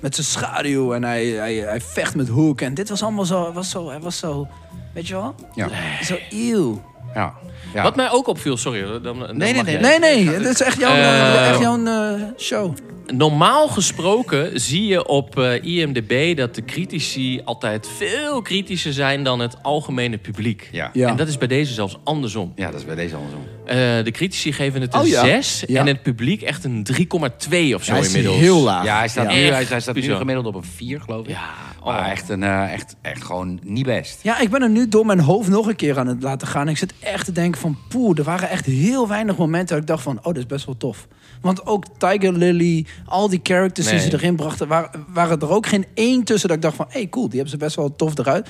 met 0.00 0.14
zijn 0.14 0.26
schaduw 0.26 0.94
en 0.94 1.04
hij, 1.04 1.26
hij, 1.26 1.54
hij 1.54 1.80
vecht 1.80 2.14
met 2.14 2.28
Hook. 2.28 2.60
En 2.60 2.74
dit 2.74 2.88
was 2.88 3.02
allemaal 3.02 3.24
zo, 3.24 3.52
was 3.52 3.70
zo, 3.70 3.88
hij 3.88 4.00
was 4.00 4.18
zo, 4.18 4.48
weet 4.94 5.08
je 5.08 5.14
wel? 5.14 5.34
Ja. 5.54 5.68
Zo 6.02 6.16
eeuw. 6.30 6.82
Ja. 7.14 7.34
ja. 7.74 7.82
Wat 7.82 7.96
mij 7.96 8.10
ook 8.10 8.26
opviel, 8.26 8.56
sorry. 8.56 8.82
Dan, 8.82 9.02
dan 9.02 9.36
nee, 9.36 9.52
nee. 9.62 9.78
Nee, 9.78 9.98
nee, 9.98 10.24
dit 10.24 10.46
is 10.46 10.62
echt 10.62 10.78
jouw, 10.78 10.94
Eh, 10.94 11.48
echt 11.48 11.60
jouw 11.60 11.84
eh, 11.84 12.22
show. 12.38 12.74
Normaal 13.12 13.68
gesproken 13.68 14.60
zie 14.60 14.86
je 14.86 15.06
op 15.06 15.38
eh, 15.38 15.62
IMDb 15.64 16.36
dat 16.36 16.54
de 16.54 16.64
critici 16.64 17.40
altijd 17.44 17.88
veel 17.96 18.42
kritischer 18.42 18.92
zijn 18.92 19.22
dan 19.22 19.40
het 19.40 19.62
algemene 19.62 20.18
publiek. 20.18 20.68
Ja. 20.72 20.90
Ja. 20.92 21.08
En 21.08 21.16
dat 21.16 21.28
is 21.28 21.38
bij 21.38 21.48
deze 21.48 21.72
zelfs 21.72 21.98
andersom. 22.04 22.52
ja, 22.56 22.70
dat 22.70 22.80
is 22.80 22.86
bij 22.86 22.94
deze 22.94 23.14
andersom. 23.16 23.40
Eh, 23.64 23.76
de 24.04 24.10
critici 24.10 24.52
geven 24.52 24.80
het 24.80 24.94
een 24.94 25.00
Oh 25.00 25.06
ja. 25.06 25.20
6 25.24 25.64
Ja. 25.66 25.80
en 25.80 25.86
het 25.86 26.02
publiek 26.02 26.42
echt 26.42 26.64
een 26.64 26.82
3,2 26.92 27.74
of 27.74 27.84
zo 27.84 27.92
Hij 27.92 28.00
is 28.00 28.06
inmiddels. 28.06 28.36
heel 28.38 28.60
laag. 28.60 28.84
Ja, 28.84 28.98
hij 28.98 29.08
staat, 29.08 29.30
Ja. 29.32 29.36
nu, 29.36 29.42
hij, 29.44 29.64
staat 29.64 29.94
nu 29.94 30.00
bizar. 30.00 30.16
gemiddeld 30.16 30.46
op 30.46 30.54
een 30.54 30.64
4, 30.64 31.00
geloof 31.00 31.24
ik. 31.26 31.30
Ja, 31.30 31.48
Maar 31.84 32.00
oh. 32.04 32.10
echt, 32.10 32.28
een, 32.28 32.42
eh, 32.42 32.72
echt, 32.72 32.96
echt 33.02 33.24
gewoon 33.24 33.58
niet 33.62 33.84
best. 33.86 34.18
Ja, 34.22 34.40
ik 34.40 34.50
ben 34.50 34.62
er 34.62 34.70
nu 34.70 34.88
door 34.88 35.06
mijn 35.06 35.20
hoofd 35.20 35.48
nog 35.48 35.66
een 35.66 35.76
keer 35.76 35.98
aan 35.98 36.06
het 36.06 36.22
laten 36.22 36.48
gaan. 36.48 36.68
Ik 36.68 36.76
zit 36.78 36.94
echt 37.00 37.24
te 37.24 37.32
denken 37.32 37.60
van... 37.60 37.78
Poeh, 37.88 38.18
er 38.18 38.24
waren 38.24 38.48
echt 38.48 38.66
heel 38.66 39.08
weinig 39.08 39.36
momenten 39.36 39.68
dat 39.74 39.78
ik 39.78 39.86
dacht 39.86 40.02
van... 40.02 40.18
Oh, 40.18 40.24
dit 40.24 40.36
is 40.36 40.46
best 40.46 40.66
wel 40.66 40.76
tof. 40.76 41.06
Want 41.40 41.66
ook 41.66 41.84
Tiger 41.98 42.32
Lily, 42.32 42.86
al 43.06 43.28
die 43.28 43.40
characters 43.42 43.88
die 43.88 43.98
ze 44.00 44.12
erin 44.12 44.36
brachten... 44.36 44.68
Waren, 44.68 45.04
waren 45.08 45.40
er 45.40 45.50
ook 45.50 45.66
geen 45.66 45.86
één 45.94 46.24
tussen 46.24 46.48
dat 46.48 46.56
ik 46.56 46.62
dacht 46.62 46.76
van... 46.76 46.86
Hé, 46.88 46.98
hey, 46.98 47.08
cool, 47.08 47.24
die 47.28 47.34
hebben 47.40 47.50
ze 47.58 47.64
best 47.64 47.76
wel 47.76 47.96
tof 47.96 48.18
eruit. 48.18 48.48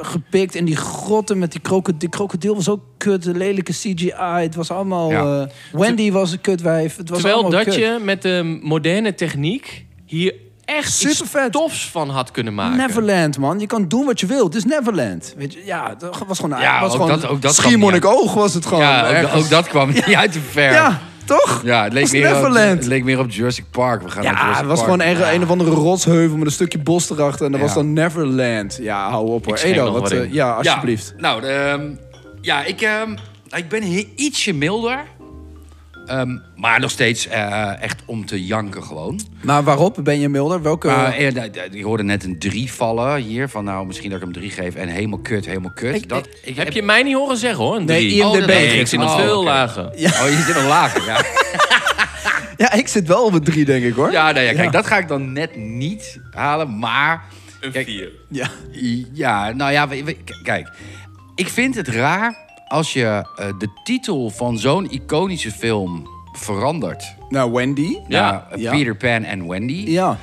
Gepikt 0.00 0.54
in 0.54 0.64
die 0.64 0.76
grotten 0.76 1.38
met 1.38 1.52
die 1.52 1.60
krokodil. 1.60 1.98
Die 1.98 2.08
krokodil 2.08 2.54
was 2.54 2.68
ook 2.68 2.80
kut, 2.96 3.22
de 3.22 3.34
lelijke 3.34 3.72
CGI. 3.72 4.12
Het 4.18 4.54
was 4.54 4.70
allemaal... 4.70 5.10
Ja. 5.10 5.42
eh, 5.42 5.80
Wendy 5.80 6.12
was 6.12 6.32
een 6.32 6.40
kutwijf. 6.40 6.96
Het 6.96 7.08
was 7.08 7.20
Terwijl 7.20 7.50
dat 7.50 7.64
kut. 7.64 7.74
je 7.74 7.98
met 8.02 8.22
de 8.22 8.58
moderne 8.62 9.14
techniek 9.14 9.86
hier 10.06 10.34
echt 10.64 11.04
iets 11.04 11.16
Supervet. 11.16 11.52
tofs 11.52 11.88
van 11.90 12.08
had 12.10 12.30
kunnen 12.30 12.54
maken. 12.54 12.76
Neverland, 12.76 13.38
man. 13.38 13.60
Je 13.60 13.66
kan 13.66 13.88
doen 13.88 14.04
wat 14.04 14.20
je 14.20 14.26
wilt. 14.26 14.54
Het 14.54 14.64
is 14.64 14.70
Neverland. 14.70 15.34
Weet 15.36 15.52
je, 15.52 15.62
ja, 15.64 15.94
dat 15.94 16.22
was 16.26 16.38
gewoon... 16.38 16.60
Ja, 16.60 16.80
was 16.80 16.92
ook 16.92 17.00
gewoon 17.00 17.20
dat- 17.20 17.26
ook 17.30 17.42
dat 17.42 17.54
Schiermonnikoog 17.54 18.34
was 18.34 18.54
het 18.54 18.66
gewoon. 18.66 18.82
ja, 18.82 19.32
ook, 19.34 19.48
dat 19.48 19.68
kwam 19.68 19.88
niet 19.92 20.14
uit 20.14 20.32
de 20.32 20.40
ver. 20.40 20.72
Ja, 20.72 21.00
toch? 21.24 21.60
Ja, 21.64 21.84
het 21.84 21.92
leek, 21.92 22.12
meer 22.12 22.36
op, 22.46 22.54
het 22.54 22.86
leek 22.86 23.04
meer 23.04 23.18
op 23.18 23.30
Jurassic 23.30 23.64
Park. 23.70 24.02
We 24.02 24.08
gaan 24.08 24.22
naar 24.24 24.32
Ja, 24.32 24.38
Jurassic 24.38 24.58
het 24.60 24.66
was 24.78 24.84
Park. 24.84 25.02
gewoon 25.02 25.16
een, 25.28 25.34
een 25.34 25.42
of 25.42 25.50
andere 25.50 25.70
rotsheuvel 25.70 26.36
met 26.36 26.46
een 26.46 26.52
stukje 26.52 26.78
bos 26.78 27.10
erachter. 27.10 27.46
En 27.46 27.50
dat 27.52 27.60
Ja. 27.60 27.66
was 27.66 27.74
dan 27.74 27.92
Neverland. 27.92 28.78
Ja, 28.82 29.08
hou 29.10 29.28
op 29.30 29.44
hoor. 29.44 29.56
Edo, 29.56 29.84
nog 29.84 29.92
wat, 29.92 30.02
wat 30.02 30.12
eh, 30.12 30.32
ja, 30.32 30.50
alsjeblieft. 30.52 31.14
Ja, 31.16 31.20
nou, 31.22 31.44
ehm, 31.44 31.82
ja, 32.40 32.64
ik, 32.64 32.80
ehm, 32.80 33.10
ik 33.56 33.68
ben 33.68 33.82
he- 33.82 34.08
ietsje 34.16 34.52
milder. 34.54 34.98
Ehm, 36.06 36.38
maar 36.56 36.80
nog 36.80 36.90
steeds 36.90 37.26
eh, 37.28 37.82
echt 37.82 38.02
om 38.06 38.26
te 38.26 38.44
janken 38.44 38.82
gewoon. 38.82 39.20
Maar 39.42 39.62
waarop 39.62 39.98
ben 40.02 40.20
je 40.20 40.28
milder? 40.28 40.62
Welke... 40.62 40.86
Maar 40.86 41.12
eh, 41.14 41.44
ik 41.70 41.82
hoorde 41.82 42.02
net 42.02 42.24
een 42.24 42.38
3 42.38 42.72
vallen 42.72 43.16
hier. 43.22 43.48
Van 43.48 43.64
nou, 43.64 43.86
misschien 43.86 44.08
dat 44.10 44.18
ik 44.18 44.24
hem 44.24 44.32
3 44.32 44.50
geef. 44.50 44.74
En 44.74 44.88
helemaal 44.88 45.18
kut, 45.18 45.46
helemaal 45.46 45.72
kut. 45.74 45.94
Ik- 45.94 46.08
dat, 46.08 46.28
ik 46.42 46.56
Heb 46.56 46.72
je 46.72 46.82
mij 46.82 47.02
niet 47.02 47.14
horen 47.14 47.36
zeggen 47.36 47.64
hoor? 47.64 47.76
Een 47.76 47.84
Nee, 47.84 48.08
drie. 48.08 48.22
IMDb. 48.22 48.40
Oh, 48.40 48.46
nee, 48.46 48.78
ik 48.78 48.86
zit 48.86 48.98
nog 49.00 49.14
Oh, 49.14 49.20
veel 49.20 49.44
lager. 49.44 49.90
ja. 49.96 50.08
Oh, 50.22 50.28
je 50.28 50.42
zit 50.46 50.54
nog 50.54 50.66
lager, 50.66 51.04
ja. 51.04 51.24
ja, 52.66 52.72
ik 52.72 52.88
zit 52.88 53.06
wel 53.06 53.24
op 53.24 53.32
een 53.32 53.44
drie, 53.44 53.64
denk 53.64 53.84
ik 53.84 53.94
hoor. 53.94 54.10
Ja, 54.12 54.32
nou 54.32 54.44
ja, 54.44 54.52
kijk, 54.52 54.64
Ja. 54.64 54.70
dat 54.70 54.86
ga 54.86 54.98
ik 54.98 55.08
dan 55.08 55.32
net 55.32 55.56
niet 55.56 56.20
halen. 56.30 56.78
Maar 56.78 57.22
Een 57.60 57.72
Kijk, 57.72 57.86
vier. 57.86 58.10
Ja. 58.28 58.48
Ja, 59.12 59.52
nou 59.52 59.72
ja, 59.72 59.88
kijk. 60.42 60.68
Ik 61.34 61.48
vind 61.48 61.74
het 61.74 61.88
raar 61.88 62.43
als 62.74 62.92
je 62.92 63.04
eh, 63.36 63.46
de 63.58 63.68
titel 63.84 64.30
van 64.30 64.58
zo'n 64.58 64.90
iconische 64.90 65.50
film 65.50 66.08
verandert. 66.32 67.14
Nou, 67.28 67.52
Wendy. 67.52 67.96
Ja, 68.08 68.46
Ja. 68.56 68.70
Peter 68.70 68.96
Pan 68.96 69.22
en 69.24 69.48
Wendy. 69.48 69.84
Ja. 69.86 70.18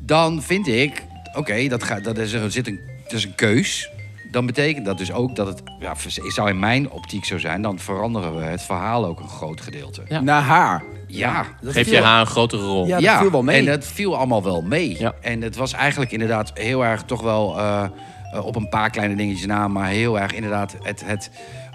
Dan 0.00 0.42
vind 0.42 0.66
ik, 0.68 1.04
oké, 1.32 1.68
dat, 1.68 1.82
gaat, 1.82 2.04
dat 2.04 2.18
is, 2.18 2.32
er 2.32 2.50
zit 2.50 2.66
een, 2.66 2.80
dat 3.02 3.12
is 3.12 3.24
een 3.24 3.34
keus. 3.34 3.90
Dan 4.30 4.46
betekent 4.46 4.84
dat 4.86 4.98
dus 4.98 5.12
ook 5.12 5.36
dat 5.36 5.46
het, 5.46 5.62
ja, 5.80 5.94
zou 6.28 6.48
in 6.48 6.58
mijn 6.58 6.90
optiek 6.90 7.24
zo 7.24 7.38
zijn, 7.38 7.62
dan 7.62 7.78
veranderen 7.78 8.36
we 8.36 8.42
het 8.44 8.62
verhaal 8.62 9.04
ook 9.06 9.20
een 9.20 9.28
groot 9.28 9.60
gedeelte. 9.60 10.02
Ja. 10.08 10.20
Naar 10.20 10.42
haar. 10.42 10.82
Ja, 11.06 11.44
Dat 11.62 11.72
Geef 11.72 11.84
viel- 11.84 11.94
je 11.96 12.02
haar 12.02 12.20
een 12.20 12.26
grotere 12.26 12.62
rol. 12.62 12.86
Ja, 12.86 13.00
dat 13.00 13.18
viel 13.18 13.30
wel 13.30 13.42
mee. 13.42 13.58
En 13.58 13.66
het 13.66 13.86
viel 13.86 14.16
allemaal 14.16 14.42
wel 14.42 14.62
mee. 14.62 14.98
Ja. 14.98 15.14
En 15.20 15.42
het 15.42 15.56
was 15.56 15.72
eigenlijk 15.72 16.12
inderdaad 16.12 16.50
heel 16.54 16.84
erg 16.84 17.02
toch 17.02 17.22
wel 17.22 17.58
eh, 17.58 17.84
eh, 18.32 18.46
op 18.46 18.56
een 18.56 18.68
paar 18.68 18.90
kleine 18.90 19.16
dingetjes 19.16 19.46
na, 19.46 19.68
maar 19.68 19.88
heel 19.88 20.18
erg 20.20 20.32
inderdaad 20.34 20.76
het, 20.82 21.02
het 21.06 21.30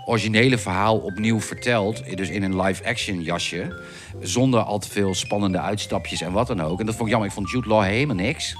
originele 0.09 0.57
verhaal 0.57 0.97
opnieuw 0.97 1.41
verteld. 1.41 2.17
Dus 2.17 2.29
in 2.29 2.43
een 2.43 2.61
live-action 2.61 3.21
jasje. 3.21 3.81
Zonder 4.21 4.59
al 4.61 4.79
te 4.79 4.89
veel 4.89 5.13
spannende 5.15 5.59
uitstapjes 5.59 6.21
en 6.21 6.31
wat 6.31 6.47
dan 6.47 6.61
ook. 6.61 6.79
En 6.79 6.85
dat 6.85 6.95
vond 6.95 7.05
ik 7.05 7.09
jammer. 7.11 7.27
Ik 7.29 7.35
vond 7.35 7.49
Jude 7.51 7.67
Law 7.67 7.83
helemaal 7.83 8.15
niks 8.15 8.55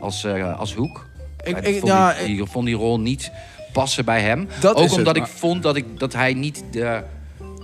als, 0.00 0.24
eh, 0.24 0.58
als 0.58 0.74
hoek. 0.74 1.08
Ik- 1.44 1.56
ik- 1.66 1.80
vond, 1.80 1.92
die, 2.18 2.26
die- 2.36 2.46
vond 2.46 2.66
die 2.66 2.74
rol 2.74 3.00
niet 3.00 3.30
passen 3.72 4.04
bij 4.04 4.20
hem. 4.20 4.48
Dat 4.60 4.76
Ook 4.76 4.82
het, 4.82 4.92
omdat 4.92 5.16
maar- 5.16 5.26
ik 5.28 5.32
vond 5.36 5.62
dat, 5.62 5.76
ik, 5.76 5.84
dat 5.98 6.12
hij 6.12 6.34
niet 6.34 6.64
de, 6.70 7.02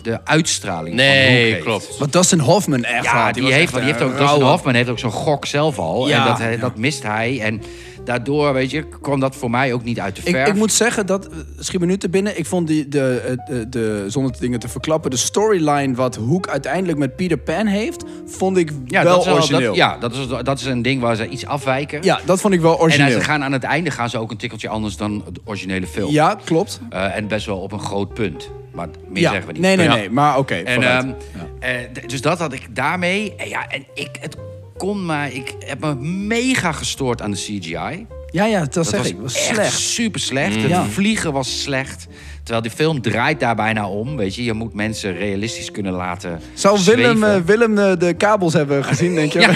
de 0.03 0.25
uitstraling 0.25 0.95
Nee, 0.95 1.53
van 1.55 1.63
klopt. 1.63 1.99
Want 1.99 2.13
Dustin 2.13 2.39
Hoffman 2.39 2.85
echt 2.85 3.05
Ja, 3.05 3.33
die, 3.33 3.43
was 3.43 3.53
heeft, 3.53 3.65
echt 3.65 3.75
die 3.75 3.85
heeft 3.85 4.01
een 4.01 4.07
ook, 4.07 4.19
Dustin 4.19 4.43
Hoffman 4.43 4.75
heeft 4.75 4.89
ook 4.89 4.99
zo'n 4.99 5.11
gok 5.11 5.47
zelf 5.47 5.79
al. 5.79 6.09
Ja, 6.09 6.23
en 6.23 6.29
dat, 6.45 6.53
ja. 6.55 6.61
dat 6.61 6.77
mist 6.77 7.03
hij. 7.03 7.41
En 7.41 7.63
daardoor, 8.07 8.53
weet 8.53 8.71
je, 8.71 8.83
kwam 9.01 9.21
dat 9.21 9.37
voor 9.37 9.51
mij 9.51 9.73
ook 9.73 9.85
niet 9.85 10.01
uit 10.01 10.17
de 10.17 10.23
Ik, 10.25 10.35
verf. 10.35 10.49
ik 10.49 10.55
moet 10.55 10.73
zeggen 10.73 11.07
dat, 11.07 11.27
eh, 11.27 11.33
schiet 11.59 11.81
me 11.81 11.87
nu 11.87 11.97
te 11.97 12.09
binnen, 12.09 12.39
ik 12.39 12.47
vond 12.47 12.67
die, 12.67 12.89
de, 12.89 13.21
eh, 13.27 13.37
de, 13.47 13.69
de, 13.69 14.05
zonder 14.09 14.33
de 14.33 14.39
dingen 14.41 14.59
te 14.59 14.69
verklappen, 14.69 15.11
de 15.11 15.17
storyline 15.17 15.95
wat 15.95 16.15
Hoek 16.17 16.49
uiteindelijk 16.49 16.99
met 16.99 17.17
Peter 17.17 17.39
Pan 17.39 17.67
heeft, 17.67 18.05
vond 18.27 18.57
ik 18.57 18.73
ja, 18.87 19.03
wel 19.05 19.25
dat 19.25 19.35
origineel. 19.35 19.67
Dat, 19.67 19.77
ja, 19.77 19.97
dat 19.99 20.13
is, 20.13 20.27
dat 20.43 20.59
is 20.61 20.65
een 20.65 20.83
ding 20.83 21.01
waar 21.01 21.17
ze 21.17 21.29
iets 21.29 21.47
afwijken. 21.47 22.03
Ja, 22.03 22.21
dat 22.25 22.41
vond 22.41 22.55
ik 22.55 22.61
wel 22.61 22.75
en 22.75 22.81
origineel. 22.81 23.11
ze 23.11 23.21
gaan 23.21 23.45
aan 23.45 23.53
het 23.53 23.63
einde 23.65 23.91
gaan 23.91 24.11
ze 24.11 24.19
ook 24.19 24.31
een 24.31 24.37
tikkeltje 24.37 24.69
anders 24.69 24.97
dan 24.97 25.25
de 25.33 25.41
originele 25.45 25.87
film. 25.87 26.11
Ja, 26.13 26.39
klopt. 26.45 26.81
Eh, 26.91 27.17
en 27.17 27.29
best 27.29 27.47
wel 27.47 27.59
op 27.59 27.73
een 27.73 27.81
groot 27.81 28.15
punt. 28.15 28.51
Maar 28.73 28.89
meer 29.09 29.23
Ja, 29.23 29.31
zeggen 29.31 29.47
we 29.47 29.53
niet. 29.53 29.63
nee, 29.63 29.77
nee, 29.77 29.87
Ja. 29.87 29.95
nee, 29.95 30.11
maar 30.11 30.39
oké. 30.39 30.55
En, 30.55 30.75
vooruit. 30.75 31.05
ehm, 31.05 31.15
eh, 31.61 32.07
dus 32.07 32.21
dat 32.21 32.39
had 32.39 32.53
ik 32.53 32.67
daarmee. 32.77 33.35
En 33.37 33.49
ja, 33.49 33.69
en 33.69 33.85
ik, 33.95 34.09
het 34.21 34.37
kon 34.77 35.05
maar. 35.07 35.33
Ik 35.33 35.55
heb 35.59 35.81
me 35.81 35.95
mega 36.27 36.73
gestoord 36.73 37.23
aan 37.23 37.31
de 37.31 37.37
CGI. 37.37 38.07
ja, 38.31 38.45
ja, 38.45 38.61
dat, 38.61 38.73
Dat 38.75 38.87
zeg 38.87 38.99
was 39.01 39.09
ik. 39.09 39.17
was 39.21 39.35
echt 39.35 39.45
slecht. 39.55 39.79
super 39.79 40.21
slecht. 40.21 40.55
Het 40.63 40.69
Ja. 40.71 40.85
vliegen 40.85 41.33
was 41.33 41.63
slecht. 41.63 42.07
Terwijl 42.43 42.63
die 42.67 42.77
film 42.77 43.01
draait 43.03 43.41
daar 43.41 43.55
bijna 43.55 43.89
om. 43.89 44.17
Weet 44.17 44.35
je, 44.35 44.45
je 44.45 44.53
moet 44.53 44.75
mensen 44.75 45.17
realistisch 45.17 45.71
kunnen 45.71 45.93
laten. 45.93 46.41
Zou 46.55 46.79
Willem, 46.85 47.25
eh, 47.25 47.37
Willem 47.37 47.79
eh, 47.79 47.93
de 47.99 48.15
kabels 48.15 48.53
hebben 48.53 48.85
gezien, 48.85 49.15
denk 49.15 49.33
je? 49.33 49.39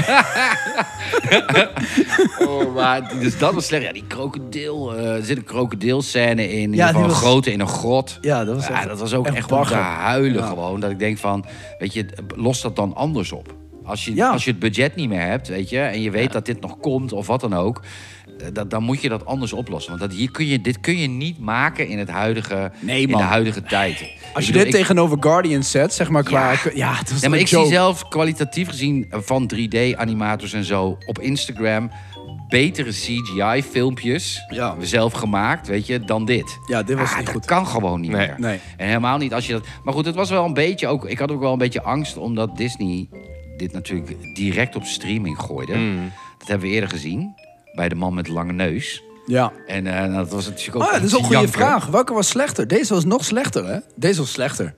Oh, 2.49 2.75
maar, 2.75 3.13
dus 3.21 3.39
dat 3.39 3.55
was 3.55 3.67
slecht. 3.67 3.83
Ja, 3.85 3.93
die 3.93 4.05
krokodil. 4.07 4.95
eh, 4.97 5.15
er 5.17 5.25
zit 5.25 5.37
een 5.37 5.45
krokodilscène 5.45 6.49
in. 6.53 6.59
in 6.61 6.73
Ja, 6.73 6.89
een 6.95 7.01
was- 7.03 7.13
grote 7.19 7.53
in 7.53 7.61
een 7.61 7.69
grot. 7.69 8.19
Ja, 8.21 8.45
dat 8.45 8.55
was 8.55 8.67
Ja, 8.67 8.79
echt- 8.79 8.89
dat 8.89 8.99
was 8.99 9.15
ook 9.15 9.27
echt 9.27 9.37
echt, 9.37 9.53
om 9.53 9.65
te 9.65 9.75
huilen 9.75 10.41
Ja. 10.43 10.49
gewoon. 10.49 10.81
Dat 10.81 10.91
ik 10.91 10.99
denk 10.99 11.19
van, 11.19 11.45
weet 11.79 11.93
je, 11.93 12.07
los 12.37 12.61
dat 12.61 12.77
dan 12.77 12.95
anders 12.95 13.33
op. 13.33 13.55
Als 13.91 14.05
je, 14.05 14.15
Ja. 14.15 14.29
als 14.31 14.45
je 14.45 14.51
het 14.51 14.59
budget 14.61 14.95
niet 14.97 15.09
meer 15.09 15.21
hebt, 15.27 15.49
weet 15.49 15.69
je, 15.71 15.79
en 15.81 16.01
je 16.03 16.11
weet 16.11 16.33
dat 16.33 16.47
dit 16.47 16.61
nog 16.61 16.79
komt 16.79 17.13
of 17.13 17.27
wat 17.27 17.41
dan 17.41 17.55
ook, 17.55 17.83
eh, 18.41 18.47
dat, 18.53 18.71
dan 18.71 18.83
moet 18.83 19.03
je 19.03 19.09
dat 19.09 19.27
anders 19.27 19.53
oplossen. 19.53 19.91
Want 19.99 20.11
dat, 20.11 20.19
hier 20.19 20.31
kun 20.31 20.47
je, 20.47 20.61
dit 20.61 20.81
kun 20.81 20.97
je 20.99 21.09
niet 21.09 21.39
maken 21.39 21.89
in, 21.89 21.99
het 21.99 22.11
huidige, 22.11 22.73
Nee, 22.81 23.01
in 23.03 23.09
de 23.09 23.17
huidige 23.23 23.63
tijd. 23.63 24.05
Als 24.35 24.47
je 24.47 24.53
bedoel, 24.53 24.65
dit 24.67 24.75
ik- 24.75 24.81
tegenover 24.81 25.17
Guardians 25.21 25.71
zet, 25.71 25.93
zeg 25.95 26.09
maar, 26.09 26.23
qua... 26.23 26.51
Ja. 26.53 26.59
Ja, 26.75 26.95
het 26.95 27.11
was 27.11 27.21
Ja, 27.21 27.29
maar 27.29 27.39
ik 27.39 27.49
zie 27.49 27.67
zelf 27.67 28.09
kwalitatief 28.09 28.69
gezien 28.69 29.07
eh, 29.11 29.19
van 29.23 29.51
3D-animators 29.55 30.53
en 30.53 30.65
zo 30.65 30.99
op 31.07 31.19
Instagram 31.19 31.91
betere 32.49 32.91
CGI-filmpjes, 32.91 34.41
Ja. 34.49 34.75
zelf 34.81 35.13
gemaakt, 35.13 35.69
weet 35.69 35.87
je, 35.87 36.01
dan 36.01 36.25
dit. 36.25 36.59
Ja, 36.67 36.83
dit 36.83 36.99
was 36.99 37.11
Ah, 37.11 37.17
niet 37.17 37.27
dat 37.27 37.35
goed. 37.35 37.45
kan 37.45 37.67
gewoon 37.67 38.01
niet 38.01 38.11
Nee. 38.11 38.27
meer. 38.27 38.35
Nee. 38.39 38.59
En 38.77 38.87
helemaal 38.87 39.19
niet 39.19 39.35
als 39.35 39.47
je 39.47 39.53
dat. 39.53 39.67
Maar 39.85 39.95
goed, 39.95 40.07
het 40.07 40.15
was 40.15 40.31
wel 40.31 40.45
een 40.45 40.55
beetje 40.55 40.87
ook. 40.87 41.05
Ik 41.07 41.19
had 41.19 41.31
ook 41.31 41.41
wel 41.41 41.53
een 41.53 41.59
beetje 41.59 41.83
angst 41.83 42.17
omdat 42.17 42.57
Disney 42.57 43.09
dit 43.61 43.73
natuurlijk 43.73 44.35
direct 44.35 44.77
op 44.77 44.85
streaming 44.85 45.39
gooide. 45.41 45.75
Mm. 45.77 46.13
Dat 46.39 46.49
hebben 46.49 46.69
we 46.69 46.75
eerder 46.75 46.91
gezien 46.91 47.35
bij 47.75 47.89
de 47.89 47.95
man 47.95 48.15
met 48.15 48.25
de 48.25 48.33
lange 48.33 48.53
neus. 48.53 49.03
Ja. 49.27 49.53
En 49.67 49.87
eh, 49.87 50.15
dat 50.15 50.31
was 50.31 50.47
natuurlijk 50.47 50.77
ook. 50.77 50.83
Ah, 50.83 50.93
dat 50.93 51.03
is 51.03 51.15
ook 51.15 51.21
een 51.21 51.27
goede 51.37 51.49
vraag. 51.53 51.87
Welke 51.87 52.13
was 52.13 52.29
slechter? 52.29 52.69
Deze 52.69 52.95
was 52.95 53.05
nog 53.05 53.25
slechter, 53.25 53.67
hè? 53.67 53.79
Deze 53.97 54.19
was 54.21 54.33
slechter. 54.33 54.75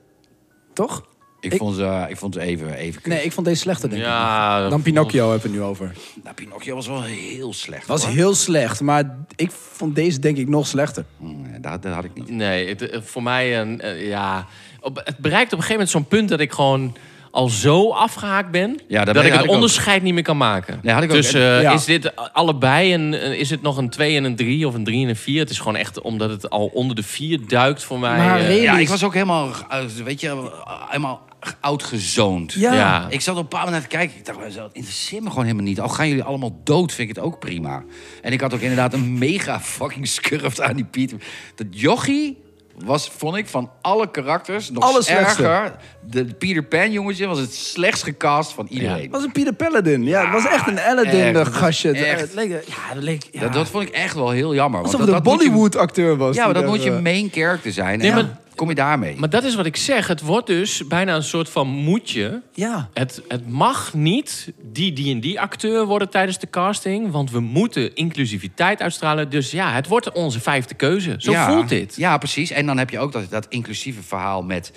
Toch? 0.73 1.11
Ik, 1.39 1.53
Ik- 1.53 1.59
vond 1.59 1.75
ze, 1.75 2.05
ik 2.09 2.17
vond 2.17 2.33
ze 2.33 2.39
even, 2.39 2.73
even. 2.73 3.01
Nee, 3.05 3.23
ik 3.23 3.31
vond 3.31 3.45
deze 3.47 3.59
slechter, 3.61 3.89
denk 3.89 4.01
Ja, 4.01 4.63
ik. 4.63 4.69
Dan 4.69 4.81
Pinocchio 4.81 5.29
hebben 5.29 5.41
we 5.41 5.47
het 5.47 5.57
nu 5.57 5.61
over. 5.69 5.91
Nou, 6.23 6.35
Pinocchio 6.35 6.75
was 6.75 6.87
wel 6.87 7.03
heel 7.03 7.53
slecht. 7.53 7.87
was 7.87 8.05
hoor. 8.05 8.13
heel 8.13 8.35
slecht, 8.35 8.81
maar 8.81 9.17
ik 9.35 9.51
vond 9.51 9.95
deze 9.95 10.19
denk 10.19 10.37
ik 10.37 10.47
nog 10.47 10.67
slechter. 10.67 11.05
Mm, 11.17 11.45
ja, 11.53 11.59
dat, 11.59 11.81
dat 11.83 11.93
had 11.93 12.03
ik 12.03 12.13
niet. 12.13 12.29
Nee, 12.29 12.67
het, 12.67 12.89
eh, 12.89 13.01
voor 13.01 13.23
mij 13.23 13.59
een 13.61 13.81
eh, 13.81 14.07
ja. 14.07 14.47
Op, 14.81 15.01
het 15.03 15.17
bereikt 15.17 15.53
op 15.53 15.59
een 15.59 15.63
gegeven 15.63 15.71
moment 15.73 15.89
zo'n 15.89 16.05
punt 16.07 16.29
dat 16.29 16.39
ik 16.39 16.51
gewoon 16.51 16.95
al 17.33 17.49
zo 17.49 17.89
afgehaakt 17.91 18.51
ben 18.51 18.79
Ja, 18.87 19.05
dat 19.05 19.15
ik 19.25 19.31
het 19.31 19.41
ook. 19.41 19.49
onderscheid 19.49 20.01
niet 20.03 20.13
meer 20.13 20.23
kan 20.23 20.37
maken. 20.37 20.79
Nee, 20.81 20.93
had 20.93 21.03
ik 21.03 21.09
ook. 21.09 21.15
dus 21.15 21.33
eh, 21.33 21.61
Ja. 21.61 21.71
is 21.73 21.85
dit 21.85 22.33
allebei 22.33 22.93
een 22.93 23.13
eh, 23.13 23.39
is 23.39 23.49
het 23.49 23.61
nog 23.61 23.77
een 23.77 23.89
2 23.89 24.15
en 24.17 24.23
een 24.23 24.35
3 24.35 24.67
of 24.67 24.73
een 24.73 24.83
3 24.83 25.03
en 25.03 25.09
een 25.09 25.15
4? 25.15 25.39
Het 25.39 25.49
is 25.49 25.57
gewoon 25.57 25.75
echt 25.75 26.01
omdat 26.01 26.29
het 26.29 26.49
al 26.49 26.65
onder 26.65 26.95
de 26.95 27.03
4 27.03 27.39
duikt 27.47 27.83
voor 27.83 27.99
mij. 27.99 28.17
Maar 28.17 28.39
eh, 28.39 28.61
Ja, 28.61 28.77
ik 28.77 28.89
was 28.89 29.03
ook 29.03 29.13
helemaal, 29.13 29.49
eh, 29.69 29.79
weet 30.03 30.21
je, 30.21 30.27
eh, 30.27 30.87
helemaal 30.87 31.21
oudgezoond. 31.59 32.53
Ja. 32.53 32.73
Ja. 32.73 33.07
Ik 33.09 33.21
zat 33.21 33.35
op 33.35 33.41
een 33.41 33.47
paar 33.47 33.65
momenten 33.65 33.89
te 33.89 33.95
kijken. 33.95 34.17
Ik 34.17 34.25
dacht, 34.25 34.55
dat 34.55 34.69
interesseert 34.73 35.23
me 35.23 35.29
gewoon 35.29 35.43
helemaal 35.45 35.65
niet. 35.65 35.79
Al 35.79 35.89
gaan 35.89 36.07
jullie 36.07 36.23
allemaal 36.23 36.61
dood, 36.63 36.93
vind 36.93 37.09
ik 37.09 37.15
het 37.15 37.25
ook 37.25 37.39
prima. 37.39 37.83
En 38.21 38.31
ik 38.31 38.41
had 38.41 38.53
ook 38.53 38.59
inderdaad 38.59 38.93
een 38.93 39.17
mega 39.17 39.59
fucking 39.59 40.07
scurft 40.07 40.61
aan 40.61 40.75
die 40.75 40.85
Pieter. 40.85 41.17
Dat 41.55 41.67
jochie 41.69 42.42
was, 42.77 43.11
vond 43.17 43.35
ik, 43.35 43.47
van 43.47 43.71
alle 43.81 44.11
karakters 44.11 44.69
nog 44.71 44.83
Allerslechtste. 44.83 45.43
erger. 45.43 45.75
De 46.09 46.25
Peter 46.25 46.63
Pan 46.63 46.91
jongetje 46.91 47.25
was 47.27 47.39
het 47.39 47.53
slechtst 47.53 48.03
gecast 48.03 48.51
van 48.51 48.67
iedereen. 48.69 49.01
Het 49.01 49.11
was 49.11 49.23
een 49.23 49.31
Peter 49.31 49.53
Paladin. 49.53 50.03
Ja, 50.03 50.21
het 50.23 50.43
was 50.43 50.51
echt 50.51 50.67
een 50.67 50.79
Aladdin 50.79 51.35
echt. 51.35 51.47
eh, 51.47 51.53
gastje. 51.55 51.91
Echt. 51.91 52.21
Het 52.21 52.33
leek, 52.33 52.49
ja, 52.49 52.93
dat 52.93 53.03
leek... 53.03 53.23
Ja. 53.31 53.39
Dat, 53.41 53.53
dat 53.53 53.67
vond 53.69 53.83
ik 53.87 53.93
echt 53.93 54.15
wel 54.15 54.29
heel 54.29 54.53
jammer. 54.53 54.81
want 54.81 54.93
Alsof 54.93 54.99
dat, 55.05 55.15
het 55.15 55.17
een 55.17 55.23
dat 55.23 55.33
moet 55.33 55.43
je- 55.43 55.49
Bollywood-acteur 55.49 56.17
was. 56.17 56.35
Ja, 56.35 56.45
maar 56.45 56.53
die 56.53 56.63
dat 56.63 56.71
moet 56.71 56.83
je 56.83 56.91
eh, 56.91 56.99
main 57.01 57.29
character 57.31 57.71
zijn. 57.71 57.99
Nee, 57.99 58.09
en 58.09 58.15
maar- 58.15 58.37
kom 58.55 58.69
je 58.69 58.75
daarmee. 58.75 59.15
Maar 59.17 59.29
dat 59.29 59.43
is 59.43 59.55
wat 59.55 59.65
ik 59.65 59.75
zeg. 59.75 60.07
Het 60.07 60.21
wordt 60.21 60.47
dus 60.47 60.87
bijna 60.87 61.15
een 61.15 61.23
soort 61.23 61.49
van 61.49 61.67
moedje. 61.67 62.41
Ja. 62.53 62.89
Het, 62.93 63.21
het 63.27 63.49
mag 63.49 63.93
niet 63.93 64.51
die 64.61 64.93
die 64.93 65.13
en 65.13 65.19
die 65.19 65.39
acteur 65.39 65.85
worden 65.85 66.09
tijdens 66.09 66.39
de 66.39 66.49
casting. 66.49 67.11
Want 67.11 67.31
we 67.31 67.39
moeten 67.39 67.95
inclusiviteit 67.95 68.81
uitstralen. 68.81 69.29
Dus 69.29 69.51
ja, 69.51 69.73
het 69.73 69.87
wordt 69.87 70.11
onze 70.11 70.39
vijfde 70.39 70.73
keuze. 70.73 71.15
Zo 71.17 71.31
ja, 71.31 71.51
voelt 71.51 71.69
dit. 71.69 71.95
Ja, 71.95 72.17
precies. 72.17 72.51
En 72.51 72.65
dan 72.65 72.77
heb 72.77 72.89
je 72.89 72.99
ook 72.99 73.11
dat, 73.11 73.29
dat 73.29 73.45
inclusieve 73.49 74.03
verhaal 74.03 74.43
met... 74.43 74.71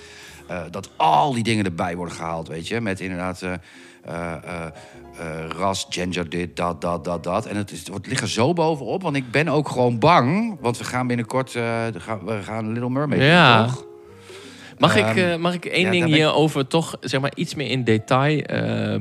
eh, 0.46 0.62
dat 0.70 0.90
al 0.96 1.32
die 1.32 1.42
dingen 1.42 1.64
erbij 1.64 1.96
worden 1.96 2.14
gehaald, 2.14 2.48
weet 2.48 2.68
je. 2.68 2.80
Met 2.80 3.00
inderdaad 3.00 3.42
eh, 3.42 3.52
eh, 4.04 4.66
eh, 5.18 5.26
ras, 5.58 5.86
gender, 5.90 6.28
dit, 6.28 6.56
dat, 6.56 6.80
dat, 6.80 7.04
dat, 7.04 7.24
dat. 7.24 7.46
En 7.46 7.56
het, 7.56 7.70
is, 7.70 7.86
het 7.92 8.06
ligt 8.06 8.20
er 8.22 8.28
zo 8.28 8.52
bovenop. 8.52 9.02
Want 9.02 9.16
ik 9.16 9.30
ben 9.30 9.48
ook 9.48 9.68
gewoon 9.68 9.98
bang. 9.98 10.56
Want 10.60 10.78
we 10.78 10.84
gaan 10.84 11.06
binnenkort... 11.06 11.54
eh, 11.54 11.62
we 11.92 12.00
gaan- 12.00 12.24
we 12.24 12.42
gaan 12.42 12.72
Little 12.72 12.90
Mermaid 12.90 13.22
Ja. 13.22 13.64
toch? 13.66 13.84
Mag, 14.78 14.96
ik, 14.96 15.04
Ehm, 15.04 15.18
eh, 15.18 15.36
mag 15.36 15.54
ik 15.54 15.64
één 15.64 15.84
ja, 15.84 15.90
ding 15.90 16.02
ben 16.02 16.12
ik- 16.12 16.18
hierover 16.18 16.66
toch 16.66 16.96
zeg 17.00 17.20
maar, 17.20 17.32
iets 17.34 17.54
meer 17.54 17.70
in 17.70 17.84
detail 17.84 18.42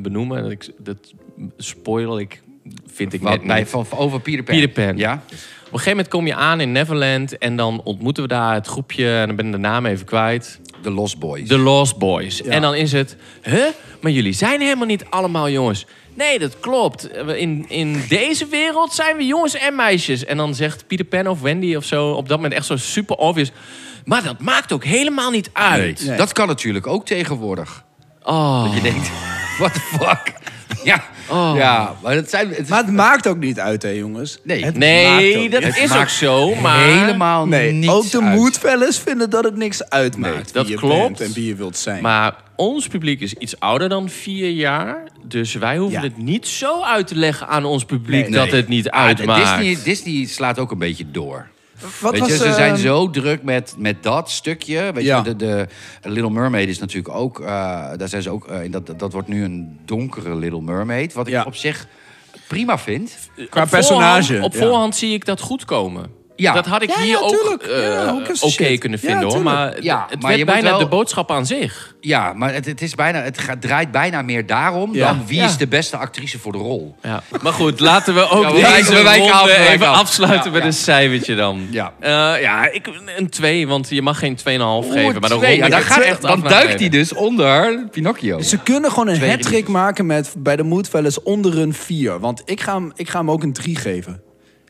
benoemen? 0.02 0.42
Dat, 0.44 0.52
ik, 0.52 0.70
dat 0.78 1.14
spoil 1.58 2.20
ik, 2.20 2.42
vind 2.86 3.14
ik 3.14 3.22
Wat, 3.22 3.32
net 3.32 3.48
bij, 3.48 3.60
niet. 3.60 3.68
van, 3.70 3.86
van- 3.86 3.98
over 3.98 4.20
Peter 4.20 4.44
Pan. 4.44 4.56
Peter 4.56 4.86
Pan. 4.86 4.98
Ja? 4.98 5.14
Op 5.14 5.22
een 5.32 5.80
gegeven 5.80 5.90
moment 5.90 6.08
kom 6.08 6.28
je 6.28 6.36
aan 6.36 6.60
in 6.62 6.72
Neverland... 6.72 7.38
en 7.38 7.56
dan 7.56 7.82
ontmoeten 7.84 8.24
we 8.24 8.30
daar 8.30 8.54
het 8.54 8.68
groepje... 8.68 9.18
en 9.20 9.28
dan 9.28 9.36
ben 9.36 9.46
ik 9.46 9.52
de 9.52 9.58
naam 9.58 9.86
even 9.86 10.06
kwijt... 10.06 10.60
The 10.86 10.92
Lost 10.92 11.20
Boys. 11.20 11.48
The 11.48 11.58
Lost 11.58 11.98
Boys. 11.98 12.42
En 12.42 12.62
dan 12.62 12.76
is 12.76 12.92
het, 12.92 13.16
huh? 13.42 13.66
Maar 14.02 14.12
jullie 14.12 14.34
zijn 14.34 14.62
helemaal 14.62 14.86
niet 14.86 15.06
allemaal 15.10 15.50
jongens. 15.50 15.86
Nee, 16.14 16.40
dat 16.40 16.60
klopt. 16.60 17.10
In, 17.18 17.66
in 17.68 18.04
deze 18.10 18.46
wereld 18.46 18.94
zijn 18.94 19.18
we 19.18 19.26
jongens 19.26 19.56
en 19.56 19.76
meisjes. 19.76 20.26
En 20.26 20.38
dan 20.38 20.56
zegt 20.56 20.88
Peter 20.88 21.06
Pan 21.06 21.28
of 21.28 21.42
Wendy 21.42 21.76
of 21.76 21.86
zo 21.86 22.12
op 22.12 22.28
dat 22.28 22.38
moment 22.38 22.54
echt 22.56 22.66
zo 22.66 22.78
super 22.78 23.16
obvious. 23.16 23.52
Maar 24.04 24.24
dat 24.24 24.40
maakt 24.40 24.72
ook 24.72 24.84
helemaal 24.84 25.32
niet 25.32 25.50
uit. 25.54 26.06
Nee. 26.06 26.18
Dat 26.18 26.34
kan 26.34 26.48
natuurlijk 26.48 26.88
ook 26.88 27.06
tegenwoordig. 27.06 27.84
Oh. 28.24 28.64
Dat 28.64 28.74
je 28.74 28.82
denkt, 28.82 29.12
what 29.60 29.74
the 29.74 29.80
fuck? 29.80 30.34
Ja, 30.84 31.04
Oh. 31.30 31.54
ja 31.56 31.96
maar 32.04 32.14
het 32.16 32.30
zijn... 32.30 32.50
Het 32.50 32.60
is- 32.60 32.68
Maar 32.68 32.84
het 32.84 32.92
maakt 32.92 33.28
ook 33.28 33.38
niet 33.38 33.60
uit, 33.60 33.82
hè, 33.82 33.90
jongens. 33.90 34.40
Nee. 34.44 34.66
Het 34.66 34.76
dat 35.52 35.62
niet. 35.64 35.76
Het 35.76 35.84
is 35.84 35.92
ook 35.92 35.98
maakt 35.98 36.12
zo, 36.12 36.56
maar... 36.56 36.80
helemaal 36.80 37.46
Nee, 37.48 37.72
niets 37.72 37.94
ook 37.94 38.12
de 38.12 38.22
moedfellas 38.22 39.00
vinden 39.00 39.30
dat 39.30 39.44
het 39.44 39.56
niks 39.56 39.90
uitmaakt. 39.90 40.34
Nee, 40.36 40.44
dat 40.54 40.64
wie 40.66 40.72
je 40.74 40.78
klopt. 40.80 41.18
bent 41.18 41.22
en 41.22 41.34
wie 41.34 41.46
je 41.48 41.56
wilt 41.56 41.78
zijn. 41.78 42.02
Maar 42.02 42.36
ons 42.56 42.88
publiek 42.88 43.22
is 43.22 43.34
iets 43.34 43.60
ouder 43.60 43.90
dan 43.90 44.10
vier 44.10 44.50
jaar. 44.50 45.04
Dus 45.24 45.54
wij 45.54 45.78
hoeven 45.78 46.02
Ja. 46.02 46.08
het 46.08 46.18
niet 46.18 46.48
zo 46.48 46.82
uit 46.84 47.08
te 47.08 47.16
leggen 47.16 47.48
aan 47.48 47.66
ons 47.66 47.86
publiek 47.86 48.22
Nee, 48.30 48.40
dat 48.40 48.52
het 48.52 48.68
niet 48.68 48.90
Ah, 48.90 49.04
uitmaakt. 49.06 49.58
Disney, 49.58 49.84
Disney 49.84 50.26
slaat 50.26 50.60
ook 50.60 50.72
een 50.72 50.78
beetje 50.78 51.12
door. 51.12 51.48
Wat 52.02 52.12
weet 52.12 52.20
was, 52.20 52.30
je, 52.30 52.38
ze 52.38 52.46
eh, 52.46 52.54
zijn 52.54 52.78
zo 52.78 53.10
druk 53.10 53.44
met, 53.44 53.76
met 53.78 54.04
dat 54.04 54.30
stukje. 54.32 54.92
Weet 54.94 55.04
Ja. 55.04 55.18
je, 55.18 55.24
de, 55.24 55.36
de 55.36 55.68
Little 56.10 56.30
Mermaid 56.32 56.68
is 56.70 56.80
natuurlijk 56.80 57.16
ook... 57.16 57.40
eh, 57.40 57.48
daar 57.98 58.08
zijn 58.10 58.22
ze 58.22 58.30
ook 58.30 58.48
eh, 58.48 58.64
in 58.64 58.72
dat, 58.72 58.94
dat 59.00 59.12
wordt 59.14 59.28
nu 59.28 59.44
een 59.44 59.80
donkere 59.86 60.36
Little 60.36 60.62
Mermaid. 60.62 61.14
Wat 61.14 61.28
ik 61.28 61.34
Ja. 61.34 61.44
op 61.44 61.56
zich 61.56 61.88
prima 62.48 62.78
vind. 62.78 63.18
Qua 63.50 63.64
Op 63.64 63.70
personage. 63.70 64.24
voorhand- 64.26 64.46
op 64.46 64.54
ja. 64.54 64.60
voorhand 64.68 64.96
zie 64.96 65.14
ik 65.14 65.26
dat 65.26 65.40
goed 65.42 65.66
komen. 65.66 66.10
Ja. 66.36 66.54
Dat 66.54 66.66
had 66.66 66.82
ik 66.82 66.90
Ja, 66.90 67.02
hier 67.02 67.12
ja, 67.12 67.20
ook 67.20 67.62
eh, 67.62 67.82
Ja, 67.94 68.16
oké 68.40 68.78
kunnen 68.78 69.00
Ja, 69.02 69.08
vinden 69.10 69.28
hoor. 69.30 69.42
Maar 69.42 69.84
Ja, 69.84 70.06
het 70.10 70.20
maar 70.22 70.28
werd 70.28 70.40
je 70.40 70.46
bijna 70.46 70.70
wel- 70.70 70.80
de 70.80 70.88
boodschap 70.88 71.32
aan 71.32 71.46
zich. 71.46 71.96
Ja, 72.00 72.34
maar 72.34 72.54
het, 72.54 72.66
het, 72.66 72.82
is 72.82 72.96
bijna, 72.96 73.22
het 73.22 73.38
gaat, 73.40 73.62
draait 73.62 73.92
bijna 73.92 74.22
meer 74.22 74.46
daarom... 74.46 74.94
Ja. 74.94 75.08
dan 75.08 75.24
wie 75.28 75.38
Ja. 75.38 75.46
is 75.46 75.58
de 75.58 75.68
beste 75.68 75.98
actrice 75.98 76.40
voor 76.40 76.52
de 76.52 76.58
rol. 76.58 76.96
Ja. 77.02 77.24
Maar 77.42 77.54
goed, 77.54 77.80
laten 77.80 78.14
we 78.14 78.30
ook 78.30 78.50
deze 78.50 78.62
wijken- 78.62 78.94
we 78.94 79.02
wijken 79.04 79.28
ronde 79.28 79.34
af, 79.54 79.68
even 79.68 79.88
af. 79.88 80.00
afsluiten 80.00 80.46
Ja, 80.46 80.52
met 80.52 80.62
ja. 80.62 80.68
een 80.68 80.74
cijfertje 80.74 81.36
dan. 81.36 81.68
Ja. 81.72 81.94
Eh, 82.00 82.42
ja, 82.42 82.72
ik, 82.72 82.88
een 83.18 83.30
2, 83.30 83.68
want 83.68 83.90
je 83.90 84.02
mag 84.02 84.20
geen 84.20 84.36
2,5 84.36 84.92
geven. 84.92 85.22
Maar 85.22 85.30
twee. 85.30 85.60
dan, 85.60 85.72
gaat 85.72 85.82
gaat, 85.84 86.04
echt 86.04 86.22
dan 86.22 86.42
duikt 86.42 86.80
hij 86.80 86.90
dus 86.90 87.14
onder 87.14 87.80
Pinocchio. 87.92 88.42
Ze 88.42 88.58
kunnen 88.58 88.90
gewoon 88.90 89.08
een 89.08 89.20
releases. 89.20 89.68
maken 89.68 90.06
met 90.06 90.34
bij 90.38 90.56
de 90.56 90.64
Moodfellas 90.64 91.24
onder 91.24 91.58
een 91.60 91.74
4. 91.74 92.20
Want 92.20 92.42
ik 92.46 92.62
ga, 92.62 92.74
hem, 92.74 92.92
ik 92.96 93.10
ga 93.10 93.20
hem 93.20 93.32
ook 93.32 93.44
een 93.44 93.54
3 93.54 93.76
geven. 93.76 94.22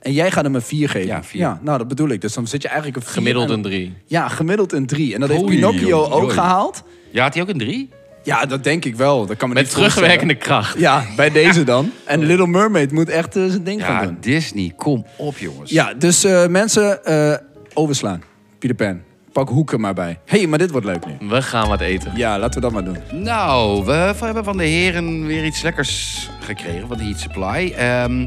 En 0.05 0.13
jij 0.13 0.31
gaat 0.31 0.43
hem 0.43 0.55
een 0.55 0.61
4 0.61 0.89
geven. 0.89 1.07
Ja, 1.07 1.23
vier. 1.23 1.41
Ja, 1.41 1.59
nou, 1.61 1.77
dat 1.77 1.87
bedoel 1.87 2.09
ik. 2.09 2.21
Dus 2.21 2.33
dan 2.33 2.47
zit 2.47 2.61
je 2.61 2.67
eigenlijk 2.67 2.97
een 2.97 3.03
4. 3.03 3.13
Gemiddeld 3.13 3.49
en- 3.49 3.53
een 3.55 3.61
3. 3.61 3.93
Ja, 4.05 4.27
gemiddeld 4.27 4.73
een 4.73 4.85
3. 4.85 5.13
En 5.13 5.19
dat 5.19 5.29
heeft 5.29 5.41
Oei, 5.41 5.55
Pinocchio 5.55 6.03
ook 6.09 6.31
gehaald. 6.31 6.83
Ja, 7.11 7.23
had 7.23 7.33
hij 7.33 7.43
ook 7.43 7.49
een 7.49 7.57
drie? 7.57 7.89
Ja, 8.23 8.45
dat 8.45 8.63
denk 8.63 8.85
ik 8.85 8.95
wel. 8.95 9.25
Dat 9.25 9.37
kan 9.37 9.47
me 9.49 9.53
Met 9.53 9.63
niet 9.63 9.73
terugwerkende 9.73 10.35
kracht. 10.35 10.79
Ja, 10.79 11.03
bij 11.15 11.29
deze 11.41 11.63
dan. 11.63 11.91
En 12.05 12.25
Little 12.25 12.47
Mermaid 12.47 12.91
moet 12.91 13.09
echt 13.09 13.35
eh, 13.35 13.45
zijn 13.45 13.63
ding 13.63 13.83
gaan 13.85 14.01
Ja, 14.01 14.05
doen. 14.07 14.17
Disney, 14.19 14.73
kom 14.75 15.05
op 15.17 15.37
jongens. 15.37 15.71
Ja, 15.71 15.93
dus 15.93 16.23
eh, 16.23 16.47
mensen, 16.47 17.05
eh, 17.05 17.33
overslaan. 17.73 18.21
Peter 18.59 18.75
Pan. 18.75 19.01
Pak 19.31 19.49
hoeken 19.49 19.79
maar 19.79 19.93
bij. 19.93 20.19
Hé, 20.25 20.37
hey, 20.37 20.47
maar 20.47 20.59
dit 20.59 20.71
wordt 20.71 20.85
leuk 20.85 21.05
nu. 21.05 21.27
We 21.27 21.41
gaan 21.41 21.67
wat 21.67 21.81
eten. 21.81 22.11
Ja, 22.15 22.39
laten 22.39 22.53
we 22.61 22.61
dat 22.61 22.71
maar 22.71 22.83
doen. 22.85 22.97
Nou, 23.23 23.85
we 23.85 23.91
hebben 24.25 24.43
van 24.43 24.57
de 24.57 24.63
heren 24.63 25.25
weer 25.25 25.45
iets 25.45 25.61
lekkers 25.61 26.29
gekregen 26.39 26.87
van 26.87 26.97
de 26.97 27.03
Heat 27.03 27.19
Supply. 27.19 27.73
Ehm, 27.77 28.25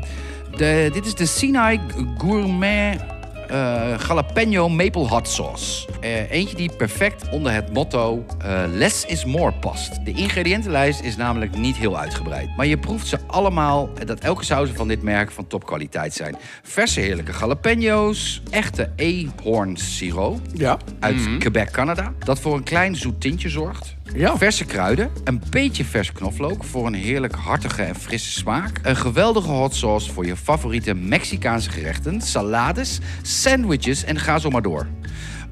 de, 0.58 0.90
dit 0.92 1.06
is 1.06 1.14
de 1.14 1.26
Sinai 1.26 1.80
Gourmet 2.18 3.00
eh, 3.48 3.98
Jalapeno 4.08 4.68
Maple 4.68 5.06
Hot 5.06 5.28
Sauce. 5.28 5.88
Eh, 6.00 6.30
eentje 6.30 6.56
die 6.56 6.70
perfect 6.76 7.28
onder 7.30 7.52
het 7.52 7.72
motto 7.72 8.24
eh, 8.38 8.62
less 8.72 9.04
is 9.06 9.24
more 9.24 9.52
past. 9.52 10.04
De 10.04 10.12
ingrediëntenlijst 10.12 11.00
is 11.00 11.16
namelijk 11.16 11.56
niet 11.56 11.76
heel 11.76 11.98
uitgebreid. 11.98 12.56
Maar 12.56 12.66
je 12.66 12.78
proeft 12.78 13.06
ze 13.06 13.18
allemaal 13.26 13.90
dat 14.04 14.20
elke 14.20 14.44
sauzen 14.44 14.76
van 14.76 14.88
dit 14.88 15.02
merk 15.02 15.30
van 15.30 15.46
topkwaliteit 15.46 16.14
zijn. 16.14 16.36
Verse 16.62 17.00
heerlijke 17.00 17.32
jalapeno's, 17.40 18.42
echte 18.50 18.90
eekhoornsiroop 18.96 20.40
Ja. 20.54 20.78
uit 21.00 21.38
Quebec, 21.38 21.70
Canada. 21.70 22.12
Dat 22.18 22.40
voor 22.40 22.56
een 22.56 22.62
klein 22.62 22.96
zoet 22.96 23.20
tintje 23.20 23.48
zorgt. 23.48 23.96
Ja. 24.14 24.36
Verse 24.36 24.64
kruiden, 24.64 25.10
een 25.24 25.42
beetje 25.50 25.84
vers 25.84 26.12
knoflook 26.12 26.64
voor 26.64 26.86
een 26.86 26.94
heerlijk 26.94 27.34
hartige 27.34 27.82
en 27.82 27.94
frisse 27.94 28.30
smaak. 28.30 28.80
Een 28.82 28.96
geweldige 28.96 29.50
hot 29.50 29.74
sauce 29.74 30.12
voor 30.12 30.26
je 30.26 30.36
favoriete 30.36 30.94
Mexicaanse 30.94 31.70
gerechten, 31.70 32.20
salades, 32.20 32.98
sandwiches 33.22 34.04
en 34.04 34.18
ga 34.18 34.38
zo 34.38 34.50
maar 34.50 34.62
door. 34.62 34.86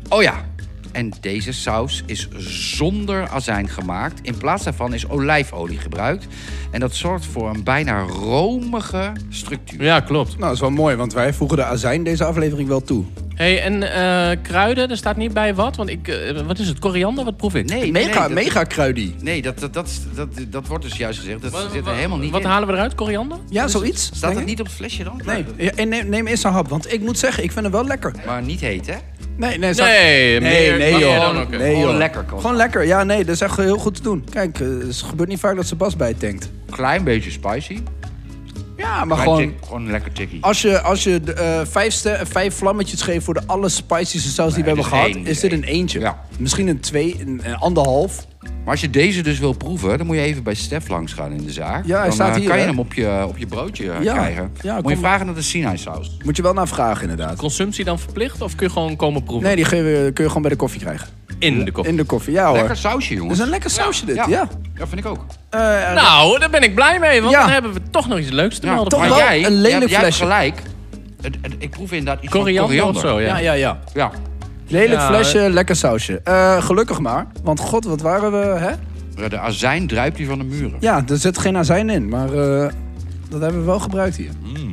Oh 0.09 0.23
ja, 0.23 0.45
en 0.93 1.13
deze 1.21 1.53
saus 1.53 2.03
is 2.07 2.29
zonder 2.77 3.29
azijn 3.29 3.69
gemaakt. 3.69 4.21
In 4.23 4.37
plaats 4.37 4.65
daarvan 4.65 4.95
is 4.95 5.09
olijfolie 5.09 5.79
gebruikt. 5.79 6.27
En 6.71 6.81
dat 6.81 6.95
zorgt 6.95 7.27
voor 7.27 7.49
een 7.49 7.65
bijna 7.65 8.03
romige 8.03 9.13
structuur. 9.29 9.83
Ja, 9.83 10.01
klopt. 10.01 10.31
Nou, 10.31 10.41
dat 10.41 10.53
is 10.53 10.61
wel 10.61 10.71
mooi, 10.71 10.97
want 10.97 11.13
wij 11.13 11.33
voegen 11.33 11.57
de 11.57 11.65
azijn 11.65 12.05
deze 12.05 12.25
aflevering 12.25 12.69
wel 12.69 12.83
toe. 12.83 13.05
Hey, 13.37 13.63
en 13.63 13.83
eh, 13.95 14.37
kruiden, 14.43 14.91
er 14.91 14.97
staat 14.97 15.17
niet 15.17 15.33
bij 15.33 15.55
wat. 15.55 15.77
Want 15.77 15.89
ik, 15.91 16.09
eh, 16.09 16.41
wat 16.47 16.59
is 16.59 16.69
het? 16.69 16.79
Koriander? 16.79 17.25
Wat 17.25 17.37
proef 17.37 17.55
ik? 17.55 17.69
Nee, 17.69 17.81
nee, 17.81 17.93
Mega, 17.93 18.07
nee, 18.27 18.35
dat- 18.35 18.45
mega 18.45 18.63
kruidie. 18.65 19.15
Nee, 19.21 19.43
dat, 19.43 19.59
dat, 19.59 19.73
dat, 19.75 19.91
dat, 20.15 20.29
dat 20.49 20.67
wordt 20.67 20.85
dus 20.85 20.97
juist 20.97 21.19
gezegd. 21.19 21.43
Dat 21.43 21.51
Wat- 21.51 21.63
zit 21.63 21.75
er 21.75 21.83
wat- 21.83 21.95
helemaal 21.95 22.19
niet 22.19 22.31
Wat 22.31 22.41
in. 22.41 22.47
halen 22.47 22.69
we 22.69 22.75
eruit? 22.75 22.95
Koriander? 22.95 23.39
Ja, 23.51 23.69
zoiets. 23.69 24.11
Staat 24.15 24.35
dat 24.35 24.45
niet 24.45 24.61
op 24.61 24.67
het 24.67 24.75
flesje 24.75 25.05
dan? 25.05 25.21
Nee, 25.27 25.45
Ja, 25.57 25.71
en 25.71 25.89
neem, 25.89 26.09
neem 26.09 26.27
eerst 26.27 26.45
een 26.45 26.53
hap, 26.53 26.69
want 26.69 26.93
ik 26.93 27.01
moet 27.01 27.19
zeggen, 27.19 27.43
ik 27.45 27.53
vind 27.53 27.65
hem 27.65 27.73
wel 27.75 27.87
lekker. 27.87 28.13
Maar 28.27 28.43
niet 28.43 28.61
heet, 28.61 28.87
hè? 28.87 28.95
Nee, 29.37 29.59
nee, 29.59 29.75
zou- 29.75 29.89
Nee, 29.89 30.41
nee, 30.41 30.73
nee, 30.73 30.99
joh. 30.99 31.21
dan 31.21 31.39
ook. 31.41 31.51
Nee, 31.51 31.75
Gewoon 31.75 31.89
joh. 31.91 31.97
lekker 31.99 32.23
kan. 32.23 32.41
Gewoon 32.41 32.57
lekker. 32.57 32.85
Ja, 32.87 33.05
nee, 33.05 33.25
dat 33.25 33.35
is 33.35 33.41
echt 33.41 33.57
heel 33.57 33.77
goed 33.79 33.95
te 33.95 34.03
doen. 34.03 34.25
Kijk, 34.31 34.61
eh, 34.61 34.67
het 34.87 34.97
gebeurt 34.97 35.29
niet 35.29 35.41
vaak 35.41 35.57
dat 35.57 35.67
Sebas 35.67 35.97
bij 35.97 36.15
tankt. 36.15 36.51
Klein 36.71 37.05
beetje 37.05 37.31
spicy. 37.31 37.79
Ja, 38.77 39.05
maar 39.05 39.19
gewoon... 39.19 39.39
tik- 39.39 39.65
gewoon 39.65 39.91
lekker 39.91 40.13
tikkie. 40.13 40.43
Als 40.45 40.63
je, 40.63 40.81
als 40.81 41.05
je 41.05 41.21
eh, 41.21 41.61
vijf, 41.71 41.93
ste- 41.93 42.21
vijf 42.25 42.55
vlammetjes 42.55 43.03
geeft 43.03 43.25
voor 43.25 43.35
de 43.35 43.43
allerspicieste 43.47 44.29
saus 44.31 44.55
die 44.55 44.63
we 44.63 44.69
hebben 44.69 44.87
gehad, 44.87 45.07
één, 45.07 45.27
is 45.27 45.41
dit 45.41 45.53
een 45.53 45.65
eentje. 45.65 46.01
Ja. 46.01 46.25
Misschien 46.39 46.69
een 46.69 46.81
twee, 46.81 47.17
een, 47.21 47.41
een 47.45 47.57
anderhalf. 47.57 48.27
Maar 48.41 48.75
als 48.75 48.81
je 48.81 48.91
deze 48.91 49.23
dus 49.23 49.39
wil 49.39 49.53
proeven, 49.53 49.99
dan 49.99 50.07
moet 50.07 50.17
je 50.17 50.23
even 50.23 50.43
bij 50.43 50.55
Stef 50.55 50.89
langs 50.89 51.13
gaan 51.13 51.33
in 51.33 51.45
de 51.45 51.53
zaak. 51.53 51.87
Ja, 51.87 51.95
hij 51.97 52.05
dan 52.05 52.13
staat 52.13 52.29
eh, 52.35 52.35
hier, 52.37 52.49
kan 52.49 52.57
je 52.57 52.63
hè? 52.63 52.69
hem 52.69 52.79
op 52.79 52.93
je, 52.95 53.25
op 53.29 53.39
je 53.39 53.47
broodje 53.47 53.91
eh, 53.91 54.03
Ja, 54.03 54.13
krijgen. 54.15 54.53
ja, 54.63 54.75
moet 54.75 54.83
kom 54.83 54.91
je 54.93 54.99
vragen 54.99 55.27
naar 55.27 55.35
de 55.35 55.43
Sinai 55.43 55.79
saus. 55.79 56.17
Moet 56.25 56.37
je 56.37 56.43
wel 56.43 56.53
naar 56.53 56.69
vragen, 56.69 57.03
inderdaad. 57.11 57.37
Consumptie 57.37 57.85
dan 57.85 57.99
verplicht 57.99 58.41
of 58.43 58.55
kun 58.55 58.67
je 58.67 58.73
gewoon 58.73 58.97
komen 58.97 59.23
proeven? 59.23 59.47
Nee, 59.47 59.57
die 59.57 59.67
kun 59.69 59.79
je, 59.79 60.11
kun 60.13 60.23
je 60.25 60.29
gewoon 60.29 60.43
bij 60.43 60.51
de 60.51 60.57
koffie 60.57 60.81
krijgen. 60.81 61.09
In 61.39 61.65
de 61.65 61.73
koffie. 61.73 61.91
In 61.93 61.97
de 61.99 62.05
koffie, 62.05 62.33
ja 62.33 62.47
hoor. 62.49 62.57
Lekker 62.57 62.77
sausje, 62.77 63.09
Dat 63.09 63.19
jongens. 63.19 63.39
is 63.39 63.45
een 63.45 63.51
lekker 63.51 63.71
sausje 63.71 64.05
dit, 64.07 64.17
ja. 64.17 64.27
Ja. 64.29 64.49
Ja, 64.75 64.87
vind 64.87 65.01
ik 65.01 65.07
ook. 65.07 65.25
Eh, 65.51 65.61
Nou, 65.95 66.39
daar 66.39 66.51
ben 66.51 66.63
ik 66.63 66.75
blij 66.75 66.99
mee, 66.99 67.21
want 67.21 67.33
Ja. 67.33 67.41
dan 67.41 67.51
hebben 67.51 67.73
we 67.73 67.81
toch 67.91 68.09
nog 68.09 68.19
iets 68.19 68.31
leuks 68.31 68.59
te 68.59 68.67
Ja, 68.67 68.73
melden. 68.73 68.91
toch 68.91 69.01
maar 69.01 69.09
wel 69.09 69.19
jij, 69.19 69.45
een 69.45 69.53
lelijk 69.53 69.63
jij, 69.63 69.71
jij 69.71 69.81
hebt 69.81 69.99
flesje. 70.01 70.23
gelijk. 70.23 70.63
Het- 71.21 71.37
het- 71.43 71.55
ik 71.59 71.71
proef 71.71 71.93
inderdaad 71.93 72.23
iets 72.23 72.33
Koriander, 72.33 72.79
van 72.79 72.89
of 72.89 73.01
zo, 73.01 73.21
ja. 73.21 73.27
ja, 73.27 73.39
ja, 73.39 73.53
ja. 73.53 73.79
Ja. 73.95 74.11
Lelijk 74.69 75.01
Ja, 75.01 75.07
flesje, 75.07 75.51
lekker 75.51 75.77
sausje. 75.77 76.21
Eh, 76.25 76.63
gelukkig 76.63 76.99
maar. 76.99 77.27
Want 77.43 77.61
god, 77.61 77.85
wat 77.85 78.01
waren 78.01 78.33
we, 78.33 78.59
hè? 78.59 78.71
De 79.29 79.39
azijn 79.39 79.87
druipt 79.87 80.17
hier 80.19 80.27
van 80.27 80.39
de 80.39 80.45
muren. 80.45 80.77
Ja, 80.81 81.05
er 81.09 81.17
zit 81.17 81.39
geen 81.39 81.57
azijn 81.57 81.91
in, 81.91 82.09
maar 82.09 82.33
eh, 82.33 82.69
dat 83.29 83.41
hebben 83.41 83.61
we 83.61 83.67
wel 83.67 83.79
gebruikt 83.81 84.17
hier. 84.17 84.31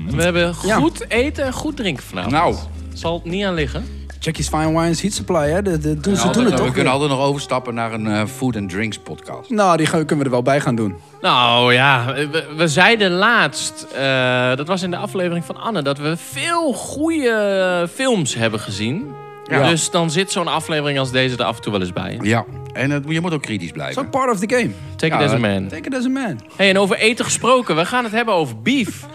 We 0.10 0.24
hebben 0.24 0.54
Ja. 0.66 0.76
goed 0.76 1.06
eten 1.12 1.46
en 1.46 1.54
goed 1.54 1.78
drinken 1.78 2.04
vanavond. 2.04 2.34
Nou. 2.34 2.56
Zal 2.94 3.14
het 3.14 3.26
niet 3.26 3.46
aan 3.46 3.54
liggen. 3.54 3.86
Jackie's 4.24 4.48
Fine 4.48 4.80
Wines 4.80 5.02
Heat 5.02 5.14
Supply, 5.14 5.50
hè? 5.50 5.62
De, 5.62 5.78
de, 5.78 6.00
doen, 6.00 6.16
ze 6.16 6.22
Altijd- 6.22 6.34
doen 6.34 6.46
het 6.46 6.56
toch? 6.56 6.66
we 6.66 6.72
kunnen 6.74 6.92
altijd 6.94 7.10
nog 7.12 7.20
overstappen 7.20 7.74
naar 7.74 7.94
een 7.94 8.08
eh, 8.08 8.26
food 8.26 8.56
and 8.56 8.70
drinks 8.70 8.98
podcast. 8.98 9.50
Nou, 9.50 9.78
die 9.78 9.86
gaan, 9.86 10.00
kunnen 10.06 10.18
we 10.18 10.24
er 10.24 10.30
wel 10.32 10.42
bij 10.42 10.60
gaan 10.62 10.76
doen. 10.76 10.96
Nou 11.22 11.74
ja, 11.74 12.14
we, 12.14 12.46
we 12.58 12.68
zeiden 12.68 13.12
laatst, 13.12 13.88
eh, 13.96 14.56
dat 14.56 14.68
was 14.68 14.82
in 14.84 14.92
de 14.92 14.98
aflevering 14.98 15.46
van 15.46 15.58
Anne, 15.58 15.82
dat 15.82 15.98
we 15.98 16.18
veel 16.18 16.74
goede 16.74 17.88
films 17.94 18.36
hebben 18.36 18.60
gezien. 18.60 19.06
Ja. 19.44 19.70
Dus 19.70 19.90
dan 19.92 20.12
zit 20.12 20.32
zo'n 20.32 20.48
aflevering 20.48 21.00
als 21.00 21.12
deze 21.12 21.38
er 21.38 21.44
af 21.44 21.56
en 21.56 21.62
toe 21.62 21.72
wel 21.72 21.82
eens 21.82 21.94
bij. 21.94 22.20
Ja. 22.22 22.46
En 22.74 22.92
het- 22.92 23.04
je 23.08 23.22
moet 23.22 23.34
ook 23.34 23.42
kritisch 23.42 23.68
Dat 23.68 23.76
is 23.78 23.82
blijven. 23.82 24.02
ook 24.02 24.10
part 24.12 24.32
of 24.32 24.40
the 24.40 24.56
game. 24.56 24.70
Take 24.96 25.14
Ja, 25.14 25.20
it 25.22 25.28
as 25.28 25.34
a 25.36 25.38
man. 25.40 25.68
Take 25.68 25.88
it 25.88 25.96
as 25.96 26.06
a 26.06 26.10
man. 26.10 26.40
Hey, 26.56 26.70
en 26.70 26.78
over 26.80 26.98
eten 26.98 27.26
gesproken, 27.26 27.76
we 27.76 27.86
gaan 27.86 28.04
het 28.04 28.14
hebben 28.14 28.34
over 28.34 28.62
beef. 28.62 29.06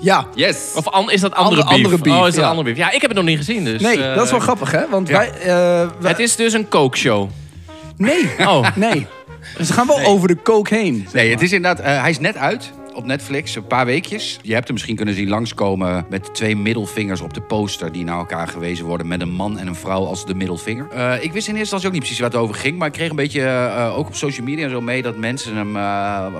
Ja. 0.00 0.26
Yes. 0.34 0.72
Of 0.74 0.88
an- 0.88 1.10
is 1.10 1.20
dat 1.20 1.34
andere, 1.34 1.62
Andere- 1.62 1.76
beef? 1.76 1.84
andere 1.84 2.02
beef, 2.02 2.12
Oh, 2.22 2.26
is 2.28 2.34
dat 2.34 2.44
ja. 2.44 2.50
andere 2.50 2.68
beef? 2.68 2.76
Ja, 2.76 2.86
ik 2.92 3.00
heb 3.00 3.10
het 3.10 3.18
nog 3.18 3.28
niet 3.28 3.36
gezien, 3.38 3.64
dus... 3.64 3.82
Nee, 3.82 4.02
eh, 4.02 4.14
dat 4.14 4.24
is 4.24 4.30
wel 4.30 4.40
grappig, 4.40 4.70
hè? 4.70 4.88
Want 4.88 5.08
ja. 5.08 5.18
wij... 5.18 5.30
eh, 5.32 5.46
wij- 6.00 6.10
Het 6.10 6.18
is 6.18 6.36
dus 6.36 6.52
een 6.52 6.68
kookshow. 6.68 7.28
Nee. 7.96 8.28
Oh. 8.38 8.66
Nee. 8.76 9.06
Dus 9.58 9.68
we 9.68 9.74
gaan 9.74 9.86
wel 9.86 10.00
over 10.04 10.28
de 10.28 10.42
coke 10.42 10.74
heen. 10.74 11.08
Nee, 11.12 11.30
het 11.30 11.42
is 11.42 11.52
inderdaad... 11.52 11.84
eh, 11.84 12.00
hij 12.00 12.10
is 12.10 12.18
net 12.18 12.36
uit 12.36 12.72
op 12.94 13.06
Netflix, 13.06 13.54
een 13.54 13.66
paar 13.66 13.86
weekjes. 13.86 14.38
Je 14.42 14.52
hebt 14.52 14.64
hem 14.64 14.72
misschien 14.74 14.96
kunnen 14.96 15.14
zien 15.14 15.28
langskomen 15.28 16.06
met 16.08 16.34
twee 16.34 16.56
middelvingers 16.56 17.20
op 17.20 17.34
de 17.34 17.40
poster... 17.40 17.92
die 17.92 18.04
naar 18.04 18.18
elkaar 18.18 18.48
gewezen 18.48 18.84
worden 18.84 19.06
met 19.08 19.20
een 19.20 19.30
man 19.32 19.58
en 19.58 19.66
een 19.66 19.74
vrouw 19.74 20.04
als 20.06 20.26
de 20.26 20.34
middelvinger. 20.34 20.86
Eh, 20.90 21.12
ik 21.12 21.32
wist 21.32 21.32
in 21.32 21.32
eerste 21.34 21.58
instantie 21.58 21.86
ook 21.86 21.92
niet 21.92 22.02
precies 22.02 22.20
waar 22.20 22.30
het 22.30 22.38
over 22.38 22.54
ging... 22.54 22.78
maar 22.78 22.86
ik 22.86 22.92
kreeg 22.92 23.10
een 23.10 23.16
beetje, 23.16 23.42
eh, 23.42 23.98
ook 23.98 24.06
op 24.06 24.14
social 24.14 24.46
media 24.46 24.64
en 24.64 24.70
zo 24.70 24.80
mee... 24.80 25.02
dat 25.02 25.16
mensen 25.16 25.56
hem 25.56 25.76
eh, 25.76 25.82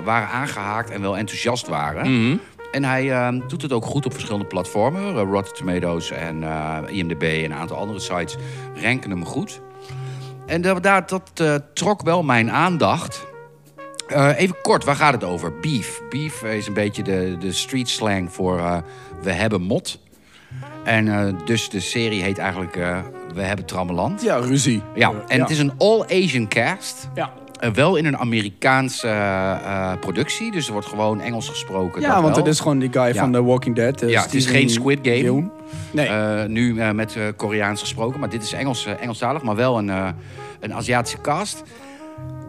waren 0.03 0.27
aangehaakt 0.29 0.89
en 0.91 1.01
wel 1.01 1.17
enthousiast 1.17 1.67
waren. 1.67 2.11
Mhm. 2.11 2.35
En 2.71 2.83
hij 2.83 3.11
eh, 3.11 3.41
doet 3.47 3.61
het 3.61 3.73
ook 3.73 3.85
goed 3.85 4.05
op 4.05 4.13
verschillende 4.13 4.45
platformen. 4.45 5.15
Uh, 5.15 5.21
Rotten 5.21 5.55
Tomatoes 5.55 6.11
en 6.11 6.43
eh, 6.43 6.77
IMDb 6.87 7.23
en 7.23 7.43
een 7.43 7.53
aantal 7.53 7.77
andere 7.77 7.99
sites 7.99 8.35
ranken 8.81 9.09
hem 9.09 9.25
goed. 9.25 9.61
En 10.45 10.61
dat, 10.61 10.83
dat, 10.83 11.09
dat 11.09 11.31
eh, 11.33 11.55
trok 11.73 12.01
wel 12.01 12.23
mijn 12.23 12.51
aandacht. 12.51 13.27
Even 14.35 14.55
kort, 14.61 14.83
waar 14.83 14.95
gaat 14.95 15.13
het 15.13 15.23
over? 15.23 15.59
Beef. 15.59 16.01
Beef 16.09 16.43
is 16.43 16.67
een 16.67 16.73
beetje 16.73 17.03
de, 17.03 17.35
de 17.39 17.51
street 17.51 17.89
slang 17.89 18.33
voor 18.33 18.83
we 19.21 19.31
hebben 19.31 19.61
mot. 19.61 19.99
En 20.83 21.37
dus 21.45 21.69
de 21.69 21.79
serie 21.79 22.21
heet 22.21 22.37
eigenlijk 22.37 22.73
We 23.33 23.41
hebben 23.41 23.65
Trammeland. 23.65 24.21
Ja, 24.21 24.37
ruzie. 24.37 24.81
Ja, 24.95 25.13
en 25.27 25.39
het 25.39 25.49
is 25.49 25.59
een 25.59 25.73
all-Asian 25.77 26.47
cast. 26.47 27.09
Ja. 27.13 27.33
Eh, 27.59 27.69
wel 27.69 27.95
in 27.95 28.05
een 28.05 28.17
Amerikaanse 28.17 29.07
eh, 29.07 29.51
eh, 29.51 29.99
productie. 29.99 30.51
Dus 30.51 30.67
er 30.67 30.71
wordt 30.73 30.87
gewoon 30.87 31.21
Engels 31.21 31.49
gesproken. 31.49 32.01
Ja, 32.01 32.21
want 32.21 32.35
het 32.35 32.47
is 32.47 32.59
gewoon 32.59 32.79
die 32.79 32.91
guy 32.91 33.07
Ja. 33.07 33.13
van 33.13 33.31
The 33.31 33.43
Walking 33.43 33.75
Dead. 33.75 33.99
Ja, 33.99 34.21
het 34.21 34.33
is 34.33 34.45
geen 34.45 34.69
Squid 34.69 34.99
Game. 35.01 35.49
Nee. 35.91 36.09
Nu 36.47 36.93
met 36.93 37.17
Koreaans 37.35 37.81
gesproken, 37.81 38.19
maar 38.19 38.29
dit 38.29 38.43
is 38.43 38.53
Engels, 38.53 38.85
Engelstalig, 38.99 39.41
maar 39.41 39.55
wel 39.55 39.77
een, 39.77 39.87
een 40.59 40.73
Aziatische 40.73 41.21
cast. 41.21 41.63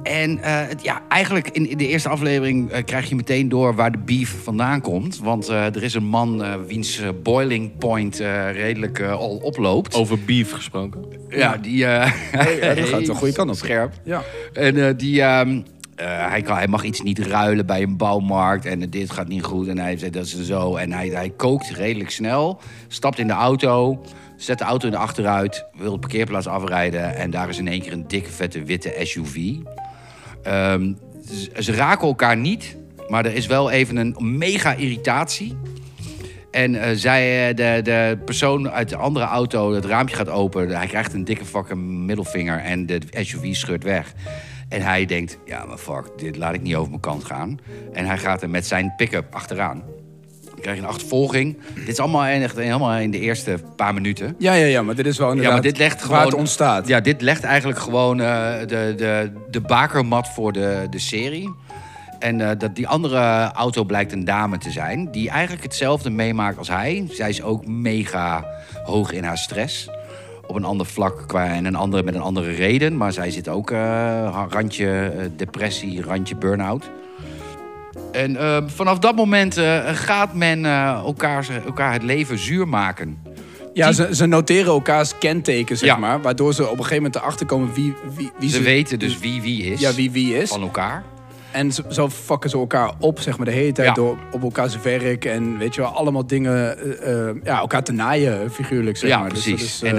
En 0.03 0.43
eh, 0.43 0.69
het, 0.69 0.83
ja, 0.83 1.03
eigenlijk 1.09 1.49
in, 1.49 1.69
in 1.69 1.79
de 1.79 1.87
eerste 1.89 2.09
aflevering 2.09 2.71
eh, 2.71 2.85
krijg 2.85 3.09
je 3.09 3.15
meteen 3.15 3.49
door 3.49 3.75
waar 3.75 3.93
de 3.93 3.99
beef 3.99 4.43
vandaan 4.43 4.81
komt. 4.81 5.19
Want 5.19 5.49
eh, 5.49 5.65
er 5.65 5.83
is 5.83 5.95
een 5.95 6.05
man 6.05 6.65
wiens 6.67 7.01
boiling 7.23 7.79
point 7.79 8.21
eh, 8.21 8.53
redelijk 8.53 9.01
al 9.03 9.37
oploopt. 9.37 9.95
Over 9.95 10.19
beef 10.25 10.53
gesproken. 10.53 11.05
Ja, 11.29 11.57
die... 11.57 11.87
eh, 11.87 12.13
ja, 12.61 12.75
dat 12.75 12.89
gaat 12.89 13.07
de 13.07 13.15
goede 13.15 13.35
kant 13.35 13.51
op. 13.51 13.57
Scherp. 13.57 13.93
Ja. 14.05 14.23
En 14.53 14.87
eh, 14.87 14.95
die... 14.97 15.23
ehm, 15.23 15.61
eh, 15.97 16.07
hij, 16.29 16.43
kan, 16.43 16.57
hij 16.57 16.69
mag 16.69 16.83
iets 16.85 17.03
niet 17.03 17.19
ruilen 17.19 17.67
bij 17.67 17.83
een 17.83 17.97
bouwmarkt. 17.97 18.67
En 18.67 18.91
dit 18.91 19.11
gaat 19.11 19.29
niet 19.29 19.43
goed. 19.43 19.69
En 19.69 19.79
hij 19.79 19.97
zegt 19.99 20.13
dat 20.13 20.25
is 20.25 20.43
zo. 20.43 20.77
En 20.77 20.93
hij, 20.93 21.09
hij 21.09 21.31
kookt 21.37 21.71
redelijk 21.71 22.11
snel. 22.11 22.61
Stapt 22.89 23.19
in 23.19 23.27
de 23.27 23.33
auto. 23.33 24.03
Zet 24.37 24.59
de 24.59 24.65
auto 24.65 24.87
in 24.87 24.93
de 24.93 24.99
achteruit. 24.99 25.65
Wil 25.79 25.93
de 25.93 25.99
parkeerplaats 25.99 26.47
afrijden. 26.47 27.15
En 27.17 27.31
daar 27.31 27.49
is 27.49 27.59
in 27.59 27.69
één 27.69 27.81
keer 27.81 27.93
een 27.93 28.09
dikke, 28.09 28.31
vette, 28.31 28.63
witte 28.65 28.95
SUV. 29.03 29.37
Ehm, 30.43 30.93
ze, 31.59 31.72
raken 31.72 32.09
elkaar 32.09 32.36
niet. 32.36 32.76
Maar 33.09 33.24
er 33.24 33.34
is 33.34 33.47
wel 33.47 33.70
even 33.70 33.97
een 33.97 34.16
mega 34.38 34.74
irritatie. 34.74 35.57
En 36.51 36.74
eh, 36.74 36.91
zij, 36.95 37.49
eh, 37.49 37.57
de, 37.57 37.80
de 37.82 38.18
persoon 38.24 38.70
uit 38.70 38.88
de 38.88 38.97
andere 38.97 39.24
auto, 39.24 39.72
het 39.72 39.84
raampje 39.84 40.16
gaat 40.16 40.28
open. 40.28 40.68
Hij 40.68 40.86
krijgt 40.86 41.12
een 41.12 41.24
dikke 41.24 41.45
fucking 41.45 41.80
middelvinger 41.80 42.59
en 42.59 42.86
de 42.86 43.01
SUV 43.11 43.55
scheurt 43.55 43.84
weg. 43.84 44.12
En 44.68 44.82
hij 44.82 45.07
denkt, 45.07 45.38
ja 45.45 45.64
maar 45.64 45.78
fuck, 45.78 46.05
dit 46.16 46.36
laat 46.36 46.55
ik 46.55 46.62
niet 46.62 46.74
over 46.74 46.88
mijn 46.88 47.01
kant 47.01 47.24
gaan. 47.24 47.59
En 47.93 48.07
hij 48.07 48.18
gaat 48.18 48.43
er 48.43 48.51
met 48.51 48.66
zijn 48.66 48.95
pick-up 48.97 49.34
achteraan. 49.34 49.82
Dan 50.61 50.69
krijg 50.73 50.77
je 50.77 50.83
een 50.83 50.95
achtervolging. 50.97 51.57
Dit 51.75 51.89
is 51.89 51.99
allemaal 51.99 52.25
echt 52.25 52.57
helemaal 52.57 52.99
in 52.99 53.11
de 53.11 53.19
eerste 53.19 53.59
paar 53.77 53.95
minuten. 53.95 54.35
Ja, 54.39 54.53
ja, 54.53 54.67
ja, 54.67 54.83
maar 54.83 54.95
dit 54.95 55.07
is 55.07 55.19
wel 55.19 55.27
Ja, 55.27 55.33
inderdaad 55.33 55.63
maar 55.63 55.71
dit 55.71 55.79
legt 55.79 56.07
waar 56.07 56.19
het 56.19 56.29
gewoon... 56.29 56.41
ontstaat. 56.41 56.89
Ja, 56.89 57.01
dit 57.01 57.23
legt 57.23 57.45
eigenlijk 57.45 57.79
gewoon 57.79 58.21
eh, 58.21 58.59
de, 58.61 58.95
de, 58.97 59.31
de 59.51 59.61
bakermat 59.61 60.29
voor 60.29 60.53
de, 60.53 60.87
de 60.91 60.99
serie. 60.99 61.55
En 62.19 62.41
eh, 62.41 62.59
dat 62.59 62.75
die 62.77 62.89
andere 62.89 63.51
auto 63.53 63.85
blijkt 63.85 64.13
een 64.13 64.25
dame 64.25 64.59
te 64.59 64.71
zijn... 64.71 65.11
die 65.13 65.31
eigenlijk 65.31 65.63
hetzelfde 65.63 66.11
meemaakt 66.11 66.59
als 66.59 66.69
hij. 66.69 67.07
Zij 67.11 67.29
is 67.29 67.43
ook 67.43 67.67
mega 67.67 68.45
hoog 68.85 69.13
in 69.13 69.25
haar 69.25 69.39
stress. 69.39 69.89
Op 70.47 70.57
een 70.57 70.65
ander 70.65 70.87
vlak 70.87 71.25
qua, 71.27 71.47
en 71.47 71.65
een 71.65 71.77
andere, 71.77 72.03
met 72.03 72.15
een 72.15 72.21
andere 72.21 72.51
reden. 72.51 72.97
Maar 72.97 73.13
zij 73.13 73.31
zit 73.31 73.49
ook 73.49 73.71
eh, 73.71 74.47
randje 74.49 75.13
depressie, 75.37 76.03
randje 76.03 76.37
burn-out. 76.37 76.91
En 78.12 78.36
eh, 78.36 78.62
vanaf 78.66 78.99
dat 78.99 79.16
moment 79.16 79.57
eh, 79.57 79.80
gaat 79.93 80.34
men 80.34 80.64
eh, 80.64 80.88
elkaar, 81.05 81.47
elkaar 81.66 81.93
het 81.93 82.03
leven 82.03 82.38
zuur 82.38 82.68
maken. 82.68 83.18
Ja, 83.72 83.93
ze, 83.93 84.09
ze 84.14 84.26
noteren 84.26 84.72
elkaars 84.72 85.18
kenteken, 85.18 85.76
zeg 85.76 85.88
Ja. 85.88 85.97
maar. 85.97 86.20
Waardoor 86.20 86.55
ze 86.55 86.62
op 86.62 86.70
een 86.70 86.76
gegeven 86.76 86.97
moment 86.97 87.16
erachter 87.16 87.47
komen 87.47 87.72
wie, 87.74 87.95
wie, 88.16 88.30
wie 88.38 88.51
Ze 88.51 88.62
weten 88.62 88.99
dus 88.99 89.18
wie 89.18 89.43
wie 89.43 89.62
is 89.64 89.80
Ja, 89.80 89.93
wie 89.95 90.11
wie 90.11 90.36
is. 90.36 90.49
van 90.51 90.62
elkaar. 90.62 91.03
En 91.51 91.72
zo, 91.72 91.82
zo 91.88 92.09
fucken 92.09 92.51
ze 92.51 92.57
elkaar 92.59 92.93
op, 92.99 93.20
zeg 93.20 93.36
maar, 93.36 93.47
de 93.47 93.53
hele 93.53 93.72
tijd 93.72 93.88
Ja. 93.88 93.95
door 93.95 94.18
op 94.32 94.43
elkaars 94.43 94.80
werk. 94.82 95.24
En 95.24 95.59
weet 95.59 95.74
je 95.74 95.80
wel, 95.80 95.91
allemaal 95.91 96.26
dingen, 96.26 96.76
ja, 97.45 97.59
elkaar 97.59 97.82
te 97.82 97.93
naaien, 97.93 98.53
figuurlijk, 98.53 98.97
zeg 98.97 99.11
ja, 99.11 99.18
maar. 99.18 99.28
Dus 99.34 99.43
precies. 99.43 99.80
dat 99.80 99.82
is, 99.82 99.82
en 99.82 99.97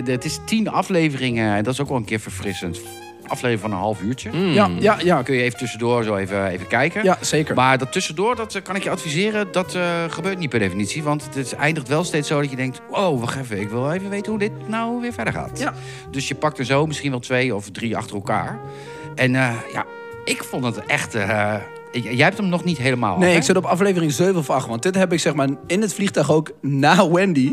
dat, 0.00 0.06
het 0.06 0.24
is 0.24 0.38
tien 0.44 0.68
afleveringen. 0.68 1.54
En 1.56 1.62
dat 1.64 1.72
is 1.72 1.80
ook 1.80 1.88
wel 1.88 1.96
een 1.96 2.04
keer 2.04 2.20
verfrissend. 2.20 2.80
Aflevering 3.26 3.60
van 3.60 3.70
een 3.72 3.76
half 3.78 4.02
uurtje. 4.02 4.30
Mm. 4.32 4.52
Ja, 4.52 4.70
ja, 4.78 4.96
ja, 5.02 5.14
Dan 5.14 5.24
kun 5.24 5.34
je 5.34 5.42
even 5.42 5.58
tussendoor 5.58 6.02
zo 6.04 6.16
even, 6.16 6.46
even 6.46 6.66
kijken. 6.66 7.04
ja, 7.04 7.18
zeker. 7.20 7.54
Maar 7.54 7.78
dat 7.78 7.92
tussendoor, 7.92 8.36
dat 8.36 8.54
eh, 8.54 8.62
kan 8.62 8.76
ik 8.76 8.82
je 8.82 8.90
adviseren, 8.90 9.48
dat 9.52 9.74
eh, 9.74 9.82
gebeurt 10.08 10.38
niet 10.38 10.48
per 10.50 10.58
definitie. 10.58 11.02
Want 11.02 11.28
het 11.34 11.54
eindigt 11.54 11.88
wel 11.88 12.04
steeds 12.04 12.28
zo 12.28 12.40
dat 12.40 12.50
je 12.50 12.56
denkt... 12.56 12.80
wow, 12.90 13.20
wacht 13.20 13.36
even, 13.38 13.60
ik 13.60 13.68
wil 13.68 13.92
even 13.92 14.10
weten 14.10 14.30
hoe 14.30 14.40
dit 14.40 14.68
nou 14.68 15.00
weer 15.00 15.12
verder 15.12 15.32
gaat. 15.32 15.58
Ja. 15.58 15.72
Dus 16.10 16.28
je 16.28 16.34
pakt 16.34 16.58
er 16.58 16.64
zo 16.64 16.86
misschien 16.86 17.10
wel 17.10 17.20
twee 17.20 17.54
of 17.54 17.70
drie 17.70 17.96
achter 17.96 18.16
elkaar. 18.16 18.58
En 19.14 19.34
eh, 19.34 19.50
ja, 19.72 19.84
ik 20.24 20.44
vond 20.44 20.64
het 20.64 20.86
echt... 20.86 21.14
eh, 21.14 21.54
jij 21.92 22.24
hebt 22.24 22.36
hem 22.36 22.48
nog 22.48 22.64
niet 22.64 22.78
helemaal 22.78 23.18
Nee, 23.18 23.30
af, 23.30 23.36
ik 23.36 23.42
zit 23.42 23.56
op 23.56 23.64
aflevering 23.64 24.12
7 24.12 24.36
of 24.36 24.50
8. 24.50 24.66
Want 24.68 24.82
dit 24.82 24.94
heb 24.94 25.12
ik 25.12 25.20
zeg 25.20 25.34
maar 25.34 25.48
in 25.66 25.80
het 25.80 25.94
vliegtuig 25.94 26.30
ook 26.32 26.50
na 26.60 27.10
Wendy 27.10 27.52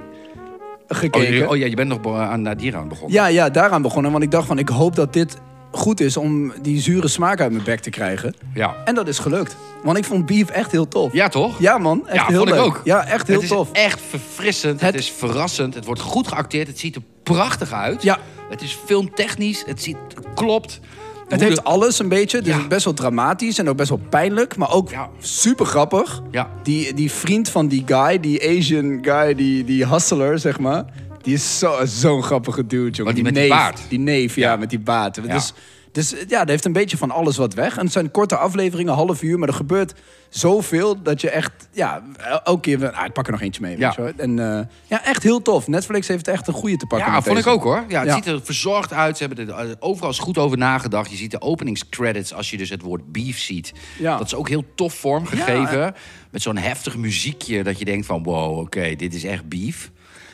Oh, 0.92 0.98
gekeken. 0.98 1.34
je- 1.34 1.50
oh 1.50 1.58
ja, 1.58 1.66
je 1.66 1.76
bent 1.76 1.88
nog 2.04 2.20
aan 2.20 2.42
naar 2.42 2.58
dieren 2.58 2.80
aan 2.80 2.88
begonnen. 2.88 3.14
Ja, 3.14 3.26
ja, 3.28 3.50
daaraan 3.50 3.82
begonnen. 3.82 4.12
Want 4.12 4.24
ik 4.24 4.32
dacht 4.32 4.48
van, 4.48 4.58
ik 4.60 4.70
hoop 4.70 4.96
dat 4.96 5.14
dit 5.14 5.38
goed 5.72 6.00
is 6.00 6.18
om 6.18 6.54
die 6.62 6.82
zure 6.82 7.08
smaak 7.08 7.42
uit 7.42 7.52
mijn 7.52 7.64
bek 7.64 7.80
te 7.80 7.90
krijgen. 7.90 8.34
Ja, 8.54 8.76
En 8.86 8.96
dat 8.96 9.08
is 9.08 9.20
gelukt. 9.20 9.56
Want 9.84 9.98
ik 9.98 10.06
vond 10.06 10.26
Beef 10.26 10.50
echt 10.50 10.72
heel 10.72 10.88
tof. 10.88 11.14
ja 11.14 11.28
toch? 11.28 11.60
Ja, 11.60 11.78
man. 11.78 12.08
Echt 12.08 12.16
Ja, 12.16 12.26
heel 12.26 12.38
vond 12.38 12.50
ik 12.50 12.56
leuk. 12.56 12.64
ook. 12.66 12.82
Ja, 12.84 13.06
echt 13.06 13.28
heel 13.28 13.36
het 13.36 13.44
is 13.46 13.50
tof. 13.52 13.70
echt 13.72 14.00
verfrissend. 14.10 14.82
Het, 14.82 14.92
Het- 14.94 15.02
is 15.02 15.12
verrassend. 15.18 15.74
Het 15.74 15.86
wordt 15.86 16.02
goed 16.02 16.28
geacteerd. 16.28 16.68
Het 16.68 16.80
ziet 16.80 16.96
er 16.96 17.02
prachtig 17.24 17.72
uit. 17.74 18.04
Ja. 18.04 18.18
Het 18.50 18.62
is 18.62 18.78
filmtechnisch. 18.86 19.64
Het, 19.66 19.82
ziet, 19.82 19.98
het 20.16 20.26
klopt. 20.36 20.80
Het 21.28 21.40
Hoe 21.40 21.50
heeft 21.50 21.56
de- 21.62 21.70
alles 21.70 22.00
een 22.00 22.08
beetje. 22.10 22.38
Het 22.38 22.46
Ja. 22.46 22.58
is 22.58 22.68
best 22.68 22.86
wel 22.86 22.94
dramatisch 22.94 23.58
en 23.58 23.70
ook 23.70 23.76
best 23.78 23.90
wel 23.90 24.02
pijnlijk. 24.10 24.58
Maar 24.58 24.72
ook 24.72 24.90
Ja. 24.90 25.10
super 25.20 25.66
grappig. 25.66 26.22
Ja. 26.32 26.50
Die, 26.64 26.94
die 26.94 27.12
vriend 27.12 27.50
van 27.50 27.68
die 27.68 27.84
guy, 27.86 28.20
die 28.20 28.50
Asian 28.58 29.00
guy, 29.02 29.36
die, 29.36 29.64
die 29.64 29.88
hustler, 29.88 30.40
zeg 30.40 30.60
maar. 30.60 30.86
Die 31.22 31.34
is 31.34 31.60
zo- 31.60 31.86
zo'n 31.86 32.24
grappige 32.24 32.68
dude, 32.68 32.90
jongen. 32.98 33.14
Die 33.16 33.24
met 33.24 33.34
die 33.34 33.42
neef, 33.44 33.52
baard. 33.52 33.80
Die 33.90 34.00
neef, 34.00 34.36
ja, 34.36 34.52
Ja. 34.52 34.56
met 34.56 34.70
die 34.70 34.80
baard. 34.80 35.16
Ja. 35.16 35.22
Dus, 35.22 35.54
dus 35.92 36.10
ja, 36.28 36.40
dat 36.40 36.48
heeft 36.50 36.66
een 36.66 36.74
beetje 36.74 36.98
van 36.98 37.12
alles 37.12 37.38
wat 37.38 37.54
weg. 37.54 37.78
En 37.78 37.84
het 37.84 37.92
zijn 37.94 38.12
korte 38.12 38.38
afleveringen, 38.38 38.94
half 38.94 39.22
uur. 39.22 39.40
Maar 39.40 39.48
er 39.48 39.54
gebeurt 39.54 39.94
zoveel 40.30 41.02
dat 41.02 41.22
je 41.22 41.30
echt... 41.30 41.52
Ja, 41.72 42.04
elke 42.44 42.60
keer... 42.62 42.92
Ah, 42.92 43.06
ik 43.06 43.14
pak 43.14 43.26
er 43.26 43.32
nog 43.32 43.42
eentje 43.42 43.62
mee, 43.62 43.78
Ja. 43.78 43.86
weet 43.88 43.96
je 43.96 44.02
wel. 44.02 44.12
En 44.18 44.58
eh, 44.60 44.66
ja, 44.88 45.04
echt 45.06 45.24
heel 45.24 45.42
tof. 45.42 45.68
Netflix 45.68 46.08
heeft 46.08 46.28
echt 46.28 46.48
een 46.48 46.54
goede 46.54 46.78
te 46.78 46.86
pakken 46.86 47.12
Ja, 47.12 47.22
vond 47.22 47.38
ik 47.38 47.48
ook 47.48 47.64
hoor. 47.64 47.84
Ja, 47.88 48.00
het 48.00 48.08
Ja. 48.08 48.16
ziet 48.16 48.26
er 48.26 48.40
verzorgd 48.44 48.94
uit. 48.94 49.18
Ze 49.18 49.26
hebben 49.26 49.48
er 49.50 49.56
eh, 49.56 49.72
overal 49.80 50.14
goed 50.14 50.38
over 50.38 50.58
nagedacht. 50.58 51.12
Je 51.12 51.18
ziet 51.18 51.32
de 51.32 51.42
openingscredits 51.42 52.34
als 52.34 52.50
je 52.50 52.58
dus 52.58 52.70
het 52.70 52.82
woord 52.82 53.12
beef 53.12 53.40
ziet. 53.40 53.72
Ja. 54.00 54.18
Dat 54.18 54.26
is 54.28 54.36
ook 54.36 54.50
heel 54.50 54.64
tof 54.76 54.94
vormgegeven. 54.94 55.96
Met 56.32 56.42
zo'n 56.42 56.58
heftig 56.58 56.98
muziekje 56.98 57.64
dat 57.64 57.80
je 57.80 57.86
denkt 57.86 58.06
van... 58.06 58.24
wow, 58.24 58.58
oké, 58.60 58.96
dit 58.96 59.14
is 59.14 59.24
echt 59.24 59.50
beef. 59.50 59.92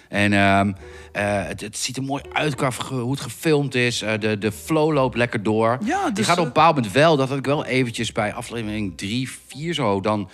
En 0.10 0.34
ehm, 0.34 0.72
eh, 1.12 1.24
het, 1.48 1.62
het 1.62 1.78
ziet 1.78 1.98
er 1.98 2.04
mooi 2.04 2.24
uit 2.34 2.56
qua 2.56 2.72
hoe 2.90 3.12
het 3.12 3.22
gefilmd 3.22 3.76
is. 3.76 4.02
Eh, 4.02 4.20
de, 4.20 4.38
de 4.38 4.52
flow 4.52 4.94
loopt 4.94 5.16
lekker 5.18 5.44
door. 5.44 5.78
Ja, 5.84 6.06
Die 6.06 6.14
dus, 6.14 6.26
gaat 6.26 6.34
op 6.34 6.40
eh, 6.40 6.48
een 6.48 6.54
bepaald 6.54 6.76
moment 6.76 6.94
wel... 6.94 7.18
dat 7.18 7.30
had 7.30 7.38
ik 7.38 7.46
wel 7.46 7.66
eventjes 7.66 8.12
bij 8.12 8.34
aflevering 8.34 8.98
3, 8.98 9.30
4 9.48 9.74
zo... 9.74 10.02
dan 10.02 10.30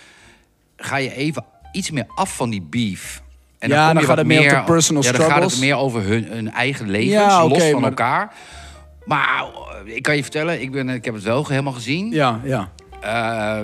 ga 0.77 0.95
je 0.97 1.15
even 1.15 1.45
iets 1.71 1.91
meer 1.91 2.05
af 2.15 2.35
van 2.35 2.49
die 2.49 2.61
beef. 2.61 3.21
En 3.59 3.69
Ja, 3.69 3.85
kom 3.85 3.93
dan 3.93 4.01
je 4.01 4.07
gaat 4.09 4.17
het 4.17 4.27
meer 4.27 4.51
op 4.51 4.65
de 4.65 4.71
personal 4.71 5.03
ja, 5.03 5.11
dan 5.11 5.31
gaat 5.31 5.43
het 5.51 5.59
meer 5.59 5.75
over 5.75 6.01
hun, 6.03 6.23
hun 6.23 6.51
eigen 6.51 6.89
levens, 6.89 7.11
Ja, 7.13 7.47
los 7.47 7.63
van 7.69 7.81
maar- 7.81 7.89
elkaar. 7.89 8.33
Maar 9.05 9.45
eh, 9.85 9.95
ik 9.95 10.01
kan 10.03 10.15
je 10.15 10.21
vertellen, 10.21 10.61
ik, 10.61 10.71
ben, 10.71 10.89
ik 10.89 11.05
heb 11.05 11.13
het 11.13 11.23
wel 11.23 11.47
helemaal 11.47 11.73
gezien. 11.73 12.11
Ja, 12.11 12.39
ja. 12.43 12.69
Eh, 13.01 13.59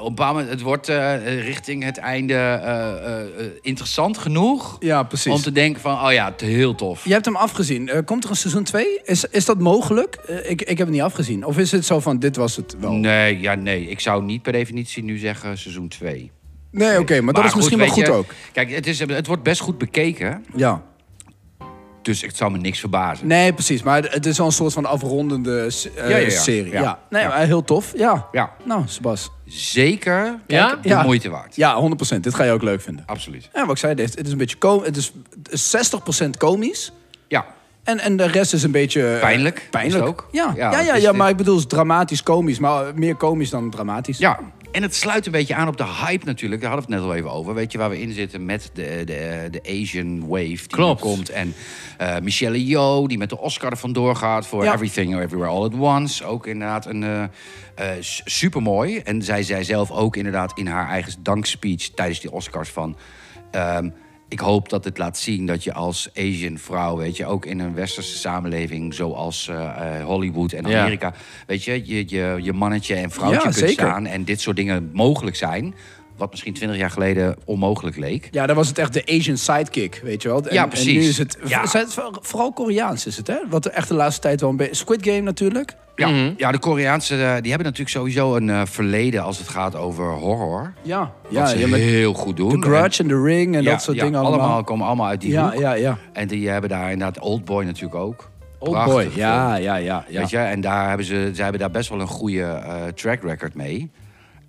op 0.00 0.16
bepaald 0.16 0.34
moment, 0.34 0.50
het 0.50 0.60
wordt 0.60 0.88
eh, 0.88 1.42
richting 1.44 1.84
het 1.84 1.98
einde 1.98 2.34
eh, 2.34 2.54
eh, 2.54 3.20
eh, 3.20 3.46
interessant 3.60 4.18
genoeg... 4.18 4.76
Ja, 4.80 5.02
precies. 5.02 5.32
om 5.32 5.40
te 5.40 5.52
denken 5.52 5.80
van, 5.80 6.04
oh 6.04 6.12
ja, 6.12 6.34
heel 6.36 6.74
tof. 6.74 7.04
Je 7.04 7.12
hebt 7.12 7.24
hem 7.24 7.36
afgezien. 7.36 7.88
Eh, 7.88 7.98
komt 8.04 8.24
er 8.24 8.30
een 8.30 8.36
seizoen 8.36 8.64
2? 8.64 9.00
Is, 9.04 9.24
is 9.24 9.44
dat 9.44 9.58
mogelijk? 9.58 10.14
Eh, 10.14 10.50
ik, 10.50 10.62
ik 10.62 10.78
heb 10.78 10.86
het 10.86 10.90
niet 10.90 11.00
afgezien. 11.00 11.44
Of 11.44 11.58
is 11.58 11.72
het 11.72 11.84
zo 11.84 12.00
van, 12.00 12.18
dit 12.18 12.36
was 12.36 12.56
het 12.56 12.76
wel? 12.80 12.92
Nee, 12.92 13.40
ja, 13.40 13.54
nee, 13.54 13.88
ik 13.88 14.00
zou 14.00 14.22
niet 14.22 14.42
per 14.42 14.52
definitie 14.52 15.04
nu 15.04 15.18
zeggen 15.18 15.58
seizoen 15.58 15.88
2. 15.88 16.30
Nee, 16.70 16.98
oké, 16.98 17.20
maar 17.20 17.34
dat 17.34 17.44
is 17.44 17.54
misschien 17.54 17.78
wel 17.78 17.88
goed 17.88 18.06
je, 18.06 18.12
ook. 18.12 18.34
Kijk, 18.52 18.70
het, 18.70 18.86
is, 18.86 18.98
het 18.98 19.26
wordt 19.26 19.42
best 19.42 19.60
goed 19.60 19.78
bekeken, 19.78 20.44
Ja. 20.56 20.82
Dus 22.08 22.20
het 22.22 22.36
zou 22.36 22.50
me 22.50 22.58
niks 22.58 22.78
verbazen. 22.80 23.26
Nee, 23.26 23.52
precies. 23.52 23.82
Maar 23.82 24.02
het 24.02 24.26
is 24.26 24.38
wel 24.38 24.46
een 24.46 24.52
soort 24.52 24.72
van 24.72 24.84
afrondende 24.86 25.60
eh, 25.96 26.08
Ja, 26.10 26.16
ja, 26.16 26.16
ja. 26.26 26.30
serie. 26.40 26.72
Ja. 26.72 26.80
Ja. 26.80 26.98
Nee, 27.10 27.26
maar 27.26 27.46
heel 27.46 27.64
tof. 27.64 27.92
Ja. 27.96 28.26
Ja, 28.32 28.50
Nou, 28.64 28.82
Sebas. 28.86 29.30
zeker 29.44 30.24
Ja? 30.46 30.64
kijken, 30.66 30.82
de 30.82 30.88
Ja. 30.88 31.02
moeite 31.02 31.30
waard. 31.30 31.56
Ja, 31.56 31.74
100%. 31.74 32.24
Dit 32.24 32.34
ga 32.34 32.44
je 32.44 32.52
ook 32.52 32.62
leuk 32.62 32.80
vinden. 32.80 33.04
Absoluut. 33.06 33.48
Ja, 33.54 33.60
wat 33.60 33.70
ik 33.70 33.76
zei, 33.78 33.94
dit- 33.94 34.14
het 34.14 34.26
is 34.26 34.32
een 34.32 34.38
beetje 34.38 34.56
kom 34.56 34.82
het 34.82 34.96
is 34.96 35.12
60% 35.50 36.36
komisch. 36.36 36.92
Ja, 37.28 37.46
En, 37.84 37.98
en 37.98 38.16
de 38.16 38.26
rest 38.26 38.52
is 38.52 38.62
een 38.62 38.70
beetje... 38.70 39.08
eh, 39.14 39.20
Pijnlijk, 39.20 39.56
is 39.58 39.68
Pijnlijk. 39.70 40.04
ook. 40.06 40.28
Ja, 40.32 40.52
ja, 40.56 40.80
Ja, 40.80 40.94
ja, 40.94 41.12
maar 41.12 41.28
ik 41.30 41.36
bedoel, 41.36 41.54
het 41.54 41.64
is 41.64 41.70
dramatisch 41.70 42.22
komisch. 42.22 42.58
Maar 42.58 42.84
meer 42.94 43.14
komisch 43.16 43.50
dan 43.50 43.70
dramatisch. 43.70 44.18
Ja, 44.18 44.38
en 44.72 44.82
het 44.82 44.94
sluit 44.94 45.26
een 45.26 45.32
beetje 45.32 45.54
aan 45.54 45.68
op 45.68 45.76
de 45.76 45.84
hype 45.86 46.24
natuurlijk. 46.24 46.60
Daar 46.60 46.70
hadden 46.70 46.88
we 46.88 46.94
het 46.94 47.04
net 47.04 47.12
al 47.12 47.16
even 47.18 47.30
over. 47.32 47.54
Weet 47.54 47.72
je 47.72 47.78
waar 47.78 47.90
we 47.90 48.00
in 48.00 48.12
zitten 48.12 48.44
met 48.44 48.70
de, 48.74 49.02
de, 49.04 49.48
de 49.50 49.62
Asian 49.80 50.26
Wave 50.26 50.44
die 50.46 50.66
Klopt. 50.66 51.00
komt. 51.00 51.28
En 51.30 51.54
eh, 51.98 52.18
Michelle 52.22 52.64
Yeoh 52.66 53.06
die 53.08 53.18
met 53.18 53.28
de 53.28 53.38
Oscar 53.38 53.70
er 53.70 53.76
vandoor 53.76 54.16
gaat 54.16 54.46
voor 54.46 54.64
Ja. 54.64 54.72
Everything 54.74 55.20
Everywhere 55.20 55.50
All 55.50 55.62
at 55.64 55.74
Once. 55.74 56.24
Ook 56.24 56.46
inderdaad 56.46 56.86
een 56.86 57.30
s- 58.00 58.22
supermooi. 58.24 58.98
En 58.98 59.22
zij 59.22 59.42
zei 59.42 59.64
zelf 59.64 59.90
ook 59.90 60.16
inderdaad 60.16 60.58
in 60.58 60.66
haar 60.66 60.88
eigen 60.88 61.12
dankspeech 61.22 61.88
tijdens 61.94 62.20
die 62.20 62.32
Oscars 62.32 62.68
van... 62.68 62.96
ehm, 63.50 63.90
ik 64.28 64.40
hoop 64.40 64.68
dat 64.68 64.84
het 64.84 64.98
laat 64.98 65.18
zien 65.18 65.46
dat 65.46 65.64
je 65.64 65.72
als 65.72 66.10
Asian 66.16 66.58
vrouw, 66.58 66.96
weet 66.96 67.16
je, 67.16 67.26
ook 67.26 67.46
in 67.46 67.58
een 67.58 67.74
westerse 67.74 68.16
samenleving 68.18 68.94
zoals 68.94 69.48
eh, 69.48 69.96
eh, 69.98 70.04
Hollywood 70.04 70.52
en 70.52 70.68
Ja. 70.68 70.80
Amerika, 70.80 71.14
weet 71.46 71.64
je, 71.64 71.82
je, 71.84 72.04
je, 72.08 72.38
je 72.42 72.52
mannetje 72.52 72.94
en 72.94 73.10
vrouwtje 73.10 73.36
Ja, 73.36 73.42
kunt 73.42 73.54
zeker. 73.54 73.72
staan 73.72 74.06
en 74.06 74.24
dit 74.24 74.40
soort 74.40 74.56
dingen 74.56 74.90
mogelijk 74.92 75.36
zijn. 75.36 75.74
Wat 76.18 76.30
misschien 76.30 76.54
twintig 76.54 76.78
jaar 76.78 76.90
geleden 76.90 77.36
onmogelijk 77.44 77.96
leek. 77.96 78.28
Ja, 78.30 78.46
dat 78.46 78.56
was 78.56 78.68
het 78.68 78.78
echt 78.78 78.92
de 78.92 79.02
Asian 79.06 79.36
sidekick, 79.36 80.00
weet 80.04 80.22
je 80.22 80.28
wel. 80.28 80.42
En, 80.46 80.54
Ja, 80.54 80.62
En 80.62 80.68
precies. 80.68 80.92
nu 81.02 81.08
is 81.08 81.18
het, 81.18 81.38
Ja. 81.44 81.66
zijn 81.66 81.84
het 81.84 81.94
vooral- 82.22 82.52
Koreaans 82.52 83.06
is 83.06 83.16
het, 83.16 83.26
hè? 83.26 83.36
Wat 83.48 83.64
er 83.64 83.70
echt 83.70 83.88
de 83.88 83.94
laatste 83.94 84.20
tijd 84.20 84.40
wel 84.40 84.50
een 84.50 84.56
beetje... 84.56 84.74
Squid 84.74 85.04
Game 85.04 85.20
natuurlijk. 85.20 85.74
Ja, 85.96 86.08
Mhm. 86.08 86.32
ja 86.36 86.52
de 86.52 86.58
Koreaanse 86.58 87.14
eh, 87.14 87.20
die 87.20 87.26
hebben 87.48 87.62
natuurlijk 87.62 87.88
sowieso 87.88 88.36
een 88.36 88.50
eh, 88.50 88.60
verleden 88.64 89.22
als 89.22 89.38
het 89.38 89.48
gaat 89.48 89.76
over 89.76 90.12
horror. 90.12 90.72
Ja, 90.82 90.98
Wat 91.22 91.32
ja, 91.32 91.46
ze 91.46 91.58
ja 91.58 91.66
met 91.68 91.80
heel 91.80 92.12
goed 92.14 92.36
doen. 92.36 92.60
The 92.60 92.68
Grudge 92.68 93.02
en 93.02 93.08
The 93.08 93.22
Ring 93.22 93.46
en 93.52 93.54
En- 93.58 93.62
ja, 93.62 93.70
dat 93.70 93.82
soort 93.82 93.96
ja, 93.96 94.04
dingen 94.04 94.20
allemaal. 94.20 94.64
komen 94.64 94.86
allemaal 94.86 95.06
uit 95.06 95.20
die 95.20 95.30
Ja, 95.30 95.50
hoek. 95.50 95.60
ja, 95.60 95.72
ja. 95.72 95.98
En 96.12 96.28
die 96.28 96.48
hebben 96.48 96.70
daar 96.70 96.90
inderdaad 96.92 97.18
Oldboy 97.22 97.64
natuurlijk 97.64 97.94
ook. 97.94 98.30
Old 98.58 98.70
Prachtig 98.70 98.92
Boy. 98.94 99.02
film. 99.02 99.16
Ja, 99.16 99.56
ja, 99.56 99.76
ja. 99.76 100.04
ja. 100.08 100.20
Weet 100.20 100.30
je, 100.30 100.38
en 100.38 100.60
daar 100.60 100.88
hebben 100.88 101.06
ze, 101.06 101.30
ze 101.34 101.42
hebben 101.42 101.60
daar 101.60 101.70
best 101.70 101.88
wel 101.88 102.00
een 102.00 102.06
goede 102.06 102.42
eh, 102.42 102.74
track 102.94 103.22
record 103.22 103.54
mee. 103.54 103.90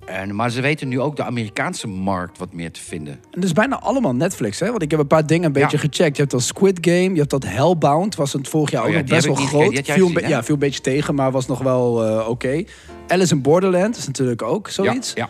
En, 0.09 0.35
maar 0.35 0.49
ze 0.49 0.61
weten 0.61 0.87
nu 0.87 0.99
ook 0.99 1.15
de 1.15 1.23
Amerikaanse 1.23 1.87
markt 1.87 2.37
wat 2.37 2.53
meer 2.53 2.71
te 2.71 2.81
vinden. 2.81 3.13
En 3.13 3.19
dat 3.31 3.43
is 3.43 3.53
bijna 3.53 3.79
allemaal 3.79 4.15
Netflix, 4.15 4.59
hè? 4.59 4.69
Want 4.69 4.81
ik 4.81 4.91
heb 4.91 4.99
een 4.99 5.07
paar 5.07 5.25
dingen 5.27 5.45
een 5.45 5.51
beetje 5.51 5.77
Ja. 5.77 5.83
gecheckt. 5.89 6.15
Je 6.15 6.21
hebt 6.21 6.33
al 6.33 6.39
Squid 6.39 6.77
Game, 6.81 7.09
je 7.11 7.17
hebt 7.17 7.29
dat 7.29 7.45
Hellbound. 7.45 8.15
Was 8.15 8.33
het 8.33 8.47
vorig 8.47 8.71
jaar 8.71 8.81
Oh 8.81 8.87
ook 8.87 8.93
ja, 8.93 8.99
nog 8.99 9.09
best 9.09 9.25
wel 9.25 9.35
groot. 9.35 9.63
gekeken. 9.63 9.93
Viel, 9.93 10.07
gezien, 10.07 10.29
ja, 10.29 10.43
viel 10.43 10.53
een 10.53 10.59
beetje 10.59 10.81
tegen, 10.81 11.15
maar 11.15 11.31
was 11.31 11.47
nog 11.47 11.59
wel 11.59 12.05
eh, 12.05 12.29
oké. 12.29 12.63
Alice 13.07 13.33
in 13.33 13.41
Borderland 13.41 13.97
is 13.97 14.07
natuurlijk 14.07 14.41
ook 14.41 14.69
zoiets. 14.69 15.11
Ja, 15.15 15.29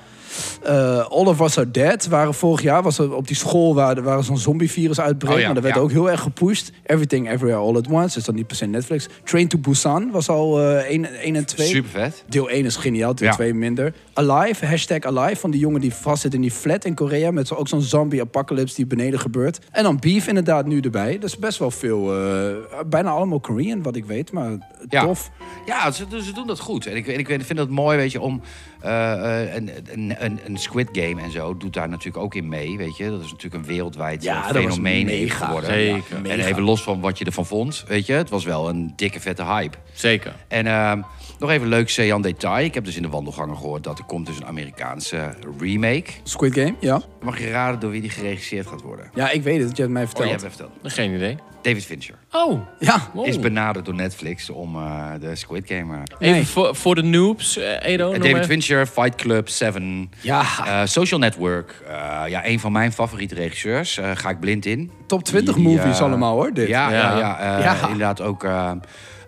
Eh, 0.63 0.99
All 0.99 1.25
of 1.25 1.41
Us 1.41 1.57
Are 1.57 1.71
Dead 1.71 2.07
waren 2.07 2.34
vorig 2.34 2.61
jaar 2.61 2.84
was 2.84 2.97
er 2.99 3.13
op 3.15 3.27
die 3.27 3.36
school 3.36 3.75
waar 3.75 4.03
waar 4.03 4.23
zo'n 4.23 4.38
zombievirus 4.38 4.99
uitbreekt. 4.99 5.34
Oh 5.34 5.39
ja, 5.39 5.45
maar 5.45 5.53
dat 5.55 5.63
werd 5.63 5.75
ja. 5.75 5.82
ook 5.82 5.91
heel 5.91 6.09
erg 6.09 6.21
gepusht. 6.21 6.71
Everything 6.84 7.30
Everywhere 7.32 7.59
All 7.59 7.75
at 7.75 7.88
Once. 7.88 8.13
Dus 8.15 8.23
dan 8.25 8.36
niet 8.36 8.47
per 8.47 8.55
se 8.55 8.65
Netflix. 8.65 9.07
Train 9.23 9.47
to 9.47 9.57
Busan 9.57 10.11
was 10.11 10.30
al 10.30 10.59
eh 10.61 10.89
1, 10.89 11.36
en 11.36 11.45
2. 11.45 11.67
Super 11.67 11.89
vet. 11.89 12.23
Deel 12.27 12.49
1 12.49 12.65
is 12.65 12.75
geniaal, 12.75 13.15
deel 13.15 13.27
Ja. 13.27 13.34
2 13.34 13.53
minder. 13.53 13.93
Alive, 14.13 14.65
hashtag 14.65 14.99
Alive, 15.01 15.39
van 15.39 15.51
die 15.51 15.59
jongen 15.59 15.82
die 15.82 15.93
vastzit 15.93 16.34
in 16.34 16.41
die 16.41 16.51
flat 16.51 16.86
in 16.86 16.93
Korea. 16.95 17.32
Met 17.32 17.47
zo, 17.47 17.55
ook 17.55 17.67
zo'n 17.67 17.82
zombie-apocalypse 17.82 18.75
die 18.75 18.86
beneden 18.86 19.19
gebeurt. 19.19 19.59
En 19.71 19.84
dan 19.84 19.97
Beef 19.99 20.27
inderdaad 20.27 20.65
nu 20.65 20.80
erbij. 20.80 21.13
Dat 21.19 21.30
is 21.30 21.38
best 21.38 21.57
wel 21.59 21.71
veel, 21.71 22.15
eh, 22.15 22.55
bijna 22.86 23.09
allemaal 23.09 23.39
Korean, 23.39 23.82
wat 23.84 23.95
ik 23.95 24.05
weet. 24.05 24.32
Maar 24.32 24.51
Ja. 24.89 25.03
tof. 25.03 25.32
Ja, 25.65 25.91
ze, 25.91 26.05
ze 26.23 26.34
doen 26.34 26.47
dat 26.47 26.59
goed. 26.59 26.86
En 26.86 26.95
ik, 26.95 27.07
en 27.07 27.19
ik 27.19 27.27
vind 27.45 27.59
het 27.59 27.69
mooi, 27.69 27.97
weet 27.97 28.11
je, 28.11 28.21
om 28.21 28.41
eh, 28.80 29.43
eh, 29.45 29.55
een, 29.55 29.71
een, 30.19 30.39
een, 30.45 30.57
Squid 30.57 30.89
Game 30.91 31.21
en 31.21 31.32
zo 31.32 31.57
doet 31.57 31.73
daar 31.73 31.89
natuurlijk 31.89 32.23
ook 32.23 32.36
in 32.36 32.47
mee, 32.47 32.77
weet 32.77 32.97
je. 32.97 33.09
Dat 33.09 33.21
is 33.23 33.32
natuurlijk 33.32 33.63
een 33.63 33.69
wereldwijd 33.69 34.23
Ja, 34.23 34.38
eh, 34.47 34.53
dat 34.53 34.63
was 34.63 34.73
fenomeen 34.73 35.05
mega. 35.05 35.45
geworden. 35.45 35.69
Zeker. 35.69 36.15
En 36.15 36.21
Mega. 36.21 36.45
even 36.47 36.61
los 36.61 36.84
van 36.84 36.99
wat 36.99 37.17
je 37.17 37.25
ervan 37.25 37.45
vond, 37.45 37.84
weet 37.88 38.05
je, 38.05 38.13
het 38.13 38.30
was 38.30 38.43
wel 38.43 38.69
een 38.69 38.93
dikke 38.95 39.19
vette 39.19 39.43
hype. 39.45 39.77
Zeker. 39.93 40.36
En 40.47 40.67
ehm, 40.67 41.01
nog 41.39 41.49
even 41.49 41.67
leuk 41.67 41.89
Sean 41.89 42.21
detail. 42.21 42.65
Ik 42.65 42.73
heb 42.73 42.85
dus 42.85 42.95
in 42.95 43.01
de 43.01 43.09
wandelgangen 43.09 43.57
gehoord 43.57 43.83
dat 43.83 43.99
er 43.99 44.05
komt 44.05 44.25
dus 44.25 44.37
een 44.37 44.45
Amerikaanse 44.45 45.33
remake. 45.59 46.05
Squid 46.23 46.53
Game, 46.53 46.73
ja. 46.79 47.01
Mag 47.21 47.39
je 47.39 47.49
raden 47.49 47.79
door 47.79 47.91
wie 47.91 48.01
die 48.01 48.09
geregisseerd 48.09 48.67
gaat 48.67 48.81
worden? 48.81 49.09
Ja, 49.13 49.29
ik 49.29 49.43
weet 49.43 49.61
het, 49.61 49.75
je 49.75 49.81
hebt 49.81 49.93
mij 49.93 50.01
Oh, 50.03 50.07
verteld. 50.07 50.27
je 50.29 50.35
hebt 50.35 50.43
het 50.47 50.55
verteld. 50.55 50.93
Geen 50.93 51.15
idee. 51.15 51.37
David 51.61 51.85
Fincher. 51.85 52.15
Oh, 52.31 52.59
Ja, 52.79 52.97
wow. 53.13 53.25
Is 53.27 53.39
benaderd 53.39 53.85
door 53.85 53.93
Netflix 53.95 54.49
om 54.49 54.75
eh, 54.75 55.05
de 55.19 55.35
Squid 55.35 55.63
Game... 55.67 55.97
eh, 56.19 56.29
Even 56.29 56.45
voor, 56.45 56.75
voor 56.75 56.95
de 56.95 57.01
noobs, 57.03 57.57
eh, 57.57 57.91
Edo. 57.91 58.17
David. 58.17 58.45
Fincher, 58.45 58.85
Fight 58.85 59.15
Club, 59.15 59.49
Seven, 59.49 60.11
ja. 60.21 60.43
eh, 60.65 60.81
Social 60.85 61.19
Network. 61.19 61.81
eh, 61.87 62.21
ja, 62.27 62.45
een 62.45 62.59
van 62.59 62.71
mijn 62.71 62.91
favoriete 62.91 63.35
regisseurs. 63.35 63.97
eh, 63.97 64.11
ga 64.13 64.29
ik 64.29 64.39
blind 64.39 64.65
in. 64.65 64.91
top 65.07 65.23
20 65.23 65.55
Die, 65.55 65.63
movies 65.63 66.01
allemaal 66.01 66.33
hoor, 66.35 66.53
dit. 66.53 66.67
Ja, 66.67 66.91
ja. 66.91 66.97
Ja. 66.99 67.17
ja, 67.17 67.57
eh, 67.57 67.63
Ja. 67.63 67.81
inderdaad 67.83 68.21
ook 68.21 68.43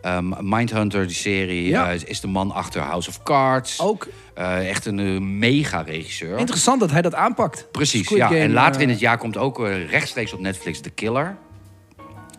eh, 0.02 0.16
ehm, 0.16 0.34
Mindhunter, 0.39 1.08
die 1.08 1.16
serie. 1.16 1.68
Ja. 1.68 1.91
eh, 1.91 1.99
is 2.06 2.20
de 2.22 2.28
man 2.28 2.52
achter 2.52 2.82
House 2.82 3.10
of 3.10 3.24
Cards. 3.24 3.80
Ook 3.80 4.08
Eh, 4.34 4.70
echt 4.70 4.86
een 4.86 4.99
eh, 4.99 5.20
mega-regisseur. 5.22 6.38
interessant 6.38 6.80
dat 6.80 6.91
hij 6.91 7.02
dat 7.02 7.16
aanpakt. 7.16 7.68
Precies, 7.72 8.04
Squid 8.04 8.20
ja. 8.20 8.28
Game, 8.28 8.39
en 8.39 8.52
later 8.52 8.82
in 8.82 8.89
het 8.89 8.99
jaar 8.99 9.18
komt 9.18 9.38
ook 9.38 9.60
rechtstreeks 9.89 10.34
op 10.34 10.39
Netflix 10.39 10.80
The 10.82 10.89
Killer. 10.89 11.38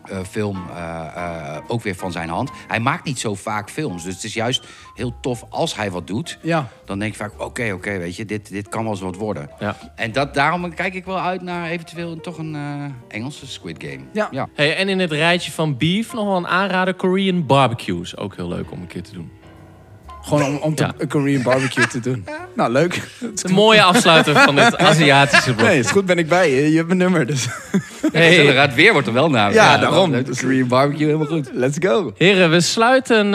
Eh, 0.03 0.19
film 0.29 0.63
eh, 0.75 1.05
eh, 1.15 1.63
ook 1.67 1.81
weer 1.81 1.95
van 1.95 2.11
zijn 2.11 2.29
hand. 2.29 2.51
Hij 2.67 2.79
maakt 2.79 3.05
niet 3.05 3.19
zo 3.19 3.35
vaak 3.35 3.69
films. 3.69 4.03
Dus 4.03 4.13
het 4.13 4.23
is 4.23 4.33
juist 4.33 4.63
heel 4.95 5.13
tof 5.21 5.45
als 5.49 5.75
hij 5.75 5.91
wat 5.91 6.07
doet. 6.07 6.37
Ja. 6.41 6.67
Dan 6.85 6.99
denk 6.99 7.11
ik 7.11 7.17
vaak, 7.17 7.31
oké, 7.41 7.71
oké, 7.73 7.97
weet 7.97 8.15
je, 8.15 8.25
dit, 8.25 8.49
dit 8.49 8.69
kan 8.69 8.83
wel 8.83 8.91
eens 8.91 9.01
wat 9.01 9.15
worden. 9.15 9.49
Ja. 9.59 9.75
En 9.95 10.11
dat, 10.11 10.33
daarom 10.33 10.73
kijk 10.73 10.93
ik 10.93 11.05
wel 11.05 11.19
uit 11.19 11.41
naar 11.41 11.69
eventueel 11.69 12.11
een- 12.11 12.21
toch 12.21 12.37
een 12.37 12.55
eh, 12.55 13.15
Engelse 13.17 13.47
Squid 13.47 13.83
Game. 13.83 14.03
Ja. 14.13 14.27
ja. 14.31 14.47
Hey, 14.53 14.75
en 14.75 14.89
in 14.89 14.99
het 14.99 15.11
rijtje 15.11 15.51
van 15.51 15.77
beef 15.77 16.13
nog 16.13 16.25
wel 16.25 16.37
een 16.37 16.47
aanrader. 16.47 16.93
Korean 16.93 17.45
barbecues. 17.45 18.17
Ook 18.17 18.35
heel 18.35 18.47
leuk 18.47 18.71
om 18.71 18.81
een 18.81 18.87
keer 18.87 19.03
te 19.03 19.13
doen. 19.13 19.31
Gewoon 20.25 20.43
om, 20.43 20.55
om 20.55 20.75
te, 20.75 20.83
Ja. 20.83 20.93
een 20.97 21.07
Korean 21.07 21.41
barbecue 21.41 21.87
te 21.87 21.99
doen. 21.99 22.25
Nou, 22.55 22.71
leuk. 22.71 23.01
Een 23.43 23.53
mooie 23.53 23.83
afsluiter 23.83 24.35
van 24.39 24.55
dit 24.55 24.77
Aziatische 24.89 25.53
blok. 25.53 25.67
Nee, 25.67 25.79
is 25.79 25.91
goed, 25.91 26.05
ben 26.05 26.17
ik 26.17 26.27
bij 26.27 26.51
je. 26.51 26.69
Je 26.69 26.75
hebt 26.75 26.87
mijn 26.87 26.99
nummer, 26.99 27.25
dus 27.25 27.47
Hey. 28.11 28.35
Hey, 28.35 28.45
Het 28.55 28.73
weer 28.75 28.91
wordt 28.91 29.07
er 29.07 29.13
wel 29.13 29.29
naar. 29.29 29.53
Ja, 29.53 29.77
daarom. 29.77 30.11
leuk. 30.11 30.25
De 30.25 30.35
Korean 30.41 30.67
barbecue, 30.67 31.05
helemaal 31.05 31.27
goed. 31.27 31.49
let's 31.53 31.77
go. 31.79 32.13
heren, 32.17 32.49
we 32.49 32.61
sluiten 32.61 33.25
eh, 33.25 33.31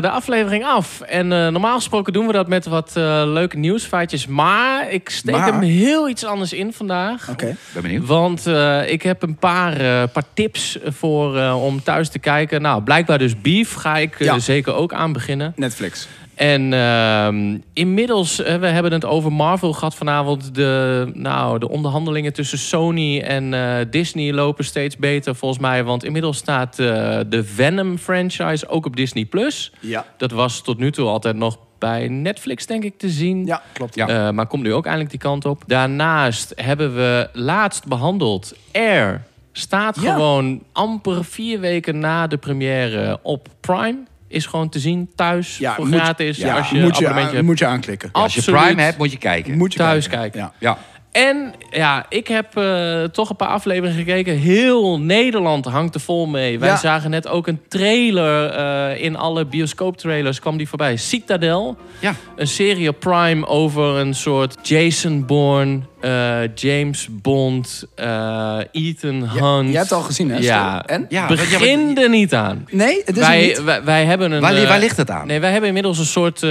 de 0.00 0.10
aflevering 0.10 0.64
af. 0.64 1.00
En 1.00 1.32
eh, 1.32 1.48
normaal 1.48 1.74
gesproken 1.76 2.12
doen 2.12 2.26
we 2.26 2.32
dat 2.32 2.48
met 2.48 2.66
wat 2.66 2.90
eh, 2.94 3.02
leuke 3.24 3.56
nieuwsfeitjes. 3.56 4.26
Maar 4.26 4.90
ik 4.92 5.08
steek 5.08 5.34
Maar? 5.34 5.46
hem 5.52 5.60
heel 5.60 6.08
iets 6.08 6.24
anders 6.24 6.52
in 6.52 6.72
vandaag. 6.72 7.28
Oké. 7.30 7.56
Ben 7.72 7.82
benieuwd. 7.82 8.06
Want 8.06 8.46
eh, 8.46 8.90
ik 8.90 9.02
heb 9.02 9.22
een 9.22 9.36
paar, 9.36 9.72
eh, 9.72 10.02
paar 10.12 10.24
tips 10.34 10.78
voor, 10.86 11.36
eh, 11.38 11.64
om 11.64 11.82
thuis 11.82 12.08
te 12.08 12.18
kijken. 12.18 12.62
Nou, 12.62 12.82
blijkbaar 12.82 13.18
dus 13.18 13.40
Beef 13.40 13.72
ga 13.74 13.96
ik 13.96 14.14
Ja. 14.18 14.38
zeker 14.38 14.74
ook 14.74 14.92
aan 14.92 15.12
beginnen. 15.12 15.52
Netflix. 15.56 16.08
En 16.36 16.72
ehm, 16.72 17.58
inmiddels, 17.72 18.42
eh, 18.42 18.56
we 18.56 18.66
hebben 18.66 18.92
het 18.92 19.04
over 19.04 19.32
Marvel 19.32 19.72
gehad 19.72 19.94
vanavond. 19.94 20.54
De, 20.54 21.10
nou, 21.14 21.58
de 21.58 21.68
onderhandelingen 21.68 22.32
tussen 22.32 22.58
Sony 22.58 23.20
en 23.20 23.54
eh, 23.54 23.86
Disney 23.90 24.32
lopen 24.32 24.64
steeds 24.64 24.96
beter 24.96 25.34
volgens 25.34 25.60
mij. 25.60 25.84
Want 25.84 26.04
inmiddels 26.04 26.36
staat 26.36 26.78
eh, 26.78 26.86
de 27.28 27.44
Venom 27.44 27.98
franchise 27.98 28.68
ook 28.68 28.86
op 28.86 28.96
Disney+. 28.96 29.24
Plus. 29.24 29.72
Ja. 29.80 30.04
Dat 30.16 30.30
was 30.30 30.62
tot 30.62 30.78
nu 30.78 30.92
toe 30.92 31.06
altijd 31.08 31.36
nog 31.36 31.58
bij 31.78 32.08
Netflix, 32.08 32.66
denk 32.66 32.84
ik, 32.84 32.98
te 32.98 33.08
zien. 33.08 33.46
Ja, 33.46 33.62
klopt. 33.72 33.94
Ja. 33.94 34.08
Eh, 34.08 34.30
maar 34.30 34.46
komt 34.46 34.62
nu 34.62 34.74
ook 34.74 34.84
eindelijk 34.84 35.10
die 35.10 35.20
kant 35.20 35.44
op. 35.44 35.62
Daarnaast 35.66 36.52
hebben 36.56 36.94
we 36.94 37.28
laatst 37.32 37.86
behandeld 37.86 38.54
Air. 38.72 39.22
Staat 39.52 40.00
Ja. 40.00 40.12
gewoon 40.12 40.62
amper 40.72 41.24
vier 41.24 41.60
weken 41.60 41.98
na 41.98 42.26
de 42.26 42.36
première 42.36 43.18
op 43.22 43.48
Prime. 43.60 43.98
Is 44.28 44.46
gewoon 44.46 44.68
te 44.68 44.78
zien 44.78 45.10
thuis 45.14 45.58
Ja, 45.58 45.74
voor 45.74 45.86
moet- 45.86 45.94
gratis. 46.00 46.36
Ja, 46.36 46.56
als 46.56 46.70
je 46.70 46.74
moet, 46.80 46.82
je 46.82 46.86
abonnementje 46.92 47.26
aan, 47.28 47.34
hebt. 47.34 47.46
moet 47.46 47.58
je 47.58 47.66
aanklikken. 47.66 48.08
Als 48.12 48.34
je. 48.34 48.42
Prime 48.42 48.82
hebt, 48.82 48.98
moet 48.98 49.12
je 49.12 49.18
kijken. 49.18 49.56
Moet 49.58 49.72
je 49.72 49.78
thuis 49.78 50.08
kijken. 50.08 50.30
kijken. 50.30 50.52
Ja. 50.58 50.68
Ja. 50.70 50.78
En 51.12 51.52
ja, 51.70 52.06
ik 52.08 52.28
heb 52.28 52.56
eh, 52.56 53.02
toch 53.04 53.30
een 53.30 53.36
paar 53.36 53.48
afleveringen 53.48 54.04
gekeken. 54.04 54.36
Heel 54.38 55.00
Nederland 55.00 55.64
hangt 55.64 55.94
er 55.94 56.00
vol 56.00 56.26
mee. 56.26 56.58
Wij 56.58 56.68
Ja. 56.68 56.76
zagen 56.76 57.10
net 57.10 57.28
ook 57.28 57.46
een 57.46 57.60
trailer 57.68 58.50
eh, 58.50 59.02
in 59.02 59.16
alle 59.16 59.44
bioscooptrailers. 59.46 60.40
kwam 60.40 60.56
die 60.56 60.68
voorbij. 60.68 60.96
Citadel. 60.96 61.76
Ja. 62.00 62.14
Een 62.36 62.46
serie 62.46 62.88
op 62.88 63.00
Prime 63.00 63.46
over 63.46 63.84
een 63.84 64.14
soort 64.14 64.68
Jason 64.68 65.26
Bourne, 65.26 65.80
eh, 66.00 66.54
James 66.54 67.08
Bond, 67.10 67.84
eh, 67.94 68.58
Ethan 68.72 69.28
Hunt. 69.28 69.68
jij 69.68 69.76
hebt 69.76 69.90
het 69.90 69.92
al 69.92 70.00
gezien, 70.02 70.30
hè? 70.30 70.38
Ja. 70.38 70.84
En? 70.86 71.06
Ja, 71.08 71.26
Begin 71.26 71.98
er 71.98 72.08
niet 72.08 72.34
aan. 72.34 72.66
Nee, 72.70 73.02
het 73.04 73.16
is 73.16 73.22
Wij, 73.26 73.46
niet. 73.46 73.62
wij, 73.64 73.84
wij 73.84 74.04
hebben 74.04 74.32
een... 74.32 74.40
Waar, 74.40 74.54
eh, 74.54 74.68
waar 74.68 74.78
ligt 74.78 74.96
het 74.96 75.10
aan? 75.10 75.26
Nee, 75.26 75.40
wij 75.40 75.50
hebben 75.50 75.68
inmiddels 75.68 75.98
een 75.98 76.04
soort 76.04 76.42
eh, 76.42 76.50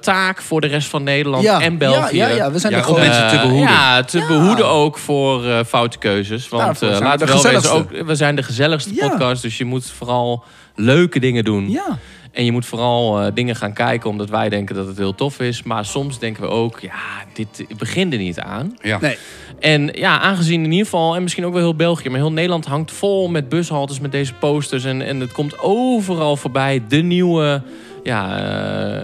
taak 0.00 0.42
voor 0.42 0.60
de 0.60 0.66
rest 0.66 0.88
van 0.88 1.02
Nederland 1.02 1.42
ja. 1.42 1.60
en 1.60 1.78
België. 1.78 2.16
Ja, 2.16 2.28
ja, 2.28 2.34
ja, 2.34 2.50
we 2.52 2.58
zijn 2.58 2.72
Ja, 2.72 2.78
er 2.78 2.84
om 2.88 2.94
gewoon... 2.94 3.08
mensen 3.08 3.28
te 3.28 3.34
Eh, 3.36 3.42
behoeden. 3.42 3.70
Ja, 3.70 4.02
te 4.02 4.18
Ja. 4.18 4.26
behoeden 4.26 4.66
ook 4.68 4.98
voor 4.98 5.46
eh, 5.46 5.58
foute 5.66 5.98
keuzes. 5.98 6.48
Want 6.48 6.82
eh, 6.82 6.88
laten 7.00 7.26
we 7.26 7.32
wel 7.32 7.42
wezen, 7.52 7.72
ook, 7.72 7.90
we 8.06 8.14
zijn 8.14 8.36
de 8.36 8.42
gezelligste 8.42 8.94
Ja. 8.94 9.08
podcast. 9.08 9.42
Dus 9.42 9.58
je 9.58 9.64
moet 9.64 9.90
vooral 9.96 10.44
leuke 10.74 11.18
dingen 11.20 11.44
doen. 11.44 11.70
Ja. 11.70 11.98
En 12.32 12.44
je 12.44 12.52
moet 12.52 12.66
vooral 12.66 13.20
eh, 13.20 13.32
dingen 13.34 13.56
gaan 13.56 13.72
kijken 13.72 14.10
omdat 14.10 14.30
wij 14.30 14.48
denken 14.48 14.74
dat 14.74 14.86
het 14.86 14.96
heel 14.96 15.14
tof 15.14 15.40
is. 15.40 15.62
Maar 15.62 15.84
soms 15.84 16.18
denken 16.18 16.42
we 16.42 16.48
ook, 16.48 16.80
ja, 16.80 17.24
dit 17.32 17.64
begint 17.78 18.12
er 18.12 18.18
niet 18.18 18.40
aan. 18.40 18.76
Ja. 18.82 18.98
Nee. 19.00 19.16
En 19.60 19.90
ja, 19.92 20.20
aangezien 20.20 20.64
in 20.64 20.70
ieder 20.70 20.84
geval, 20.84 21.16
en 21.16 21.22
misschien 21.22 21.46
ook 21.46 21.52
wel 21.52 21.62
heel 21.62 21.74
België, 21.74 22.08
maar 22.08 22.18
heel 22.18 22.32
Nederland 22.32 22.66
hangt 22.66 22.92
vol 22.92 23.28
met 23.28 23.48
bushaltes 23.48 24.00
met 24.00 24.12
deze 24.12 24.34
posters. 24.34 24.84
En, 24.84 25.02
en 25.02 25.20
het 25.20 25.32
komt 25.32 25.58
overal 25.58 26.36
voorbij. 26.36 26.82
De 26.88 27.02
nieuwe 27.02 27.62
ja, 28.02 28.38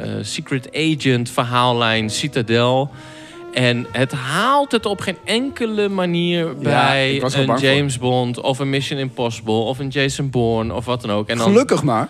eh, 0.03 0.11
Secret 0.21 0.69
Agent 0.73 1.31
verhaallijn 1.31 2.11
Citadel. 2.11 2.91
En 3.57 3.87
het 3.93 4.13
haalt 4.13 4.73
het 4.73 4.87
op 4.87 5.01
geen 5.01 5.17
enkele 5.25 5.89
manier 5.89 6.57
bij 6.57 7.15
ik 7.15 7.21
was 7.23 7.35
een 7.35 7.47
bang 7.47 7.59
voor. 7.61 7.69
James 7.69 7.99
Bond 7.99 8.41
of 8.41 8.59
een 8.59 8.71
Mission 8.71 8.99
Impossible 8.99 9.53
of 9.55 9.79
een 9.79 9.89
Jason 9.89 10.31
Bourne 10.31 10.75
of 10.75 10.85
wat 10.85 11.01
dan 11.01 11.11
ook. 11.11 11.29
En 11.29 11.37
dan, 11.39 11.47
Gelukkig 11.47 11.83
maar. 11.83 12.09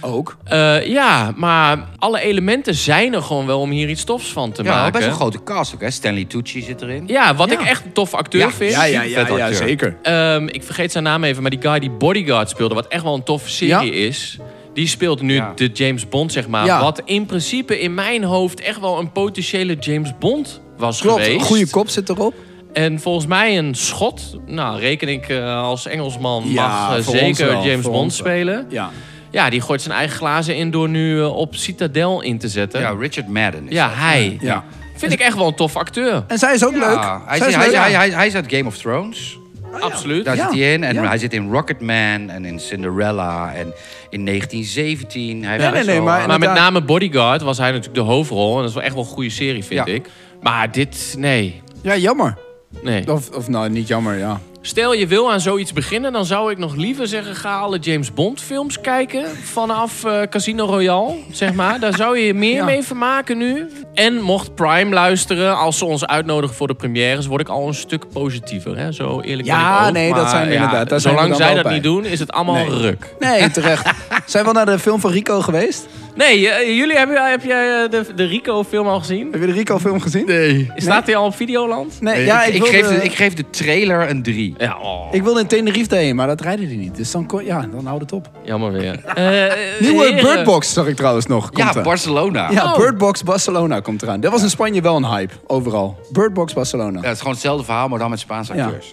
Ook. 0.00 0.36
Eh, 0.44 0.86
ja, 0.86 1.32
maar 1.36 1.88
alle 1.98 2.20
elementen 2.20 2.74
zijn 2.74 3.14
er 3.14 3.22
gewoon 3.22 3.46
wel 3.46 3.60
om 3.60 3.70
hier 3.70 3.88
iets 3.88 4.04
tofs 4.04 4.32
van 4.32 4.52
te 4.52 4.62
Ja, 4.62 4.74
maken. 4.74 4.92
best 4.92 5.06
een 5.06 5.12
grote 5.14 5.42
cast 5.42 5.74
ook, 5.74 5.80
hè? 5.80 5.90
Stanley 5.90 6.24
Tucci 6.24 6.62
zit 6.62 6.82
erin. 6.82 7.04
Ja, 7.06 7.34
wat 7.34 7.50
Ja. 7.50 7.60
ik 7.60 7.66
echt 7.66 7.84
een 7.84 7.92
tof 7.92 8.14
acteur 8.14 8.40
Ja, 8.40 8.50
vind. 8.50 8.72
Ja, 8.72 8.84
ja, 8.84 9.02
ja, 9.02 9.26
vet 9.26 9.36
ja, 9.36 9.44
acteur. 9.46 9.54
zeker. 9.68 9.96
Ehm, 10.02 10.46
ik 10.48 10.62
vergeet 10.62 10.92
zijn 10.92 11.04
naam 11.04 11.24
even, 11.24 11.42
maar 11.42 11.50
die 11.50 11.60
guy 11.62 11.78
die 11.78 11.90
Bodyguard 11.90 12.48
speelde, 12.50 12.74
wat 12.74 12.86
echt 12.88 13.02
wel 13.02 13.14
een 13.14 13.22
toffe 13.22 13.50
serie 13.50 13.92
is. 13.92 14.38
Die 14.74 14.86
speelt 14.88 15.20
nu 15.22 15.34
Ja. 15.34 15.52
de 15.54 15.66
James 15.66 16.08
Bond, 16.08 16.32
zeg 16.32 16.48
maar. 16.48 16.64
Ja. 16.64 16.80
Wat 16.82 17.02
in 17.04 17.26
principe 17.26 17.80
in 17.80 17.94
mijn 17.94 18.24
hoofd 18.24 18.60
echt 18.60 18.80
wel 18.80 18.98
een 18.98 19.12
potentiële 19.12 19.74
James 19.80 20.12
Bond 20.18 20.60
was 20.82 21.00
Klopt, 21.00 21.20
geweest. 21.22 21.40
een 21.40 21.46
goede 21.46 21.70
kop 21.70 21.88
zit 21.88 22.08
erop. 22.08 22.34
En 22.72 23.00
volgens 23.00 23.26
mij 23.26 23.58
een 23.58 23.74
schot. 23.74 24.36
Nou, 24.46 24.80
reken 24.80 25.08
ik 25.08 25.28
eh, 25.28 25.62
als 25.62 25.86
Engelsman 25.86 26.42
Ja, 26.46 26.66
mag 26.88 26.96
eh, 26.98 27.06
zeker 27.08 27.46
wel, 27.46 27.64
James 27.64 27.84
Bond 27.86 28.12
spelen. 28.12 28.66
Ja. 28.68 28.90
Ja, 29.30 29.50
die 29.50 29.60
gooit 29.60 29.82
zijn 29.82 29.94
eigen 29.96 30.16
glazen 30.16 30.56
in 30.56 30.70
door 30.70 30.88
nu 30.88 31.20
eh, 31.20 31.36
op 31.36 31.54
Citadel 31.54 32.20
in 32.22 32.38
te 32.38 32.48
zetten. 32.48 32.80
Ja, 32.80 32.90
Ja, 32.90 32.96
Richard 32.98 33.28
Madden. 33.28 33.68
is 33.68 33.76
dat. 33.76 33.90
hij. 33.92 34.38
ja. 34.40 34.64
Vind 34.96 35.12
ik 35.12 35.20
echt 35.20 35.36
wel 35.36 35.46
een 35.46 35.54
tof 35.54 35.76
acteur. 35.76 36.24
En 36.26 36.38
zij 36.38 36.54
is 36.54 36.64
ook 36.64 36.74
Ja, 36.74 36.78
leuk. 36.88 37.20
Hij, 37.26 37.38
Zij 37.38 37.48
is, 37.48 37.54
hij, 37.54 37.66
leuk. 37.66 37.76
hij, 37.76 37.92
hij, 37.92 38.10
hij 38.10 38.26
is 38.26 38.34
uit 38.34 38.44
Game 38.48 38.66
of 38.66 38.76
Thrones. 38.78 39.38
Absoluut. 39.80 40.24
Daar 40.24 40.36
Ja, 40.36 40.50
zit 40.50 40.58
hij 40.60 40.72
in. 40.72 40.84
En 40.84 40.94
ja. 40.94 41.06
hij 41.06 41.18
zit 41.18 41.32
in 41.32 41.50
Rocketman 41.50 42.28
en 42.30 42.44
in 42.44 42.60
Cinderella 42.60 43.52
en 43.54 43.72
in 44.10 44.24
1917. 44.26 45.44
Hij 45.44 45.58
Ja, 45.58 45.70
nee, 45.70 45.84
nee, 45.84 46.00
maar- 46.00 46.26
Maar 46.26 46.38
met 46.38 46.52
name 46.54 46.82
Bodyguard 46.82 47.42
was 47.42 47.58
hij 47.58 47.66
natuurlijk 47.70 47.94
de 47.94 48.00
hoofdrol. 48.12 48.52
En 48.54 48.58
dat 48.60 48.68
is 48.68 48.74
wel 48.74 48.82
echt 48.84 48.94
wel 48.94 49.02
een 49.02 49.08
goede 49.08 49.30
serie, 49.30 49.64
vind 49.64 49.86
Ja. 49.86 49.92
ik. 49.94 50.06
Maar 50.42 50.70
dit, 50.72 51.14
nee. 51.18 51.62
Ja, 51.82 51.96
jammer. 51.96 52.36
Nee. 52.82 53.12
Of, 53.12 53.30
of 53.30 53.48
nou, 53.48 53.68
niet 53.70 53.88
jammer, 53.88 54.18
ja. 54.18 54.40
Stel 54.64 54.94
je 54.94 55.06
wil 55.06 55.32
aan 55.32 55.40
zoiets 55.40 55.72
beginnen, 55.72 56.12
dan 56.12 56.24
zou 56.24 56.50
ik 56.50 56.58
nog 56.58 56.74
liever 56.74 57.06
zeggen: 57.06 57.36
ga 57.36 57.58
alle 57.58 57.78
James 57.78 58.12
Bond 58.14 58.40
films 58.40 58.80
kijken 58.80 59.24
vanaf 59.42 60.04
eh, 60.04 60.20
Casino 60.30 60.64
Royale, 60.64 61.14
zeg 61.30 61.52
maar. 61.52 61.80
Daar 61.80 61.96
zou 61.96 62.18
je 62.18 62.26
je 62.26 62.34
meer 62.34 62.54
Ja. 62.54 62.64
mee 62.64 62.82
vermaken 62.82 63.38
nu. 63.38 63.66
En 63.94 64.20
mocht 64.20 64.54
Prime 64.54 64.94
luisteren, 64.94 65.56
als 65.58 65.78
ze 65.78 65.84
ons 65.84 66.06
uitnodigen 66.06 66.56
voor 66.56 66.66
de 66.66 66.74
premières, 66.74 67.26
word 67.26 67.40
ik 67.40 67.48
al 67.48 67.66
een 67.66 67.74
stuk 67.74 68.08
positiever. 68.12 68.78
Hè? 68.78 68.92
Zo 68.92 69.20
eerlijk 69.20 69.48
ben 69.48 69.56
Ja, 69.58 69.80
ik 69.80 69.86
ook. 69.86 69.92
nee, 69.92 70.14
dat 70.14 70.30
zijn 70.30 70.48
we 70.48 70.54
inderdaad. 70.54 70.88
Daar 70.88 71.00
zijn 71.00 71.14
we 71.14 71.20
zolang 71.20 71.36
zij 71.40 71.54
dat 71.54 71.62
bij. 71.62 71.72
niet 71.72 71.82
doen, 71.82 72.04
is 72.04 72.18
het 72.18 72.32
allemaal 72.32 72.54
Nee. 72.54 72.68
ruk. 72.80 73.14
Nee, 73.18 73.50
terecht. 73.50 73.90
Zijn 74.26 74.44
we 74.44 74.52
naar 74.52 74.66
de 74.66 74.78
film 74.78 75.00
van 75.00 75.10
Rico 75.10 75.40
geweest? 75.40 75.86
Nee, 76.14 76.48
eh, 76.48 76.76
jullie 76.78 76.96
hebben 76.96 77.30
heb 77.30 77.44
jij 77.44 77.82
eh, 77.84 77.90
de, 77.90 78.06
de 78.14 78.24
Rico-film 78.24 78.86
al 78.86 78.98
gezien? 78.98 79.28
Heb 79.32 79.40
je 79.40 79.46
de 79.46 79.52
Rico-film 79.52 80.00
gezien? 80.00 80.26
Nee. 80.26 80.70
Staat 80.76 81.06
die 81.06 81.16
al 81.16 81.24
op 81.24 81.34
Videoland? 81.36 82.00
Nee, 82.00 82.24
ja, 82.24 82.44
ik, 82.44 82.54
ik, 82.54 82.62
wilde, 82.62 82.76
geef 82.76 82.88
de, 82.88 83.04
ik 83.04 83.14
geef 83.14 83.34
de 83.34 83.50
trailer 83.50 84.10
een 84.10 84.22
3. 84.22 84.54
Ja, 84.58 84.76
oh, 84.82 85.08
ik 85.14 85.22
wilde 85.22 85.40
in 85.40 85.46
Tenerife 85.46 85.94
heen, 85.96 86.16
maar 86.16 86.26
dat 86.26 86.40
rijden 86.40 86.68
die 86.68 86.78
niet. 86.78 86.96
Dus 86.96 87.10
dan, 87.10 87.26
kon- 87.26 87.44
ja, 87.44 87.66
dan 87.72 87.86
houdt 87.86 88.00
het 88.02 88.12
op. 88.12 88.30
jammer 88.44 88.72
weer. 88.72 89.00
Eh, 89.14 89.52
Nieuwe 89.80 90.04
heren. 90.04 90.22
Bird 90.22 90.44
Box 90.44 90.72
zag 90.72 90.86
ik 90.86 90.96
trouwens 90.96 91.26
nog. 91.26 91.46
Komt 91.50 91.58
Ja, 91.58 91.74
er. 91.74 91.82
Barcelona. 91.82 92.50
Ja, 92.50 92.64
Oh. 92.64 92.76
Bird 92.78 92.98
Box 92.98 93.22
Barcelona 93.22 93.80
komt 93.80 94.02
eraan. 94.02 94.20
Dat 94.20 94.32
was 94.32 94.42
in 94.42 94.50
Spanje 94.50 94.80
wel 94.80 94.96
een 94.96 95.06
hype, 95.06 95.34
overal. 95.46 95.98
Bird 96.10 96.32
Box 96.32 96.52
Barcelona. 96.52 96.98
Ja, 97.00 97.04
het 97.04 97.12
is 97.12 97.18
gewoon 97.18 97.32
hetzelfde 97.32 97.64
verhaal, 97.64 97.88
maar 97.88 97.98
dan 97.98 98.10
met 98.10 98.18
Spaanse 98.20 98.54
Ja. 98.54 98.64
acteurs. 98.64 98.92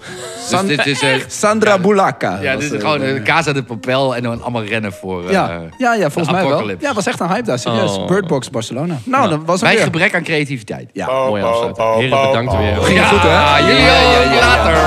Dus 0.49 0.61
dit 0.78 0.86
is, 0.86 1.01
eh, 1.01 1.13
Sandra 1.28 1.80
Bulaca. 1.80 2.39
ja, 2.41 2.53
was, 2.53 2.63
dit 2.63 2.72
is 2.74 2.78
eh, 2.78 2.84
gewoon 2.84 2.99
de- 2.99 3.05
een 3.15 3.24
Casa 3.24 3.53
de 3.53 3.63
Papel 3.63 4.15
en 4.15 4.24
dan 4.24 4.41
allemaal 4.41 4.63
rennen 4.63 4.93
voor... 4.93 5.26
eh, 5.26 5.32
ja, 5.32 5.61
ja, 5.78 5.93
ja, 5.93 6.09
volgens 6.09 6.34
mij 6.34 6.43
wel. 6.43 6.51
apocalypse. 6.53 6.86
Ja, 6.88 6.93
was 6.93 7.05
echt 7.10 7.20
een 7.20 7.28
hype 7.28 7.43
daar, 7.43 7.60
serieus. 7.60 7.97
Oh. 7.97 8.07
Birdbox 8.07 8.49
Barcelona. 8.49 8.97
Nou, 9.03 9.30
dat 9.30 9.39
was 9.45 9.62
Bij 9.62 9.74
weer. 9.74 9.84
gebrek 9.84 10.16
aan 10.16 10.24
creativiteit. 10.24 10.89
Ja. 10.93 11.05
Mooi 11.05 11.43
afsluiten. 11.43 11.84
Oh, 11.84 11.97
bedankt 11.97 12.57
weer. 12.57 12.76
Ging 12.76 13.05
goed, 13.05 13.22
hè? 13.22 13.28
Ja, 13.30 13.57
ja, 13.57 14.22
ja, 14.22 14.39
later. 14.39 14.78